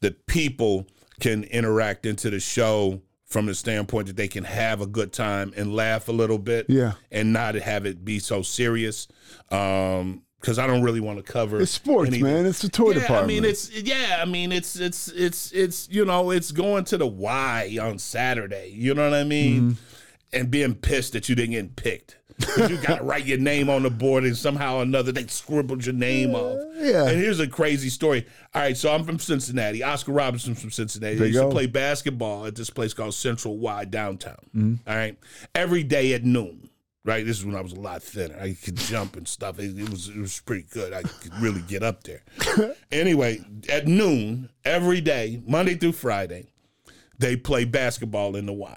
that 0.00 0.26
people 0.26 0.86
can 1.20 1.44
interact 1.44 2.04
into 2.04 2.30
the 2.30 2.40
show 2.40 3.00
from 3.28 3.46
the 3.46 3.54
standpoint 3.54 4.06
that 4.08 4.16
they 4.16 4.26
can 4.28 4.44
have 4.44 4.80
a 4.80 4.86
good 4.86 5.12
time 5.12 5.52
and 5.56 5.74
laugh 5.74 6.08
a 6.08 6.12
little 6.12 6.38
bit, 6.38 6.66
Yeah. 6.68 6.92
and 7.12 7.32
not 7.32 7.54
have 7.54 7.84
it 7.86 8.04
be 8.04 8.18
so 8.18 8.42
serious. 8.42 9.06
Um, 9.50 10.22
because 10.40 10.56
I 10.58 10.68
don't 10.68 10.82
really 10.82 11.00
want 11.00 11.18
to 11.18 11.24
cover 11.32 11.60
It's 11.60 11.72
sports, 11.72 12.16
man. 12.16 12.46
It's 12.46 12.62
the 12.62 12.68
toy 12.68 12.90
yeah, 12.92 13.00
department. 13.00 13.24
I 13.24 13.26
mean, 13.26 13.44
it's 13.44 13.72
yeah. 13.72 14.20
I 14.22 14.24
mean, 14.24 14.52
it's 14.52 14.78
it's 14.78 15.08
it's 15.08 15.50
it's 15.50 15.88
you 15.90 16.04
know, 16.04 16.30
it's 16.30 16.52
going 16.52 16.84
to 16.84 16.96
the 16.96 17.08
Y 17.08 17.76
on 17.82 17.98
Saturday. 17.98 18.70
You 18.72 18.94
know 18.94 19.10
what 19.10 19.18
I 19.18 19.24
mean? 19.24 19.72
Mm-hmm. 19.72 20.36
And 20.36 20.48
being 20.50 20.76
pissed 20.76 21.14
that 21.14 21.28
you 21.28 21.34
didn't 21.34 21.52
get 21.52 21.74
picked. 21.74 22.17
You 22.56 22.76
got 22.78 22.98
to 22.98 23.04
write 23.04 23.24
your 23.24 23.38
name 23.38 23.68
on 23.68 23.82
the 23.82 23.90
board, 23.90 24.24
and 24.24 24.36
somehow 24.36 24.76
or 24.76 24.82
another 24.82 25.12
they 25.12 25.26
scribbled 25.26 25.84
your 25.84 25.94
name 25.94 26.34
off. 26.34 26.60
yeah. 26.76 27.06
And 27.08 27.20
here's 27.20 27.40
a 27.40 27.48
crazy 27.48 27.88
story. 27.88 28.26
All 28.54 28.62
right, 28.62 28.76
so 28.76 28.92
I'm 28.92 29.04
from 29.04 29.18
Cincinnati. 29.18 29.82
Oscar 29.82 30.12
Robertson's 30.12 30.60
from 30.60 30.70
Cincinnati. 30.70 31.16
There 31.16 31.26
They 31.26 31.32
used 31.32 31.42
to 31.42 31.50
play 31.50 31.66
basketball 31.66 32.46
at 32.46 32.54
this 32.54 32.70
place 32.70 32.94
called 32.94 33.14
Central 33.14 33.58
Y 33.58 33.84
downtown. 33.86 34.36
Mm-hmm. 34.56 34.88
All 34.88 34.96
right, 34.96 35.18
every 35.54 35.82
day 35.82 36.14
at 36.14 36.24
noon. 36.24 36.70
Right, 37.04 37.24
this 37.24 37.38
is 37.38 37.46
when 37.46 37.54
I 37.54 37.62
was 37.62 37.72
a 37.72 37.80
lot 37.80 38.02
thinner. 38.02 38.38
I 38.38 38.52
could 38.52 38.76
jump 38.76 39.16
and 39.16 39.26
stuff. 39.26 39.58
It, 39.58 39.78
it 39.78 39.88
was 39.88 40.08
it 40.10 40.18
was 40.18 40.40
pretty 40.40 40.66
good. 40.70 40.92
I 40.92 41.02
could 41.02 41.32
really 41.40 41.62
get 41.62 41.82
up 41.82 42.02
there. 42.02 42.22
anyway, 42.92 43.40
at 43.70 43.86
noon 43.86 44.50
every 44.64 45.00
day, 45.00 45.40
Monday 45.46 45.74
through 45.74 45.92
Friday, 45.92 46.48
they 47.18 47.34
play 47.34 47.64
basketball 47.64 48.36
in 48.36 48.44
the 48.44 48.52
Y. 48.52 48.76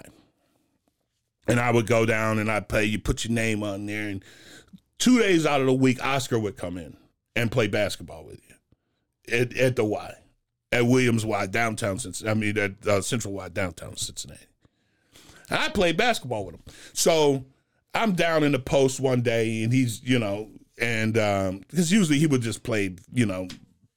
And 1.48 1.58
I 1.58 1.70
would 1.70 1.86
go 1.86 2.06
down 2.06 2.38
and 2.38 2.50
I'd 2.50 2.68
play. 2.68 2.84
You 2.84 2.98
put 2.98 3.24
your 3.24 3.32
name 3.32 3.62
on 3.62 3.86
there, 3.86 4.08
and 4.08 4.24
two 4.98 5.18
days 5.18 5.44
out 5.44 5.60
of 5.60 5.66
the 5.66 5.72
week, 5.72 6.04
Oscar 6.04 6.38
would 6.38 6.56
come 6.56 6.78
in 6.78 6.96
and 7.34 7.50
play 7.50 7.66
basketball 7.66 8.24
with 8.24 8.40
you 8.48 9.36
at, 9.36 9.56
at 9.56 9.76
the 9.76 9.84
Y, 9.84 10.14
at 10.70 10.86
Williams 10.86 11.24
Y, 11.26 11.46
downtown 11.46 11.98
Cincinnati. 11.98 12.30
I 12.30 12.40
mean, 12.40 12.58
at 12.58 12.86
uh, 12.86 13.00
Central 13.00 13.34
Y, 13.34 13.48
downtown 13.48 13.96
Cincinnati. 13.96 14.46
And 15.50 15.58
I 15.58 15.68
played 15.68 15.96
basketball 15.96 16.46
with 16.46 16.54
him. 16.54 16.62
So 16.92 17.44
I'm 17.92 18.12
down 18.12 18.44
in 18.44 18.52
the 18.52 18.58
post 18.60 19.00
one 19.00 19.22
day, 19.22 19.64
and 19.64 19.72
he's, 19.72 20.00
you 20.02 20.18
know, 20.20 20.48
and 20.78 21.14
because 21.14 21.92
usually 21.92 22.18
he 22.18 22.26
would 22.26 22.42
just 22.42 22.62
play, 22.62 22.94
you 23.12 23.26
know, 23.26 23.48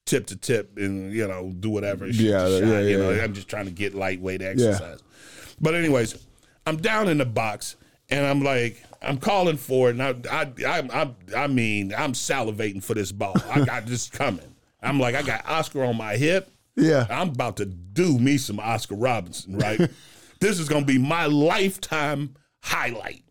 tip 0.06 0.26
to 0.28 0.36
tip 0.36 0.78
and, 0.78 1.14
you 1.14 1.28
know, 1.28 1.54
do 1.60 1.70
whatever. 1.70 2.08
Yeah, 2.08 2.48
yeah, 2.48 2.60
shot, 2.60 2.80
you 2.84 2.98
know, 2.98 3.12
yeah. 3.12 3.24
I'm 3.24 3.34
just 3.34 3.48
trying 3.48 3.66
to 3.66 3.72
get 3.72 3.94
lightweight 3.94 4.42
exercise. 4.42 5.00
Yeah. 5.02 5.56
But, 5.62 5.76
anyways, 5.76 6.26
I'm 6.66 6.78
down 6.78 7.08
in 7.08 7.18
the 7.18 7.26
box, 7.26 7.76
and 8.10 8.26
I'm 8.26 8.44
like, 8.44 8.84
I'm 9.02 9.18
calling 9.18 9.58
for 9.58 9.90
it, 9.90 10.00
and 10.00 10.02
I, 10.02 10.16
I, 10.32 10.52
I, 10.66 11.02
I, 11.02 11.44
I 11.44 11.48
mean, 11.48 11.94
I'm 11.96 12.14
salivating 12.14 12.84
for 12.84 12.94
this 12.94 13.12
ball. 13.12 13.36
I 13.50 13.64
got 13.64 13.86
this 13.88 14.10
coming. 14.10 14.56
I'm 14.82 15.00
like, 15.00 15.16
I 15.16 15.22
got 15.22 15.48
Oscar 15.48 15.84
on 15.84 15.98
my 15.98 16.16
hip. 16.16 16.52
Yeah. 16.76 17.08
I'm 17.10 17.30
about 17.30 17.58
to 17.58 17.66
do 17.66 18.20
me 18.20 18.38
some 18.38 18.60
Oscar 18.60 18.96
Robertson, 18.96 19.58
right? 19.58 19.80
this 20.40 20.60
is 20.60 20.68
going 20.68 20.84
to 20.84 20.88
be 20.88 20.98
my 20.98 21.26
lifetime 21.26 22.36
highlight. 22.62 23.24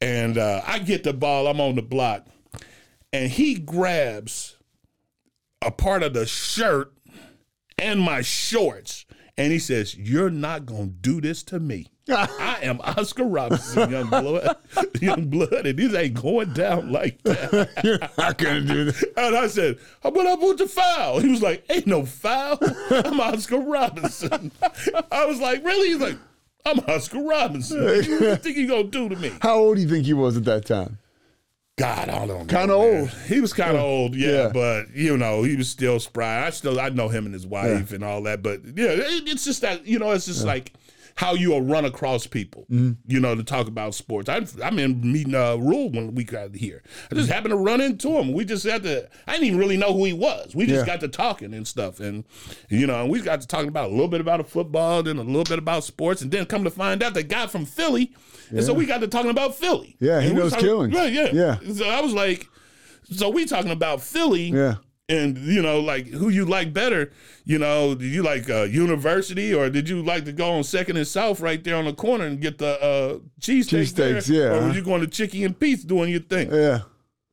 And 0.00 0.38
uh, 0.38 0.62
I 0.66 0.78
get 0.78 1.04
the 1.04 1.12
ball, 1.12 1.46
I'm 1.46 1.60
on 1.60 1.74
the 1.74 1.82
block, 1.82 2.26
and 3.12 3.30
he 3.30 3.54
grabs 3.54 4.56
a 5.60 5.70
part 5.70 6.02
of 6.02 6.14
the 6.14 6.24
shirt 6.24 6.92
and 7.78 8.00
my 8.00 8.22
shorts. 8.22 9.04
And 9.40 9.52
he 9.52 9.58
says, 9.58 9.96
You're 9.96 10.28
not 10.28 10.66
to 10.66 10.86
do 10.86 11.18
this 11.18 11.42
to 11.44 11.58
me. 11.58 11.86
I 12.10 12.58
am 12.60 12.78
Oscar 12.82 13.24
Robertson, 13.24 13.90
young 13.90 14.10
blood, 14.10 14.56
young 15.00 15.28
blood, 15.28 15.64
and 15.64 15.78
this 15.78 15.94
ain't 15.94 16.20
going 16.20 16.52
down 16.52 16.92
like 16.92 17.22
that. 17.22 17.70
You're 17.84 18.00
not 18.18 18.36
gonna 18.36 18.60
do 18.60 18.84
that. 18.84 19.12
And 19.16 19.34
I 19.34 19.46
said, 19.46 19.78
How 20.02 20.10
about 20.10 20.26
I 20.26 20.36
put 20.36 20.58
the 20.58 20.66
foul? 20.66 21.20
He 21.20 21.28
was 21.28 21.40
like, 21.40 21.64
Ain't 21.70 21.86
no 21.86 22.04
foul. 22.04 22.58
I'm 22.90 23.18
Oscar 23.18 23.60
Robertson. 23.60 24.52
I 25.10 25.24
was 25.24 25.40
like, 25.40 25.64
Really? 25.64 25.88
He's 25.88 26.00
like, 26.00 26.18
I'm 26.66 26.80
Oscar 26.80 27.22
Robertson. 27.22 27.82
What 27.82 28.04
do 28.04 28.10
you 28.10 28.36
think 28.36 28.58
you 28.58 28.68
gonna 28.68 28.84
do 28.84 29.08
to 29.08 29.16
me? 29.16 29.32
How 29.40 29.54
old 29.54 29.76
do 29.76 29.82
you 29.82 29.88
think 29.88 30.04
he 30.04 30.12
was 30.12 30.36
at 30.36 30.44
that 30.44 30.66
time? 30.66 30.98
God, 31.80 32.08
I 32.08 32.26
don't 32.26 32.28
know. 32.28 32.58
Kinda 32.58 32.74
old. 32.74 33.08
He 33.26 33.40
was 33.40 33.52
kind 33.52 33.76
of 33.76 33.82
old, 33.82 34.14
yeah, 34.14 34.30
Yeah. 34.30 34.48
but 34.52 34.94
you 34.94 35.16
know, 35.16 35.42
he 35.42 35.56
was 35.56 35.68
still 35.68 35.98
spry. 36.00 36.46
I 36.46 36.50
still, 36.50 36.78
I 36.80 36.90
know 36.90 37.08
him 37.08 37.24
and 37.26 37.34
his 37.34 37.46
wife 37.46 37.92
and 37.92 38.04
all 38.04 38.22
that, 38.24 38.42
but 38.42 38.60
yeah, 38.76 38.88
it, 38.90 39.28
it's 39.28 39.44
just 39.44 39.62
that 39.62 39.86
you 39.86 39.98
know, 39.98 40.10
it's 40.12 40.26
just 40.26 40.44
like 40.44 40.72
how 41.16 41.34
you'll 41.34 41.60
run 41.60 41.84
across 41.84 42.26
people, 42.26 42.62
Mm-hmm. 42.70 42.92
you 43.06 43.20
know, 43.20 43.34
to 43.34 43.42
talk 43.42 43.66
about 43.66 43.94
sports. 43.94 44.28
I, 44.30 44.46
I'm 44.64 44.78
in 44.78 45.12
meeting 45.12 45.34
uh, 45.34 45.56
Rhule 45.56 45.90
when 45.90 46.14
we 46.14 46.24
got 46.24 46.54
here. 46.54 46.82
I 47.10 47.14
just 47.14 47.28
happened 47.28 47.50
to 47.52 47.56
run 47.58 47.80
into 47.82 48.10
him. 48.10 48.32
We 48.32 48.44
just 48.46 48.64
had 48.64 48.84
to. 48.84 49.06
I 49.26 49.32
didn't 49.32 49.48
even 49.48 49.58
really 49.58 49.76
know 49.76 49.92
who 49.92 50.04
he 50.04 50.12
was. 50.14 50.54
We 50.54 50.66
just 50.66 50.86
Yeah. 50.86 50.92
got 50.94 51.00
to 51.00 51.08
talking 51.08 51.52
and 51.52 51.66
stuff, 51.68 52.00
and 52.00 52.24
you 52.70 52.86
know, 52.86 53.02
and 53.02 53.10
we 53.10 53.20
got 53.20 53.40
to 53.42 53.46
talking 53.46 53.68
about 53.68 53.88
a 53.90 53.92
little 53.92 54.08
bit 54.08 54.20
about 54.22 54.48
football, 54.48 55.02
then 55.02 55.18
a 55.18 55.22
little 55.22 55.44
bit 55.44 55.58
about 55.58 55.84
sports, 55.84 56.22
and 56.22 56.30
then 56.30 56.46
come 56.46 56.64
to 56.64 56.70
find 56.70 57.02
out 57.02 57.12
the 57.14 57.22
guy 57.22 57.46
from 57.48 57.66
Philly, 57.66 58.12
and 58.50 58.64
so 58.64 58.72
we 58.74 58.86
got 58.86 59.00
to 59.00 59.08
talking 59.08 59.30
about 59.30 59.54
Philly. 59.54 59.96
Yeah, 60.00 60.20
he 60.20 60.28
And 60.28 60.36
knows 60.36 60.44
was 60.44 60.52
talking- 60.54 60.66
Killings. 60.68 60.94
Right, 60.94 61.12
yeah, 61.12 61.28
Yeah. 61.32 61.72
So 61.74 61.88
I 61.88 62.00
was 62.00 62.12
like, 62.12 62.46
so 63.10 63.28
we 63.30 63.44
talking 63.46 63.70
about 63.72 64.00
Philly, 64.02 64.50
Yeah. 64.50 64.76
and 65.08 65.36
you 65.38 65.62
know, 65.62 65.80
like 65.80 66.06
who 66.08 66.28
you 66.28 66.44
like 66.44 66.72
better? 66.72 67.10
You 67.44 67.58
know, 67.58 67.94
did 67.94 68.06
you 68.12 68.22
like 68.22 68.48
uh, 68.48 68.62
University 68.62 69.52
or 69.52 69.68
did 69.70 69.88
you 69.88 70.02
like 70.02 70.24
to 70.26 70.32
go 70.32 70.50
on 70.52 70.62
Second 70.64 70.96
and 70.98 71.06
South 71.06 71.40
right 71.40 71.62
there 71.64 71.74
on 71.76 71.86
the 71.86 71.92
corner 71.92 72.26
and 72.26 72.40
get 72.40 72.58
the 72.58 72.80
uh, 72.80 73.08
there? 73.08 73.20
Cheesesteaks, 73.40 74.28
yeah. 74.28 74.56
Or 74.58 74.66
was 74.68 74.76
you 74.76 74.82
going 74.82 75.00
to 75.00 75.06
Chickie 75.08 75.42
and 75.44 75.58
Pete's 75.58 75.82
doing 75.84 76.10
your 76.10 76.20
thing? 76.20 76.52
Yeah. 76.52 76.82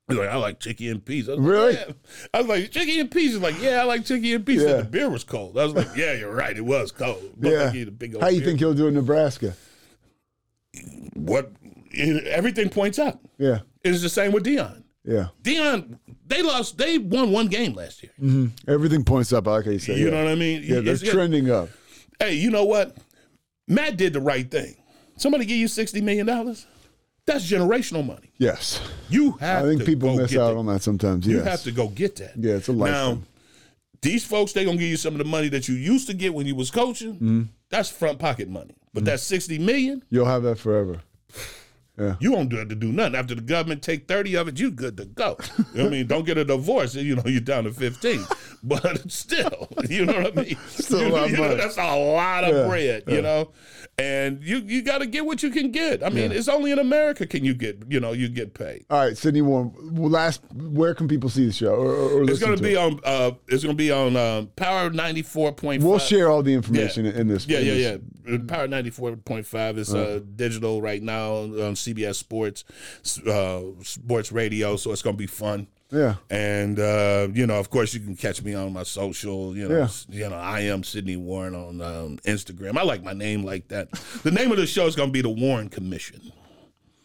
He's 0.07 0.17
like, 0.17 0.29
I 0.29 0.37
like 0.37 0.59
Chickie 0.61 0.87
and. 0.89 1.01
I 1.05 1.13
was 1.15 1.27
Really? 1.37 1.73
Like, 1.75 1.87
yeah. 1.87 1.93
I 2.33 2.37
was 2.39 2.47
like, 2.47 2.71
Chickie 2.71 2.99
and 3.01 3.11
Pete's. 3.11 3.33
He's 3.33 3.41
like, 3.43 3.61
yeah, 3.61 3.81
I 3.81 3.83
like 3.83 4.05
Chickie 4.05 4.33
and 4.33 4.45
Pete's. 4.45 4.63
Yeah. 4.63 4.77
The 4.77 4.83
beer 4.85 5.09
was 5.09 5.25
cold. 5.25 5.57
I 5.59 5.65
was 5.65 5.73
like, 5.73 5.89
yeah, 5.97 6.13
you're 6.13 6.33
right. 6.33 6.55
It 6.55 6.63
was 6.65 6.93
cold. 6.93 7.21
Looked 7.37 7.43
Yeah. 7.53 7.63
like 7.65 7.75
a 7.89 7.91
big 7.91 8.15
old 8.15 8.23
How 8.23 8.29
you 8.29 8.39
beer. 8.39 8.47
think 8.47 8.59
he'll 8.59 8.73
do 8.73 8.87
in 8.87 8.93
Nebraska? 8.93 9.53
What? 11.13 11.51
Everything 11.95 12.69
points 12.69 12.99
out. 12.99 13.19
Yeah. 13.37 13.59
It's 13.83 14.01
the 14.01 14.09
same 14.09 14.31
with 14.31 14.45
Deion. 14.45 14.83
Yeah. 15.03 15.27
Deion, 15.41 15.97
they 16.27 16.41
lost. 16.41 16.77
They 16.77 16.97
won 16.97 17.31
one 17.31 17.47
game 17.47 17.73
last 17.73 18.03
year. 18.03 18.49
Everything 18.67 19.03
points 19.03 19.31
up, 19.31 19.47
like 19.47 19.65
you 19.65 19.79
said. 19.79 19.97
You 19.97 20.05
yeah. 20.05 20.11
know 20.11 20.23
what 20.25 20.31
I 20.31 20.35
mean? 20.35 20.61
Yeah, 20.63 20.81
they're 20.81 20.95
It's- 20.95 21.09
trending 21.09 21.49
up. 21.49 21.69
Hey, 22.19 22.33
you 22.33 22.49
know 22.51 22.65
what? 22.65 22.97
Matt 23.67 23.95
did 23.97 24.13
the 24.13 24.21
right 24.21 24.49
thing. 24.49 24.75
Somebody 25.17 25.45
give 25.45 25.57
you 25.57 25.67
sixty 25.67 26.01
million 26.01 26.25
dollars. 26.25 26.65
That's 27.25 27.49
generational 27.49 28.05
money. 28.05 28.31
Yes. 28.37 28.79
You 29.09 29.33
have. 29.33 29.65
I 29.65 29.67
think 29.67 29.85
people 29.85 30.15
miss 30.15 30.35
out 30.35 30.51
that. 30.53 30.57
on 30.57 30.65
that 30.67 30.81
sometimes. 30.81 31.27
Yes. 31.27 31.35
You 31.35 31.41
have 31.41 31.61
to 31.63 31.71
go 31.71 31.89
get 31.89 32.15
that. 32.17 32.33
Yeah, 32.37 32.53
it's 32.55 32.69
a 32.69 32.73
Now, 32.73 33.19
these 34.01 34.23
folks 34.25 34.53
they 34.53 34.63
gonna 34.63 34.77
give 34.77 34.87
you 34.89 34.95
some 34.97 35.13
of 35.13 35.17
the 35.17 35.25
money 35.25 35.49
that 35.49 35.67
you 35.67 35.75
used 35.75 36.07
to 36.07 36.13
get 36.13 36.33
when 36.33 36.45
you 36.47 36.55
was 36.55 36.71
coaching. 36.71 37.15
Mm-hmm. 37.15 37.41
That's 37.69 37.89
front 37.89 38.19
pocket 38.19 38.47
money. 38.47 38.76
But 38.93 39.05
that 39.05 39.19
sixty 39.19 39.59
million, 39.59 40.03
You'll 40.09 40.25
have 40.25 40.43
that 40.43 40.59
forever. 40.59 41.01
Yeah, 41.99 42.15
you 42.19 42.31
won't 42.31 42.49
do 42.49 42.57
it 42.59 42.69
to 42.69 42.75
do 42.75 42.91
nothing. 42.91 43.15
After 43.15 43.33
the 43.33 43.41
government 43.41 43.81
take 43.81 44.07
thirty 44.07 44.35
of 44.35 44.47
it, 44.47 44.59
you 44.59 44.69
good 44.69 44.97
to 44.97 45.05
go. 45.05 45.35
You 45.57 45.63
know 45.73 45.83
what 45.85 45.85
I 45.87 45.89
mean, 45.89 46.05
don't 46.05 46.27
get 46.27 46.37
a 46.37 46.45
divorce. 46.45 46.93
You 46.93 47.15
know, 47.15 47.23
you're 47.25 47.41
down 47.41 47.63
to 47.63 47.73
fifteen. 47.73 48.23
But 48.67 49.09
still, 49.11 49.69
you 49.87 50.05
know 50.05 50.13
what 50.21 50.37
I 50.37 50.41
mean. 50.43 50.57
Still 50.67 51.07
a 51.07 51.09
lot 51.09 51.29
you 51.29 51.37
know, 51.37 51.55
that's 51.55 51.77
a 51.77 51.95
lot 51.95 52.43
of 52.43 52.53
Yeah, 52.55 52.67
bread. 52.67 53.03
You 53.07 53.21
know, 53.21 53.51
and 53.97 54.43
you 54.43 54.57
you 54.57 54.81
got 54.81 54.97
to 54.99 55.05
get 55.05 55.25
what 55.25 55.41
you 55.43 55.49
can 55.51 55.71
get. 55.71 56.03
I 56.03 56.09
mean, 56.09 56.31
it's 56.31 56.47
only 56.47 56.71
in 56.71 56.79
America 56.79 57.25
can 57.27 57.45
you 57.45 57.53
get 57.53 57.83
you 57.87 57.99
know 57.99 58.11
you 58.13 58.27
get 58.29 58.53
paid. 58.53 58.85
All 58.89 58.97
right, 58.99 59.15
Sidney 59.17 59.41
Warren. 59.41 59.71
Last, 59.95 60.41
where 60.53 60.93
can 60.95 61.07
people 61.07 61.29
see 61.29 61.45
the 61.45 61.53
show 61.53 61.73
or, 61.75 61.91
or, 61.95 62.23
It's 62.23 62.39
gonna 62.39 62.57
be 62.57 62.73
it? 62.73 62.77
on. 62.77 62.99
Uh, 63.03 63.31
it's 63.47 63.63
gonna 63.63 63.75
be 63.75 63.91
on 63.91 64.15
um, 64.17 64.47
Power 64.55 64.89
ninety 64.89 65.21
four 65.21 65.51
point 65.53 65.81
five. 65.81 65.89
We'll 65.89 65.99
share 65.99 66.29
all 66.29 66.43
the 66.43 66.53
information 66.53 67.05
Yeah. 67.05 67.11
in 67.13 67.27
this. 67.27 67.47
Yeah, 67.47 67.59
in 67.59 67.65
yeah, 67.67 67.73
this- 67.73 68.01
yeah. 68.27 68.37
Power 68.47 68.67
ninety 68.67 68.89
four 68.89 69.15
point 69.15 69.45
five 69.45 69.77
is 69.77 69.93
uh, 69.93 70.19
digital 70.35 70.81
right 70.81 71.01
now 71.01 71.33
on, 71.35 71.73
CBS 71.75 72.15
Sports, 72.15 72.63
uh, 73.27 73.61
Sports 73.83 74.31
Radio. 74.31 74.75
So 74.75 74.91
it's 74.91 75.01
gonna 75.03 75.15
be 75.15 75.27
fun. 75.27 75.67
Yeah. 75.91 76.15
And 76.29 76.79
uh, 76.79 77.27
you 77.33 77.47
know, 77.47 77.59
of 77.59 77.69
course, 77.69 77.93
you 77.93 77.99
can 77.99 78.15
catch 78.15 78.41
me 78.43 78.53
on 78.53 78.73
my 78.73 78.83
social. 78.83 79.55
You 79.55 79.69
know, 79.69 79.77
Yeah. 79.77 79.87
you 80.09 80.29
know, 80.29 80.35
I 80.35 80.61
am 80.61 80.83
Sidney 80.83 81.15
Warren 81.15 81.55
on 81.55 81.81
um, 81.81 82.17
Instagram. 82.25 82.77
I 82.77 82.83
like 82.83 83.03
my 83.03 83.13
name 83.13 83.43
like 83.43 83.69
that. 83.69 83.91
The 84.23 84.31
name 84.31 84.51
of 84.51 84.57
the 84.57 84.67
show 84.67 84.85
is 84.87 84.95
gonna 84.95 85.11
be 85.11 85.21
the 85.21 85.29
Warren 85.29 85.69
Commission. 85.69 86.33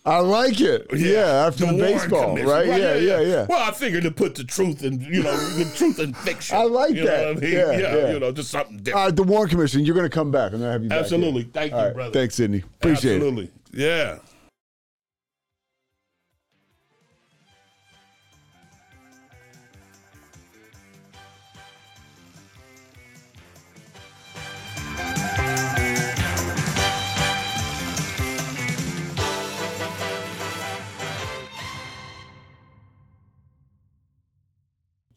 I 0.04 0.18
like 0.18 0.60
it. 0.60 0.88
Yeah, 0.92 1.46
after 1.46 1.64
the, 1.64 1.74
Warren 1.74 1.78
baseball, 1.78 2.28
Commission. 2.30 2.48
right? 2.50 2.66
Yeah, 2.66 2.96
yeah, 2.96 3.20
yeah. 3.20 3.46
Well, 3.48 3.68
I 3.68 3.72
figured 3.72 4.02
to 4.02 4.10
put 4.10 4.34
the 4.34 4.42
truth 4.42 4.82
in, 4.82 5.00
you 5.00 5.22
know, 5.22 5.36
the 5.36 5.72
truth 5.76 6.00
in 6.00 6.12
fiction. 6.12 6.56
I 6.56 6.64
like 6.64 6.96
you 6.96 7.04
that. 7.06 7.28
I 7.28 7.34
mean? 7.34 7.52
Yeah, 7.52 7.70
yeah, 7.70 7.96
yeah. 7.96 8.12
you 8.12 8.18
know, 8.18 8.32
just 8.32 8.50
something 8.50 8.78
different. 8.78 9.04
right, 9.06 9.14
the 9.14 9.22
Warren 9.22 9.48
Commission. 9.48 9.84
You're 9.84 9.94
going 9.94 10.10
to 10.10 10.12
come 10.12 10.32
back. 10.32 10.46
I'm 10.52 10.58
going 10.58 10.62
to 10.62 10.72
have 10.72 10.82
you 10.82 10.88
back. 10.88 10.98
Absolutely. 11.02 11.44
Thank 11.44 11.70
you, 11.70 11.78
right, 11.78 11.94
brother. 11.94 12.10
Thanks, 12.12 12.34
Sidney. 12.34 12.64
Appreciate 12.80 13.12
it. 13.12 13.14
Absolutely. 13.18 13.52
Yeah. 13.72 14.18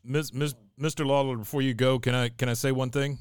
Mr. 0.08 1.06
Lawler, 1.06 1.38
before 1.38 1.62
you 1.62 1.74
go, 1.74 1.99
can 1.99 2.16
I 2.16 2.30
can 2.30 2.49
I 2.49 2.53
say 2.53 2.72
one 2.72 2.89
thing? 2.89 3.20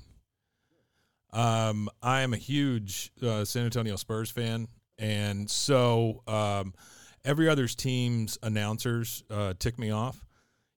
Um, 1.33 1.89
I 2.03 2.23
am 2.23 2.33
a 2.33 2.37
huge 2.37 3.11
uh, 3.23 3.45
San 3.45 3.65
Antonio 3.65 3.97
Spurs 3.97 4.31
fan, 4.31 4.69
and 4.99 5.51
so 5.51 6.23
um, 6.29 6.75
every 7.25 7.49
other 7.49 7.67
team's 7.67 8.39
announcers 8.43 9.25
uh, 9.31 9.55
tick 9.59 9.79
me 9.79 9.91
off. 9.91 10.25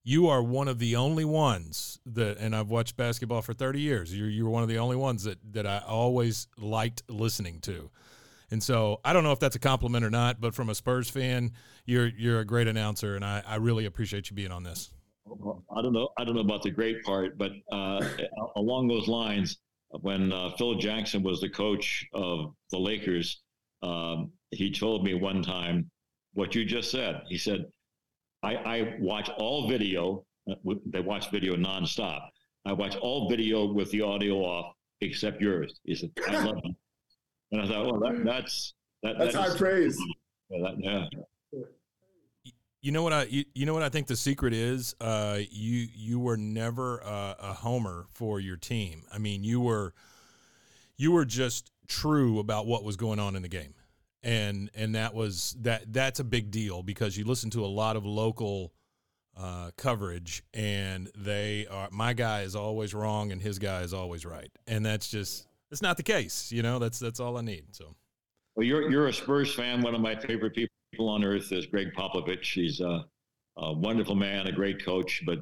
You 0.03 0.29
are 0.29 0.41
one 0.41 0.67
of 0.67 0.79
the 0.79 0.95
only 0.95 1.25
ones 1.25 1.99
that, 2.05 2.37
and 2.37 2.55
I've 2.55 2.69
watched 2.69 2.97
basketball 2.97 3.41
for 3.41 3.53
thirty 3.53 3.81
years. 3.81 4.15
You're 4.15 4.29
you're 4.29 4.49
one 4.49 4.63
of 4.63 4.69
the 4.69 4.79
only 4.79 4.95
ones 4.95 5.25
that 5.25 5.37
that 5.51 5.67
I 5.67 5.79
always 5.85 6.47
liked 6.57 7.03
listening 7.07 7.59
to. 7.61 7.91
And 8.49 8.63
so 8.63 9.01
I 9.03 9.11
don't 9.13 9.23
know 9.23 9.33
if 9.33 9.39
that's 9.39 9.57
a 9.57 9.59
compliment 9.59 10.05
or 10.05 10.09
not, 10.09 10.39
but 10.39 10.55
from 10.55 10.69
a 10.69 10.75
Spurs 10.75 11.09
fan, 11.09 11.51
you're 11.85 12.07
you're 12.07 12.39
a 12.39 12.45
great 12.45 12.67
announcer, 12.67 13.15
and 13.15 13.25
I, 13.25 13.43
I 13.45 13.55
really 13.57 13.85
appreciate 13.85 14.29
you 14.29 14.35
being 14.35 14.51
on 14.51 14.63
this. 14.63 14.89
I 15.75 15.81
don't 15.81 15.93
know. 15.93 16.09
I 16.17 16.23
don't 16.23 16.35
know 16.35 16.41
about 16.41 16.63
the 16.63 16.71
great 16.71 17.03
part, 17.03 17.37
but 17.37 17.51
uh, 17.71 18.01
along 18.55 18.87
those 18.87 19.07
lines, 19.07 19.57
when 20.01 20.31
uh, 20.33 20.51
Phil 20.57 20.75
Jackson 20.75 21.23
was 21.23 21.39
the 21.41 21.49
coach 21.49 22.05
of 22.13 22.53
the 22.71 22.77
Lakers, 22.77 23.41
um, 23.83 24.31
he 24.51 24.71
told 24.71 25.03
me 25.03 25.13
one 25.13 25.41
time 25.41 25.89
what 26.33 26.55
you 26.55 26.65
just 26.65 26.91
said. 26.91 27.21
He 27.29 27.37
said, 27.37 27.65
"I, 28.43 28.55
I 28.55 28.95
watch 28.99 29.29
all 29.37 29.67
video. 29.69 30.25
uh, 30.49 30.55
They 30.87 30.99
watch 31.01 31.29
video 31.31 31.55
nonstop. 31.55 32.21
I 32.65 32.73
watch 32.73 32.95
all 32.97 33.29
video 33.29 33.71
with 33.71 33.89
the 33.91 34.01
audio 34.01 34.35
off 34.37 34.73
except 35.01 35.41
yours." 35.41 35.79
He 35.83 35.95
said, 35.95 36.11
"I 36.27 36.43
love 36.43 36.57
it." 36.63 36.75
And 37.51 37.61
I 37.61 37.67
thought, 37.67 37.85
well, 37.85 37.99
that, 38.01 38.25
that's 38.25 38.73
that, 39.03 39.15
That's 39.17 39.33
that 39.33 39.41
high 39.41 39.47
is- 39.47 39.55
praise. 39.57 39.97
Yeah, 40.49 40.59
that- 40.69 40.75
yeah. 40.83 41.05
You 42.81 42.91
know 42.91 43.01
what 43.01 43.13
I 43.13 43.23
you, 43.23 43.45
you 43.55 43.65
know 43.65 43.73
what 43.73 43.83
I 43.83 43.89
think 43.89 44.07
the 44.07 44.15
secret 44.15 44.53
is. 44.53 44.95
Uh, 45.01 45.39
you 45.49 45.87
you 45.93 46.19
were 46.19 46.37
never 46.37 46.99
a, 46.99 47.35
a 47.39 47.53
homer 47.53 48.05
for 48.11 48.39
your 48.39 48.55
team. 48.55 49.03
I 49.11 49.17
mean, 49.17 49.43
you 49.43 49.59
were 49.59 49.93
you 50.95 51.11
were 51.11 51.25
just 51.25 51.71
true 51.87 52.39
about 52.39 52.67
what 52.67 52.83
was 52.83 52.95
going 52.95 53.19
on 53.19 53.35
in 53.35 53.41
the 53.41 53.47
game, 53.49 53.73
and 54.21 54.69
and 54.75 54.95
that 54.95 55.15
was 55.15 55.55
that 55.61 55.91
that's 55.91 56.19
a 56.19 56.23
big 56.23 56.51
deal 56.51 56.83
because 56.83 57.17
you 57.17 57.25
listen 57.25 57.49
to 57.51 57.65
a 57.65 57.67
lot 57.67 57.95
of 57.95 58.05
local 58.05 58.73
uh, 59.35 59.71
coverage, 59.75 60.43
and 60.53 61.09
they 61.17 61.65
are 61.67 61.89
my 61.91 62.13
guy 62.13 62.41
is 62.41 62.55
always 62.55 62.93
wrong 62.93 63.31
and 63.31 63.41
his 63.41 63.57
guy 63.57 63.81
is 63.81 63.93
always 63.93 64.23
right, 64.23 64.51
and 64.67 64.85
that's 64.85 65.07
just 65.09 65.47
it's 65.71 65.81
not 65.81 65.97
the 65.97 66.03
case. 66.03 66.51
You 66.51 66.61
know, 66.61 66.77
that's 66.77 66.99
that's 66.99 67.19
all 67.19 67.37
I 67.37 67.41
need. 67.41 67.75
So. 67.75 67.95
Well, 68.55 68.65
you're 68.65 68.89
you're 68.89 69.07
a 69.07 69.13
Spurs 69.13 69.53
fan. 69.53 69.81
One 69.81 69.95
of 69.95 70.01
my 70.01 70.15
favorite 70.15 70.53
people 70.53 70.76
on 71.05 71.23
earth 71.23 71.51
is 71.51 71.65
Gregg 71.65 71.93
Popovich. 71.95 72.53
He's 72.53 72.79
a, 72.79 73.05
a 73.57 73.73
wonderful 73.73 74.15
man, 74.15 74.47
a 74.47 74.51
great 74.51 74.83
coach, 74.83 75.23
but 75.25 75.39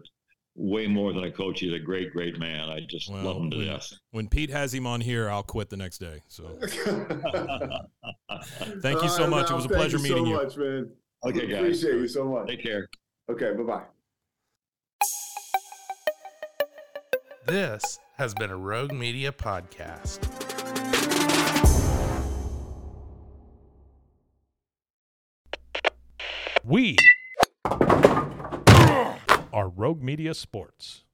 way 0.56 0.88
more 0.88 1.14
than 1.14 1.24
a 1.24 1.32
coach. 1.32 1.60
He's 1.60 1.74
a 1.74 1.80
great, 1.80 2.12
great 2.12 2.40
man. 2.40 2.70
I 2.70 2.82
just 2.90 3.12
well, 3.12 3.24
love 3.24 3.38
him 3.38 3.52
to 3.52 3.58
when, 3.58 3.68
death. 3.68 3.94
When 4.12 4.28
Pete 4.28 4.50
has 4.50 4.74
him 4.74 4.88
on 4.88 5.02
here, 5.02 5.30
I'll 5.30 5.44
quit 5.44 5.70
the 5.70 5.78
next 5.78 6.00
day. 6.00 6.22
So, 6.28 6.44
thank 8.82 9.02
you 9.02 9.10
so 9.10 9.28
much. 9.28 9.52
it 9.52 9.56
was 9.56 9.66
a 9.66 9.70
pleasure 9.70 10.00
meeting 10.00 10.26
you. 10.28 10.36
Much, 10.36 10.58
man. 10.58 10.92
Okay, 11.26 11.48
guys. 11.48 11.60
Appreciate 11.60 11.96
you 12.02 12.08
so 12.08 12.26
much. 12.26 12.48
Take 12.48 12.64
care. 12.64 12.88
Okay, 13.30 13.54
bye 13.54 13.64
bye. 13.64 13.84
This 17.48 18.00
has 18.18 18.34
been 18.34 18.50
a 18.50 18.58
Rogue 18.58 18.92
Media 18.92 19.32
podcast. 19.32 20.45
We 26.68 26.98
are 29.54 29.70
Rogue 29.70 30.02
Media 30.02 30.34
Sports. 30.34 31.06